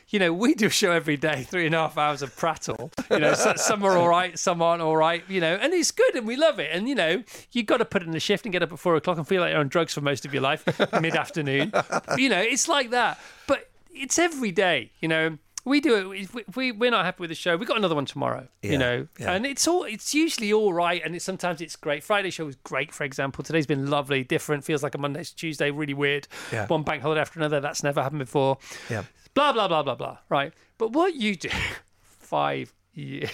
You 0.09 0.19
know, 0.19 0.31
we 0.31 0.53
do 0.55 0.67
a 0.67 0.71
show 0.71 0.91
every 0.93 1.17
day, 1.17 1.43
three 1.49 1.65
and 1.65 1.75
a 1.75 1.79
half 1.79 1.97
hours 1.97 2.21
of 2.21 2.37
prattle. 2.37 2.91
You 3.11 3.19
know, 3.21 3.33
some 3.33 3.83
are 3.83 3.97
all 3.97 4.09
right, 4.09 4.39
some 4.39 4.61
aren't 4.61 4.83
all 4.83 4.97
right. 4.97 5.23
You 5.27 5.41
know, 5.41 5.55
and 5.55 5.73
it's 5.73 5.91
good, 5.91 6.15
and 6.17 6.27
we 6.27 6.37
love 6.37 6.59
it. 6.59 6.69
And 6.71 6.87
you 6.87 6.95
know, 6.95 7.23
you've 7.53 7.65
got 7.65 7.79
to 7.79 7.87
put 7.87 8.03
in 8.03 8.15
a 8.15 8.21
shift 8.21 8.45
and 8.45 8.53
get 8.53 8.63
up 8.63 8.71
at 8.73 8.79
four 8.79 8.95
o'clock 8.97 9.17
and 9.17 9.27
feel 9.27 9.41
like 9.41 9.53
you're 9.53 9.61
on 9.61 9.69
drugs 9.69 9.95
for 9.95 10.03
most 10.03 10.27
of 10.27 10.35
your 10.35 10.43
life, 10.43 10.67
mid 11.01 11.17
afternoon. 11.17 11.73
You 12.19 12.29
know, 12.29 12.41
it's 12.43 12.69
like 12.69 12.91
that. 12.91 13.19
But 13.47 13.71
it's 13.95 14.19
every 14.19 14.51
day. 14.53 14.91
You 15.01 15.09
know, 15.09 15.39
we 15.65 15.81
do 15.81 15.95
it. 16.13 16.21
If 16.23 16.35
we, 16.35 16.43
if 16.49 16.57
we 16.57 16.73
we're 16.73 16.91
not 16.91 17.05
happy 17.05 17.21
with 17.21 17.31
the 17.31 17.35
show. 17.37 17.57
We've 17.57 17.69
got 17.69 17.77
another 17.77 17.95
one 17.95 18.07
tomorrow. 18.07 18.49
Yeah, 18.63 18.73
You 18.73 18.79
know, 18.79 19.07
yeah. 19.19 19.33
and 19.33 19.47
it's 19.47 19.69
all. 19.69 19.85
It's 19.85 20.15
usually 20.15 20.53
all 20.53 20.73
right, 20.73 21.01
and 21.05 21.15
it's 21.15 21.25
sometimes 21.25 21.61
it's 21.61 21.77
great. 21.77 22.03
Friday 22.03 22.31
show 22.31 22.45
was 22.47 22.57
great, 22.57 22.93
for 22.93 23.05
example. 23.05 23.45
Today's 23.45 23.67
been 23.67 23.89
lovely, 23.89 24.25
different. 24.25 24.65
Feels 24.65 24.83
like 24.83 24.95
a 24.95 24.99
Monday 24.99 25.23
to 25.23 25.37
Tuesday, 25.37 25.71
really 25.71 25.95
weird. 25.95 26.27
Yeah. 26.53 26.67
One 26.67 26.83
bank 26.83 27.03
holiday 27.03 27.21
after 27.21 27.39
another. 27.39 27.61
That's 27.61 27.83
never 27.83 28.03
happened 28.03 28.21
before. 28.21 28.59
Yeah. 28.91 29.05
Blah 29.35 29.53
blah 29.53 29.69
blah 29.69 29.83
blah 29.83 29.95
blah. 29.95 30.19
Right. 30.29 30.53
But 30.79 30.93
what 30.93 31.15
you 31.15 31.37
do, 31.37 31.51
five 32.03 32.73
years. 32.95 33.31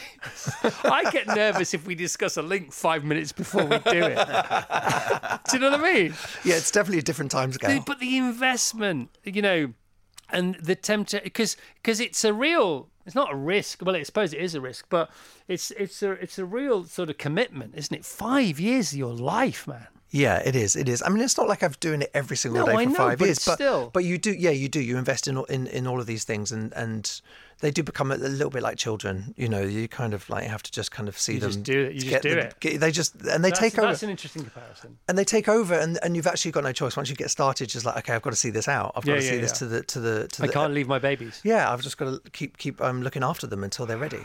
I 0.84 1.10
get 1.10 1.26
nervous 1.26 1.74
if 1.74 1.86
we 1.86 1.94
discuss 1.94 2.36
a 2.36 2.42
link 2.42 2.72
five 2.72 3.04
minutes 3.04 3.32
before 3.32 3.64
we 3.64 3.78
do 3.78 4.04
it. 4.04 4.16
do 5.50 5.56
you 5.56 5.58
know 5.58 5.70
what 5.70 5.80
I 5.80 5.94
mean? 5.94 6.14
Yeah, 6.44 6.56
it's 6.56 6.70
definitely 6.70 6.98
a 6.98 7.02
different 7.02 7.30
time 7.30 7.52
scale. 7.52 7.82
But 7.84 7.98
the 8.00 8.16
investment, 8.18 9.10
you 9.24 9.42
know, 9.42 9.72
and 10.30 10.54
the 10.56 10.74
tempter 10.74 11.20
because 11.22 11.56
because 11.76 12.00
it's 12.00 12.24
a 12.24 12.32
real. 12.32 12.88
It's 13.06 13.14
not 13.14 13.32
a 13.32 13.36
risk. 13.36 13.80
Well, 13.82 13.96
I 13.96 14.02
suppose 14.02 14.34
it 14.34 14.40
is 14.40 14.54
a 14.54 14.60
risk, 14.60 14.86
but 14.90 15.10
it's 15.46 15.70
it's 15.72 16.02
a 16.02 16.12
it's 16.12 16.38
a 16.38 16.44
real 16.44 16.84
sort 16.84 17.08
of 17.08 17.16
commitment, 17.18 17.74
isn't 17.74 17.96
it? 17.96 18.04
Five 18.04 18.60
years 18.60 18.92
of 18.92 18.98
your 18.98 19.14
life, 19.14 19.66
man. 19.66 19.88
Yeah, 20.10 20.36
it 20.38 20.56
is. 20.56 20.74
It 20.74 20.88
is. 20.88 21.02
I 21.02 21.10
mean, 21.10 21.22
it's 21.22 21.36
not 21.36 21.48
like 21.48 21.62
I'm 21.62 21.74
doing 21.80 22.00
it 22.02 22.10
every 22.14 22.36
single 22.36 22.60
No, 22.60 22.66
day 22.66 22.72
for 22.72 22.78
I 22.80 22.84
know, 22.86 22.94
five 22.94 23.18
but 23.18 23.24
years, 23.26 23.44
but 23.44 23.54
still- 23.56 23.90
but 23.92 24.04
you 24.04 24.16
do. 24.16 24.32
Yeah, 24.32 24.50
you 24.50 24.68
do. 24.68 24.80
You 24.80 24.96
invest 24.96 25.28
in 25.28 25.36
all- 25.36 25.44
in 25.44 25.66
in 25.66 25.86
all 25.86 26.00
of 26.00 26.06
these 26.06 26.24
things, 26.24 26.50
and 26.50 26.72
and 26.72 27.20
they 27.60 27.70
do 27.70 27.82
become 27.82 28.10
a, 28.12 28.16
little 28.16 28.48
bit 28.50 28.62
like 28.62 28.78
children. 28.78 29.34
You 29.36 29.48
know, 29.50 29.60
you 29.60 29.86
kind 29.86 30.14
of 30.14 30.30
like 30.30 30.44
have 30.44 30.62
to 30.62 30.70
just 30.72 30.90
kind 30.92 31.08
of 31.10 31.18
see 31.18 31.34
You 31.34 31.40
them. 31.40 31.50
just 31.50 31.62
do 31.64 31.78
it. 31.84 31.92
You 31.92 32.00
just 32.00 32.08
get 32.10 32.22
do 32.22 32.30
it. 32.38 32.54
get- 32.60 32.80
they 32.80 32.90
just 32.90 33.16
and 33.16 33.44
they 33.44 33.50
That's, 33.50 33.60
take 33.60 33.74
that's 33.74 33.98
over. 34.02 34.06
an 34.06 34.10
interesting 34.10 34.44
comparison. 34.44 34.96
and 35.08 35.18
they 35.18 35.24
take 35.24 35.46
over, 35.46 35.74
and, 35.74 35.98
and 36.02 36.16
you've 36.16 36.26
actually 36.26 36.52
got 36.52 36.64
no 36.64 36.72
choice. 36.72 36.96
Once 36.96 37.10
you 37.10 37.16
get 37.16 37.30
started, 37.30 37.68
just 37.68 37.84
like 37.84 37.98
okay, 37.98 38.14
I've 38.14 38.22
got 38.22 38.30
to 38.30 38.36
see 38.36 38.50
this 38.50 38.66
out. 38.68 38.92
I've 38.96 39.04
got 39.04 39.12
Yeah, 39.12 39.16
to 39.16 39.22
see 39.22 39.34
yeah, 39.34 39.40
this 39.42 39.50
yeah. 39.52 39.58
to 39.58 39.66
the 39.66 39.82
to 39.82 40.00
the 40.00 40.28
to 40.28 40.42
I 40.44 40.46
the. 40.46 40.52
can't 40.54 40.72
leave 40.72 40.88
my 40.88 40.98
babies. 40.98 41.40
Yeah, 41.44 41.70
I've 41.70 41.82
just 41.82 41.98
got 41.98 42.06
to 42.24 42.30
keep 42.30 42.56
keep 42.56 42.80
um, 42.80 43.02
looking 43.02 43.22
after 43.22 43.46
them 43.46 43.62
until 43.62 43.84
they're 43.84 43.98
ready. 43.98 44.24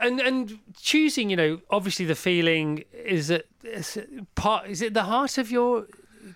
And 0.00 0.20
and 0.20 0.58
choosing 0.80 1.30
you 1.30 1.36
know 1.36 1.60
obviously 1.70 2.04
the 2.04 2.14
feeling 2.14 2.84
is 2.92 3.30
it 3.30 3.48
is 3.64 3.96
it 3.96 4.34
part 4.34 4.68
is 4.68 4.82
it 4.82 4.94
the 4.94 5.04
heart 5.04 5.38
of 5.38 5.50
your 5.50 5.86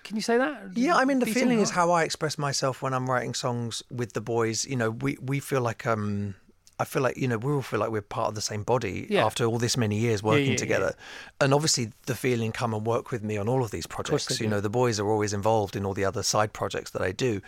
can 0.05 0.17
you 0.17 0.23
say 0.23 0.39
that 0.39 0.71
Yeah, 0.75 0.97
I 0.97 1.05
mean 1.05 1.19
the 1.19 1.27
Beating 1.27 1.43
feeling 1.43 1.61
is 1.61 1.71
how 1.71 1.91
I 1.91 2.05
express 2.05 2.39
myself 2.39 2.81
when 2.81 2.95
I'm 2.95 3.11
writing 3.11 3.35
songs 3.35 3.83
with 3.91 4.13
the 4.13 4.21
boys. 4.21 4.65
You 4.65 4.77
know, 4.77 4.91
we 4.91 5.19
we 5.21 5.41
feel 5.41 5.61
like 5.61 5.85
um 5.87 6.37
I 6.81 6.85
feel 6.85 7.03
like 7.03 7.17
you 7.17 7.29
know 7.29 7.39
we 7.39 7.53
all 7.53 7.63
feel 7.63 7.81
like 7.81 7.91
we're 7.91 8.01
part 8.19 8.29
of 8.29 8.35
the 8.35 8.41
same 8.41 8.63
body 8.63 9.07
Yeah. 9.11 9.27
after 9.27 9.45
all 9.45 9.59
this 9.59 9.77
many 9.77 9.97
years 9.97 10.23
working 10.23 10.45
yeah, 10.47 10.51
yeah. 10.53 10.57
together, 10.57 10.95
and 11.41 11.53
obviously 11.55 11.93
the 12.07 12.15
feeling 12.15 12.53
come 12.53 12.73
and 12.75 12.87
work 12.87 13.11
with 13.11 13.23
me 13.23 13.37
on 13.37 13.49
all 13.49 13.63
of 13.63 13.71
these 13.71 13.87
projects. 13.87 14.27
they 14.39 14.45
You 14.45 14.51
know 14.51 14.61
the 14.61 14.71
boys 14.71 14.99
are 15.01 15.09
always 15.09 15.33
involved 15.33 15.77
in 15.77 15.85
all 15.87 15.95
the 15.95 16.05
other 16.05 16.23
side 16.23 16.53
projects 16.53 16.91
that 16.93 17.03
I 17.03 17.13
do, 17.13 17.41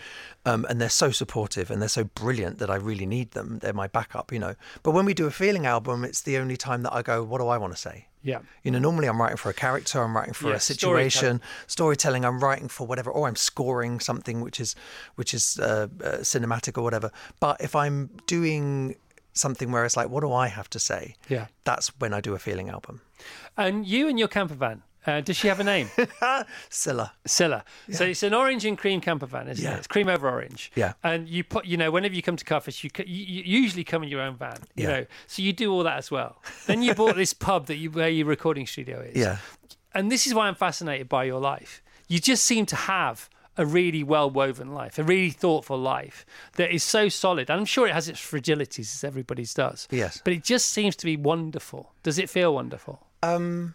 um, 0.44 0.66
and 0.68 0.80
they're 0.80 0.88
so 1.04 1.10
supportive 1.10 1.70
and 1.70 1.80
they're 1.80 1.88
so 2.00 2.04
brilliant 2.04 2.58
that 2.58 2.70
I 2.70 2.76
really 2.76 3.06
need 3.06 3.30
them. 3.32 3.58
They're 3.60 3.72
my 3.72 3.88
backup, 3.88 4.32
you 4.32 4.38
know. 4.38 4.54
But 4.82 4.90
when 4.92 5.04
we 5.06 5.14
do 5.14 5.26
a 5.26 5.30
feeling 5.30 5.64
album, 5.66 6.04
it's 6.04 6.22
the 6.22 6.36
only 6.38 6.56
time 6.56 6.82
that 6.82 6.92
I 6.92 7.02
go, 7.02 7.22
what 7.24 7.38
do 7.40 7.48
I 7.48 7.56
want 7.58 7.72
to 7.74 7.78
say? 7.88 8.06
Yeah. 8.24 8.40
You 8.62 8.70
know, 8.70 8.78
normally 8.78 9.08
I'm 9.08 9.20
writing 9.20 9.36
for 9.36 9.50
a 9.50 9.54
character, 9.54 10.00
I'm 10.00 10.14
writing 10.16 10.32
for 10.34 10.50
Yeah, 10.50 10.56
a 10.56 10.60
situation, 10.60 11.40
storytelling. 11.66 12.24
I'm 12.24 12.38
writing 12.38 12.68
for 12.68 12.86
whatever, 12.86 13.10
or 13.10 13.26
I'm 13.28 13.36
scoring 13.36 13.98
something 14.00 14.40
which 14.40 14.60
is 14.60 14.76
which 15.16 15.34
is 15.34 15.58
uh, 15.58 15.88
uh, 16.04 16.18
cinematic 16.22 16.78
or 16.78 16.82
whatever. 16.82 17.10
But 17.40 17.60
if 17.60 17.74
I'm 17.74 18.10
doing 18.26 18.94
something 19.32 19.70
where 19.72 19.84
it's 19.84 19.96
like, 19.96 20.08
what 20.08 20.20
do 20.20 20.32
I 20.32 20.48
have 20.48 20.68
to 20.70 20.78
say? 20.78 21.16
Yeah. 21.28 21.46
that's 21.64 21.88
when 21.98 22.12
I 22.12 22.20
do 22.20 22.34
a 22.34 22.38
feeling 22.38 22.68
album. 22.68 23.00
And 23.56 23.86
you 23.86 24.08
and 24.08 24.18
your 24.18 24.28
camper 24.28 24.54
van, 24.54 24.82
uh, 25.06 25.20
does 25.20 25.36
she 25.36 25.48
have 25.48 25.58
a 25.60 25.64
name? 25.64 25.90
Scylla. 26.70 27.12
Scylla. 27.26 27.64
So 27.90 28.04
it's 28.04 28.22
an 28.22 28.34
orange 28.34 28.64
and 28.64 28.76
cream 28.78 29.00
camper 29.00 29.26
van, 29.26 29.48
isn't 29.48 29.64
Yeah. 29.64 29.74
it? 29.74 29.78
It's 29.78 29.86
cream 29.86 30.08
over 30.08 30.28
orange. 30.28 30.70
Yeah. 30.74 30.92
And 31.02 31.28
you 31.28 31.44
put, 31.44 31.64
you 31.64 31.76
know, 31.76 31.90
whenever 31.90 32.14
you 32.14 32.22
come 32.22 32.36
to 32.36 32.44
Carfest, 32.44 32.84
you, 32.84 32.90
you, 33.04 33.42
you 33.44 33.60
usually 33.62 33.84
come 33.84 34.02
in 34.02 34.08
your 34.08 34.20
own 34.20 34.36
van. 34.36 34.58
You 34.74 34.84
Yeah. 34.84 34.88
know, 35.00 35.06
so 35.26 35.42
you 35.42 35.52
do 35.52 35.72
all 35.72 35.82
that 35.84 35.98
as 35.98 36.10
well. 36.10 36.40
Then 36.66 36.82
you 36.82 36.94
bought 36.94 37.16
this 37.16 37.32
pub 37.34 37.66
that 37.66 37.76
you 37.76 37.90
where 37.90 38.08
your 38.08 38.26
recording 38.26 38.66
studio 38.66 39.00
is. 39.00 39.16
Yeah, 39.16 39.38
And 39.94 40.10
this 40.10 40.26
is 40.26 40.34
why 40.34 40.48
I'm 40.48 40.54
fascinated 40.54 41.08
by 41.08 41.24
your 41.24 41.40
life. 41.40 41.82
You 42.08 42.18
just 42.18 42.44
seem 42.44 42.66
to 42.66 42.76
have 42.76 43.28
a 43.56 43.66
really 43.66 44.02
well 44.02 44.30
woven 44.30 44.72
life, 44.72 44.98
a 44.98 45.02
really 45.02 45.30
thoughtful 45.30 45.78
life 45.78 46.24
that 46.56 46.72
is 46.72 46.82
so 46.82 47.08
solid. 47.08 47.50
And 47.50 47.60
I'm 47.60 47.66
sure 47.66 47.86
it 47.86 47.92
has 47.92 48.08
its 48.08 48.20
fragilities, 48.20 48.94
as 48.94 49.04
everybody's 49.04 49.54
does. 49.54 49.88
Yes. 49.90 50.20
But 50.24 50.32
it 50.32 50.44
just 50.44 50.68
seems 50.68 50.96
to 50.96 51.04
be 51.04 51.16
wonderful. 51.16 51.92
Does 52.02 52.18
it 52.18 52.30
feel 52.30 52.54
wonderful? 52.54 53.06
Um, 53.22 53.74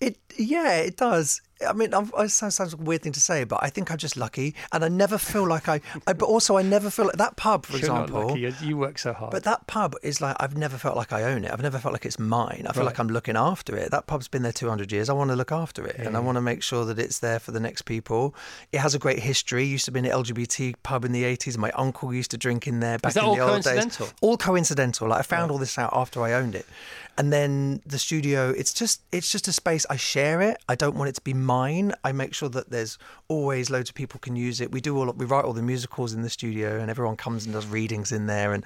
it 0.00 0.18
yeah, 0.36 0.76
it 0.76 0.96
does. 0.96 1.40
I 1.66 1.72
mean, 1.72 1.94
I'm, 1.94 2.10
it 2.18 2.28
sounds, 2.30 2.74
a 2.74 2.76
weird 2.76 3.02
thing 3.02 3.12
to 3.12 3.20
say, 3.20 3.44
but 3.44 3.60
I 3.62 3.70
think 3.70 3.90
I'm 3.90 3.96
just 3.96 4.16
lucky, 4.16 4.54
and 4.72 4.84
I 4.84 4.88
never 4.88 5.16
feel 5.16 5.46
like 5.46 5.68
I. 5.68 5.80
I 6.06 6.12
but 6.12 6.26
also, 6.26 6.56
I 6.56 6.62
never 6.62 6.90
feel 6.90 7.06
like 7.06 7.16
that 7.16 7.36
pub, 7.36 7.64
for 7.64 7.78
You're 7.78 7.88
not 7.88 8.04
example. 8.04 8.28
lucky. 8.28 8.66
You, 8.66 8.76
work 8.76 8.98
so 8.98 9.14
hard. 9.14 9.30
But 9.30 9.44
that 9.44 9.66
pub 9.66 9.94
is 10.02 10.20
like 10.20 10.36
I've 10.38 10.56
never 10.56 10.76
felt 10.76 10.96
like 10.96 11.12
I 11.12 11.22
own 11.22 11.44
it. 11.44 11.52
I've 11.52 11.62
never 11.62 11.78
felt 11.78 11.92
like 11.92 12.04
it's 12.04 12.18
mine. 12.18 12.66
I 12.68 12.72
feel 12.72 12.84
like 12.84 12.98
I'm 12.98 13.08
looking 13.08 13.36
after 13.36 13.74
it. 13.76 13.90
That 13.90 14.06
pub's 14.06 14.28
been 14.28 14.42
there 14.42 14.52
200 14.52 14.92
years. 14.92 15.08
I 15.08 15.14
want 15.14 15.30
to 15.30 15.36
look 15.36 15.50
after 15.50 15.86
it, 15.86 15.96
and 15.96 16.16
I 16.16 16.20
want 16.20 16.36
to 16.36 16.42
make 16.42 16.62
sure 16.62 16.84
that 16.84 16.98
it's 16.98 17.20
there 17.20 17.38
for 17.38 17.52
the 17.52 17.60
next 17.60 17.82
people. 17.82 18.34
It 18.72 18.80
has 18.80 18.94
a 18.94 18.98
great 18.98 19.20
history. 19.20 19.64
It 19.64 19.68
used 19.68 19.86
to 19.86 19.92
be 19.92 20.00
an 20.00 20.06
LGBT 20.06 20.74
pub 20.82 21.04
in 21.04 21.12
the 21.12 21.24
80s. 21.24 21.56
My 21.56 21.70
uncle 21.70 22.12
used 22.12 22.30
to 22.32 22.36
drink 22.36 22.66
in 22.66 22.80
there 22.80 22.98
back 22.98 23.14
that 23.14 23.24
in 23.24 23.34
the 23.34 23.40
old 23.40 23.62
days. 23.62 23.64
coincidental? 23.64 24.08
All 24.20 24.36
coincidental. 24.36 25.08
Like 25.08 25.20
I 25.20 25.22
found 25.22 25.50
all 25.50 25.58
this 25.58 25.78
out 25.78 25.90
after 25.94 26.20
I 26.22 26.34
owned 26.34 26.54
it, 26.54 26.66
and 27.16 27.32
then 27.32 27.80
the 27.86 27.98
studio. 27.98 28.50
It's 28.50 28.74
just 28.74 29.00
it's 29.10 29.32
just 29.32 29.48
a 29.48 29.52
space. 29.52 29.86
I 29.88 29.96
share 29.96 30.42
it. 30.42 30.58
I 30.68 30.74
don't 30.74 30.96
want 30.96 31.08
it 31.08 31.14
to 31.14 31.22
be 31.22 31.32
mine. 31.46 31.92
I 32.04 32.12
make 32.12 32.34
sure 32.34 32.48
that 32.50 32.70
there's 32.70 32.98
always 33.28 33.70
loads 33.70 33.88
of 33.90 33.94
people 33.94 34.18
can 34.20 34.36
use 34.36 34.60
it. 34.60 34.70
We 34.72 34.80
do 34.80 34.96
all 34.98 35.10
we 35.12 35.24
write 35.24 35.44
all 35.46 35.52
the 35.54 35.62
musicals 35.62 36.12
in 36.12 36.22
the 36.22 36.30
studio, 36.30 36.78
and 36.80 36.90
everyone 36.90 37.16
comes 37.16 37.44
and 37.46 37.54
does 37.54 37.66
readings 37.66 38.12
in 38.12 38.26
there, 38.26 38.52
and 38.52 38.64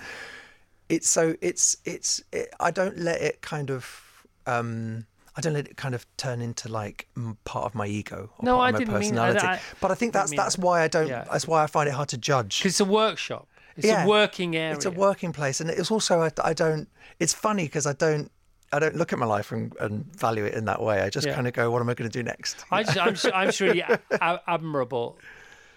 it's 0.88 1.08
so 1.08 1.34
it's 1.40 1.76
it's 1.84 2.20
it, 2.32 2.48
I 2.58 2.70
don't 2.70 2.98
let 2.98 3.20
it 3.20 3.42
kind 3.42 3.70
of 3.70 3.84
um 4.46 5.06
I 5.36 5.40
don't 5.40 5.52
let 5.52 5.68
it 5.68 5.76
kind 5.76 5.94
of 5.94 6.04
turn 6.16 6.40
into 6.40 6.68
like 6.68 7.06
part 7.44 7.64
of 7.66 7.74
my 7.74 7.86
ego 7.86 8.30
or 8.38 8.44
No, 8.44 8.56
part 8.56 8.64
I 8.64 8.68
of 8.68 8.72
my 8.72 8.78
didn't 8.78 9.00
mean- 9.00 9.18
I- 9.18 9.32
personality. 9.32 9.46
I- 9.46 9.60
but 9.80 9.90
I 9.92 9.94
think 9.94 10.12
that's 10.12 10.32
that's 10.34 10.56
that. 10.56 10.62
why 10.64 10.82
I 10.82 10.88
don't. 10.88 11.06
Yeah. 11.08 11.24
That's 11.30 11.46
why 11.46 11.62
I 11.62 11.66
find 11.68 11.88
it 11.88 11.92
hard 11.92 12.08
to 12.08 12.18
judge. 12.18 12.58
Because 12.58 12.72
it's 12.72 12.80
a 12.80 12.84
workshop. 12.84 13.46
It's 13.76 13.86
Yeah. 13.86 14.04
a 14.04 14.08
working 14.08 14.56
area. 14.56 14.74
It's 14.74 14.84
a 14.84 14.90
working 14.90 15.32
place, 15.32 15.60
and 15.60 15.70
it's 15.70 15.90
also 15.92 16.20
I, 16.22 16.30
I 16.42 16.52
don't. 16.52 16.88
It's 17.20 17.32
funny 17.32 17.64
because 17.64 17.86
I 17.86 17.92
don't. 17.92 18.30
I 18.72 18.78
don't 18.78 18.94
look 18.96 19.12
at 19.12 19.18
my 19.18 19.26
life 19.26 19.50
and, 19.52 19.74
and 19.80 20.04
value 20.16 20.44
it 20.44 20.54
in 20.54 20.64
that 20.66 20.80
way. 20.80 21.00
I 21.00 21.10
just 21.10 21.26
Yeah. 21.26 21.34
kind 21.34 21.46
of 21.48 21.52
go, 21.54 21.70
"What 21.70 21.80
am 21.82 21.88
I 21.88 21.94
going 21.94 22.08
to 22.10 22.18
do 22.18 22.22
next?" 22.22 22.64
I 22.70 22.82
just, 22.84 22.98
I'm, 23.26 23.32
I'm 23.34 23.48
just 23.48 23.60
really 23.60 23.80
a- 24.10 24.40
admirable. 24.46 25.18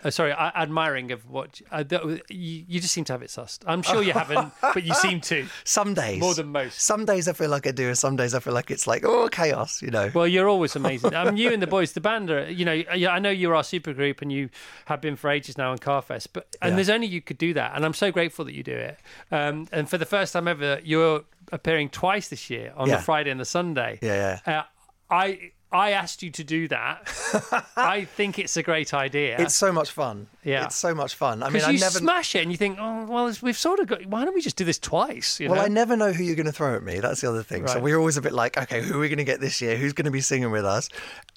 Uh, 0.05 0.09
sorry, 0.11 0.31
a- 0.31 0.51
admiring 0.57 1.13
of 1.13 1.29
what 1.29 1.61
uh, 1.71 1.81
that, 1.81 2.03
you, 2.29 2.65
you 2.67 2.81
just 2.81 2.93
seem 2.93 3.05
to 3.05 3.13
have 3.13 3.21
it 3.23 3.29
sussed. 3.29 3.59
I'm 3.65 3.81
sure 3.81 4.03
you 4.03 4.11
haven't, 4.11 4.51
but 4.61 4.83
you 4.83 4.93
seem 4.95 5.21
to. 5.21 5.45
Some 5.63 5.93
days, 5.93 6.19
More 6.19 6.33
than 6.35 6.47
most. 6.47 6.81
Some 6.81 7.05
days 7.05 7.29
I 7.29 7.31
feel 7.33 7.49
like 7.49 7.65
I 7.65 7.71
do, 7.71 7.87
and 7.87 7.97
some 7.97 8.17
days 8.17 8.35
I 8.35 8.41
feel 8.41 8.53
like 8.53 8.69
it's 8.69 8.85
like 8.85 9.05
oh 9.05 9.29
chaos. 9.29 9.81
You 9.81 9.91
know. 9.91 10.11
Well, 10.13 10.27
you're 10.27 10.49
always 10.49 10.75
amazing. 10.75 11.11
Mean, 11.11 11.37
you 11.37 11.53
and 11.53 11.61
the 11.63 11.67
boys, 11.67 11.93
the 11.93 12.01
band 12.01 12.29
are, 12.29 12.51
you 12.51 12.65
know, 12.65 12.83
I 12.91 13.19
know 13.19 13.29
you're 13.29 13.55
our 13.55 13.63
super 13.63 13.93
group 13.93 14.21
and 14.21 14.29
you 14.29 14.49
have 14.87 14.99
been 14.99 15.15
for 15.15 15.29
ages 15.29 15.57
now 15.57 15.71
in 15.71 15.77
Carfest, 15.79 16.27
but 16.33 16.53
and 16.61 16.71
Yeah. 16.71 16.75
there's 16.75 16.89
only 16.89 17.07
you 17.07 17.21
could 17.21 17.37
do 17.37 17.53
that, 17.53 17.71
and 17.73 17.85
I'm 17.85 17.93
so 17.93 18.11
grateful 18.11 18.43
that 18.43 18.53
you 18.53 18.61
do 18.63 18.75
it. 18.75 18.99
Um, 19.31 19.67
and 19.71 19.89
for 19.89 19.97
the 19.97 20.05
first 20.05 20.33
time 20.33 20.49
ever, 20.49 20.81
you're 20.83 21.23
appearing 21.53 21.89
twice 21.89 22.27
this 22.27 22.49
year 22.49 22.73
on 22.75 22.89
Yeah. 22.89 22.97
the 22.97 23.01
Friday 23.03 23.29
and 23.31 23.39
the 23.39 23.45
Sunday. 23.45 23.99
Yeah, 24.01 24.39
Uh, 24.45 24.63
I 25.09 25.51
I 25.71 25.89
asked 25.93 26.21
you 26.21 26.29
to 26.29 26.43
do 26.43 26.67
that. 26.67 27.01
I 27.75 28.05
think 28.05 28.37
it's 28.37 28.55
a 28.57 28.61
great 28.61 28.93
idea. 28.93 29.37
It's 29.39 29.55
so 29.55 29.71
much 29.71 29.89
fun. 29.89 30.27
Yeah. 30.43 30.65
It's 30.65 30.75
so 30.75 30.93
much 30.93 31.15
fun. 31.15 31.41
I 31.41 31.47
mean, 31.47 31.53
because 31.53 31.67
I 31.67 31.71
you 31.71 31.79
never. 31.79 31.97
smash 31.97 32.35
it 32.35 32.43
and 32.43 32.51
you 32.51 32.57
think, 32.59 32.77
oh 32.79 33.05
well, 33.05 33.33
we've 33.41 33.57
sort 33.57 33.79
of 33.79 33.87
got. 33.87 34.05
Why 34.05 34.23
don't 34.23 34.35
we 34.35 34.41
just 34.41 34.55
do 34.55 34.65
this 34.65 34.77
twice? 34.77 35.39
You 35.39 35.49
Well, 35.49 35.57
know? 35.57 35.65
I 35.65 35.69
never 35.69 35.97
know 35.97 36.11
who 36.13 36.23
you're 36.23 36.35
going 36.35 36.45
to 36.45 36.51
throw 36.51 36.75
at 36.75 36.83
me. 36.83 36.99
That's 36.99 37.21
the 37.21 37.29
other 37.29 37.41
thing. 37.41 37.67
So 37.67 37.79
we're 37.79 37.97
always 37.97 38.17
a 38.17 38.21
bit 38.21 38.33
like, 38.33 38.55
okay, 38.55 38.83
who 38.83 38.97
are 38.97 38.99
we 38.99 39.09
going 39.09 39.17
to 39.17 39.23
get 39.23 39.39
this 39.41 39.61
year? 39.63 39.75
Who's 39.75 39.93
going 39.93 40.05
to 40.05 40.11
be 40.11 40.21
singing 40.21 40.51
with 40.51 40.63
us? 40.65 40.89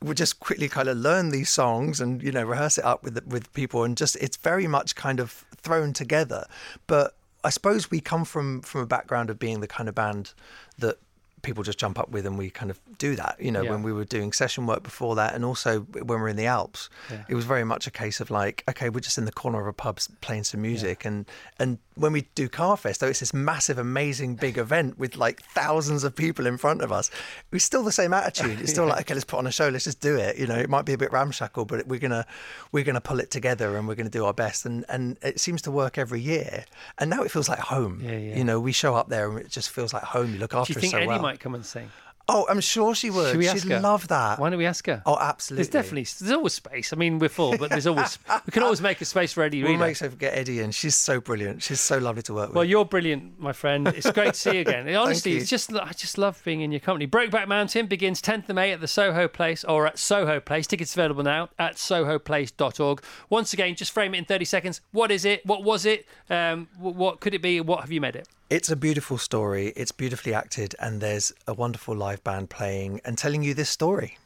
We 0.03 0.15
just 0.15 0.39
quickly 0.39 0.69
kind 0.69 0.89
of 0.89 0.99
learn 0.99 1.31
these 1.31 1.49
songs 1.49 1.99
and 2.03 2.23
you 2.23 2.31
know 2.31 2.45
rehearse 2.45 2.77
it 2.77 2.85
up 2.85 3.03
with 3.05 3.25
with 3.27 3.51
people, 3.55 3.85
and 3.85 3.97
just 3.97 4.17
it's 4.17 4.37
very 4.37 4.67
much 4.67 4.97
kind 4.97 5.19
of 5.19 5.47
thrown 5.63 5.95
together. 5.95 6.45
But 6.87 7.15
I 7.47 7.51
suppose 7.51 7.93
we 7.93 8.01
come 8.01 8.25
from 8.25 8.61
from 8.63 8.81
a 8.81 8.87
background 8.87 9.31
of 9.31 9.39
being 9.39 9.61
the 9.61 9.69
kind 9.69 9.89
of 9.89 9.95
band 9.95 10.35
that 10.79 10.99
people 11.47 11.63
just 11.63 11.79
jump 11.79 11.99
up 11.99 12.09
with 12.11 12.27
and 12.27 12.37
we 12.37 12.51
kind 12.51 12.71
of 12.71 12.79
do 12.99 13.15
that 13.17 13.37
you 13.39 13.51
know 13.51 13.63
Yeah. 13.63 13.71
when 13.71 13.83
we 13.83 13.93
were 13.93 14.05
doing 14.05 14.33
session 14.33 14.67
work 14.67 14.83
before 14.83 15.15
that 15.17 15.35
and 15.35 15.45
also 15.45 15.81
when 16.09 16.21
we're 16.21 16.29
in 16.29 16.37
the 16.37 16.47
alps 16.47 16.91
it 17.29 17.35
was 17.35 17.45
very 17.45 17.65
much 17.65 17.87
a 17.87 17.91
case 17.91 18.21
of 18.21 18.29
like 18.31 18.65
okay 18.69 18.89
we're 18.91 19.01
just 19.01 19.17
in 19.19 19.25
the 19.25 19.33
corner 19.43 19.61
of 19.61 19.67
a 19.67 19.73
pub 19.73 19.99
playing 20.21 20.45
some 20.45 20.61
music 20.61 21.05
and 21.05 21.25
and 21.59 21.79
when 21.95 22.13
we 22.13 22.23
do 22.35 22.49
carfest 22.49 22.99
though 22.99 23.07
it's 23.07 23.21
this 23.21 23.33
massive 23.33 23.79
amazing 23.79 24.35
big 24.35 24.59
event 24.67 24.99
with 24.99 25.17
like 25.17 25.41
thousands 25.61 26.03
of 26.05 26.15
people 26.15 26.47
in 26.47 26.57
front 26.59 26.83
of 26.83 26.91
us 26.93 27.11
it's 27.53 27.65
still 27.65 27.83
the 27.85 27.93
same 27.93 28.13
attitude. 28.13 28.61
It's 28.61 28.71
still 28.73 28.87
like 28.93 29.01
okay 29.03 29.15
let's 29.15 29.25
put 29.25 29.39
on 29.39 29.47
a 29.47 29.53
show 29.53 29.69
let's 29.69 29.85
just 29.85 30.01
do 30.01 30.17
it 30.17 30.37
you 30.37 30.47
know 30.47 30.57
it 30.57 30.69
might 30.69 30.85
be 30.85 30.93
a 30.93 30.99
bit 30.99 31.13
ramshackle 31.13 31.65
but 31.65 31.87
we're 31.87 32.01
gonna 32.07 32.27
we're 32.73 32.85
gonna 32.85 33.01
pull 33.01 33.21
it 33.21 33.31
together 33.31 33.77
and 33.77 33.87
we're 33.89 33.95
gonna 33.95 34.11
do 34.21 34.25
our 34.25 34.35
best 34.35 34.67
and 34.67 34.85
and 34.89 35.17
it 35.23 35.39
seems 35.41 35.63
to 35.63 35.71
work 35.71 35.97
every 35.99 36.21
year. 36.21 36.65
And 36.99 37.09
now 37.11 37.23
it 37.23 37.31
feels 37.31 37.49
like 37.49 37.59
home 37.59 38.01
Yeah, 38.03 38.11
yeah. 38.13 38.37
you 38.39 38.45
know 38.45 38.59
we 38.61 38.73
show 38.73 38.95
up 38.97 39.09
there 39.09 39.31
and 39.31 39.39
it 39.41 39.51
just 39.51 39.71
feels 39.71 39.93
like 39.95 40.03
home 40.03 40.33
you 40.33 40.39
look 40.39 40.55
after 40.55 40.73
us 40.79 40.91
so 40.91 40.99
well 41.07 41.23
might 41.37 41.41
come 41.43 41.55
and 41.55 41.65
sing? 41.65 41.91
Oh, 42.29 42.45
I'm 42.49 42.61
sure 42.61 42.93
she 42.93 43.09
would. 43.09 43.31
Should 43.31 43.39
we 43.39 43.47
She'd 43.47 43.71
her? 43.71 43.79
love 43.79 44.09
that. 44.09 44.41
Why 44.41 44.51
don't 44.51 44.59
we 44.59 44.67
ask 44.67 44.85
her? 44.89 45.01
Oh, 45.07 45.17
absolutely. 45.17 45.63
There's 45.63 45.69
definitely 45.69 46.07
there's 46.19 46.37
always 46.37 46.55
space. 46.55 46.93
I 46.93 46.97
mean, 46.97 47.21
we're 47.21 47.29
full, 47.29 47.57
but 47.57 47.71
there's 47.71 47.87
always 47.87 48.19
we 48.45 48.51
can 48.51 48.65
always 48.65 48.81
make 48.81 49.01
a 49.01 49.05
space 49.05 49.33
for 49.33 49.45
Eddie 49.45 49.63
We'll 49.63 49.77
make 49.77 49.95
sure 49.95 50.09
to 50.09 50.17
get 50.17 50.37
Eddie 50.37 50.59
in. 50.59 50.73
She's 50.73 50.97
so 50.97 51.21
brilliant. 51.21 51.63
She's 51.63 51.81
so 51.81 51.99
lovely 51.99 52.23
to 52.23 52.35
work 52.35 52.49
with. 52.49 52.57
Well, 52.57 52.65
you're 52.65 52.85
brilliant, 52.85 53.39
my 53.39 53.53
friend. 53.53 53.87
It's 53.87 54.11
great 54.11 54.35
to 54.35 54.41
see 54.41 54.57
you 54.57 54.61
again. 54.63 54.89
Honestly, 54.97 55.33
you. 55.33 55.37
it's 55.39 55.49
just 55.49 55.73
I 55.73 55.93
just 55.93 56.19
love 56.19 56.43
being 56.45 56.63
in 56.63 56.73
your 56.73 56.81
company. 56.81 57.07
Brokeback 57.07 57.47
Mountain 57.47 57.87
begins 57.87 58.21
10th 58.21 58.49
of 58.49 58.57
May 58.57 58.73
at 58.73 58.81
the 58.81 58.89
Soho 58.89 59.29
Place 59.29 59.63
or 59.63 59.87
at 59.87 59.97
Soho 59.97 60.41
Place. 60.41 60.67
Tickets 60.67 60.95
available 60.95 61.23
now 61.23 61.51
at 61.61 61.77
sohoplace.org. 61.77 63.03
Once 63.31 63.53
again, 63.53 63.77
just 63.77 63.93
frame 63.93 64.17
it 64.17 64.19
in 64.19 64.25
30 64.25 64.45
seconds. 64.47 64.81
What 64.91 65.13
is 65.13 65.25
it? 65.25 65.47
What 65.47 65.63
was 65.63 65.87
it? 65.87 66.07
Um, 66.29 66.67
what 66.81 67.21
could 67.21 67.35
it 67.35 67.43
be? 67.43 67.61
What 67.61 67.83
have 67.83 67.93
you 67.93 68.01
made 68.01 68.17
it? 68.17 68.27
It's 68.49 68.71
a 68.71 68.77
beautiful 68.77 69.19
story. 69.19 69.73
It's 69.75 69.91
beautifully 69.91 70.33
acted, 70.33 70.77
and 70.79 71.01
there's 71.01 71.33
a 71.49 71.55
wonderful 71.55 71.97
live 71.97 72.23
band 72.23 72.49
playing 72.49 73.01
and 73.05 73.19
telling 73.19 73.43
you 73.43 73.55
this 73.55 73.69
story. 73.69 74.19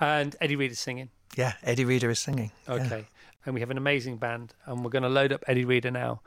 And 0.00 0.34
Eddie 0.40 0.56
Reader's 0.56 0.78
singing. 0.78 1.10
Yeah, 1.36 1.52
Eddie 1.62 1.84
Reader 1.84 2.08
is 2.08 2.18
singing. 2.18 2.52
Yeah. 2.66 2.74
Okay. 2.74 3.04
And 3.44 3.54
we 3.54 3.60
have 3.60 3.70
an 3.70 3.76
amazing 3.76 4.16
band, 4.16 4.54
and 4.64 4.82
we're 4.82 4.90
going 4.90 5.02
to 5.02 5.08
load 5.10 5.32
up 5.32 5.44
Eddie 5.46 5.66
Reader 5.66 5.90
now 5.90 6.22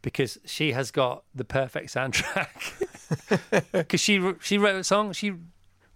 because 0.00 0.38
she 0.46 0.72
has 0.72 0.90
got 0.90 1.24
the 1.34 1.44
perfect 1.44 1.92
soundtrack. 1.94 2.48
Because 3.72 4.00
she 4.00 4.20
she 4.40 4.58
wrote 4.58 4.74
a 4.74 4.82
song, 4.82 5.12
she 5.12 5.32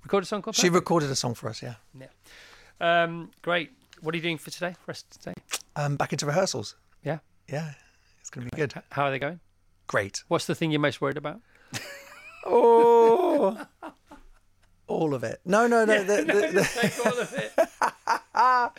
recorded 0.04 0.24
a 0.24 0.28
song 0.28 0.42
called 0.42 0.54
She 0.54 0.68
Perfect? 0.68 0.74
recorded 0.74 1.10
a 1.10 1.16
song 1.16 1.34
for 1.34 1.48
us. 1.48 1.60
Yeah. 1.62 1.74
Um, 2.80 3.30
great. 3.42 3.70
What 4.00 4.14
are 4.14 4.16
you 4.18 4.22
doing 4.22 4.38
for 4.38 4.50
today? 4.50 4.76
For 4.84 4.92
us 4.92 5.02
today? 5.02 5.34
Um, 5.74 5.96
back 5.96 6.12
into 6.12 6.24
rehearsals. 6.26 6.76
Yeah. 7.02 7.18
Yeah, 7.48 7.72
it's 8.20 8.30
going 8.30 8.46
to 8.46 8.54
be 8.54 8.56
good. 8.56 8.74
How 8.92 9.04
are 9.06 9.10
they 9.10 9.18
going? 9.18 9.40
Great. 9.90 10.22
What's 10.28 10.46
the 10.46 10.54
thing 10.54 10.70
you're 10.70 10.78
most 10.78 11.00
worried 11.00 11.16
about? 11.16 11.40
Oh, 12.46 13.60
all 14.86 15.14
of 15.14 15.24
it. 15.24 15.40
No, 15.44 15.66
no, 15.66 15.84
no. 15.84 16.04
the- 16.04 16.22
the- 16.22 16.52
the- 16.52 18.70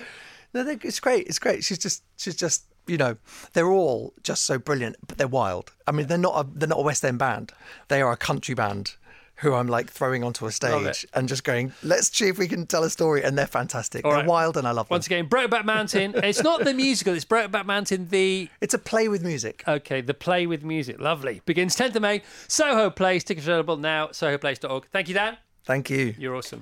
No, 0.54 0.66
it's 0.84 1.02
great. 1.02 1.28
It's 1.28 1.38
great. 1.38 1.66
She's 1.66 1.80
just, 1.80 2.04
she's 2.16 2.38
just, 2.38 2.64
you 2.88 2.96
know, 2.96 3.18
they're 3.52 3.70
all 3.70 4.14
just 4.24 4.46
so 4.46 4.58
brilliant, 4.58 4.96
but 5.06 5.18
they're 5.18 5.28
wild. 5.28 5.74
I 5.86 5.92
mean, 5.92 6.08
they're 6.08 6.18
not 6.18 6.46
a, 6.46 6.50
they're 6.58 6.70
not 6.70 6.80
a 6.80 6.84
West 6.84 7.04
End 7.04 7.20
band. 7.20 7.52
They 7.90 8.02
are 8.02 8.14
a 8.14 8.18
country 8.18 8.56
band 8.56 8.96
who 9.42 9.54
I'm 9.56 9.68
like 9.68 9.90
throwing 9.90 10.24
onto 10.24 10.46
a 10.46 10.52
stage 10.52 11.06
and 11.14 11.28
just 11.28 11.44
going, 11.44 11.74
let's 11.84 12.16
see 12.16 12.28
if 12.28 12.38
we 12.38 12.48
can 12.48 12.68
tell 12.68 12.84
a 12.84 12.90
story. 12.90 13.24
And 13.24 13.38
they're 13.38 13.48
fantastic. 13.48 14.06
All 14.06 14.12
they're 14.12 14.20
right. 14.22 14.28
wild 14.28 14.56
and 14.56 14.68
I 14.68 14.72
love 14.72 14.88
them. 14.88 14.96
Once 14.96 15.08
again, 15.08 15.28
Brokeback 15.28 15.66
Mountain. 15.66 16.14
it's 16.24 16.44
not 16.44 16.64
the 16.64 16.74
musical, 16.74 17.14
it's 17.14 17.26
Brokeback 17.26 17.66
Mountain, 17.66 18.08
the. 18.10 18.50
It's 18.62 18.74
a 18.74 18.80
play 18.80 19.08
with 19.08 19.24
music. 19.24 19.64
Okay, 19.68 20.02
the 20.02 20.14
play 20.14 20.46
with 20.46 20.64
music. 20.64 21.00
Lovely. 21.00 21.42
Begins 21.46 21.76
10th 21.76 21.96
of 21.96 22.02
May. 22.04 22.22
Soho 22.48 22.90
Place. 22.90 23.24
Tickets 23.24 23.48
available 23.48 23.78
now. 23.78 24.08
SohoPlace.org. 24.08 24.88
Thank 24.92 25.08
you, 25.08 25.16
Dan. 25.16 25.38
Thank 25.64 25.90
you. 25.90 26.16
You're 26.18 26.36
awesome. 26.36 26.62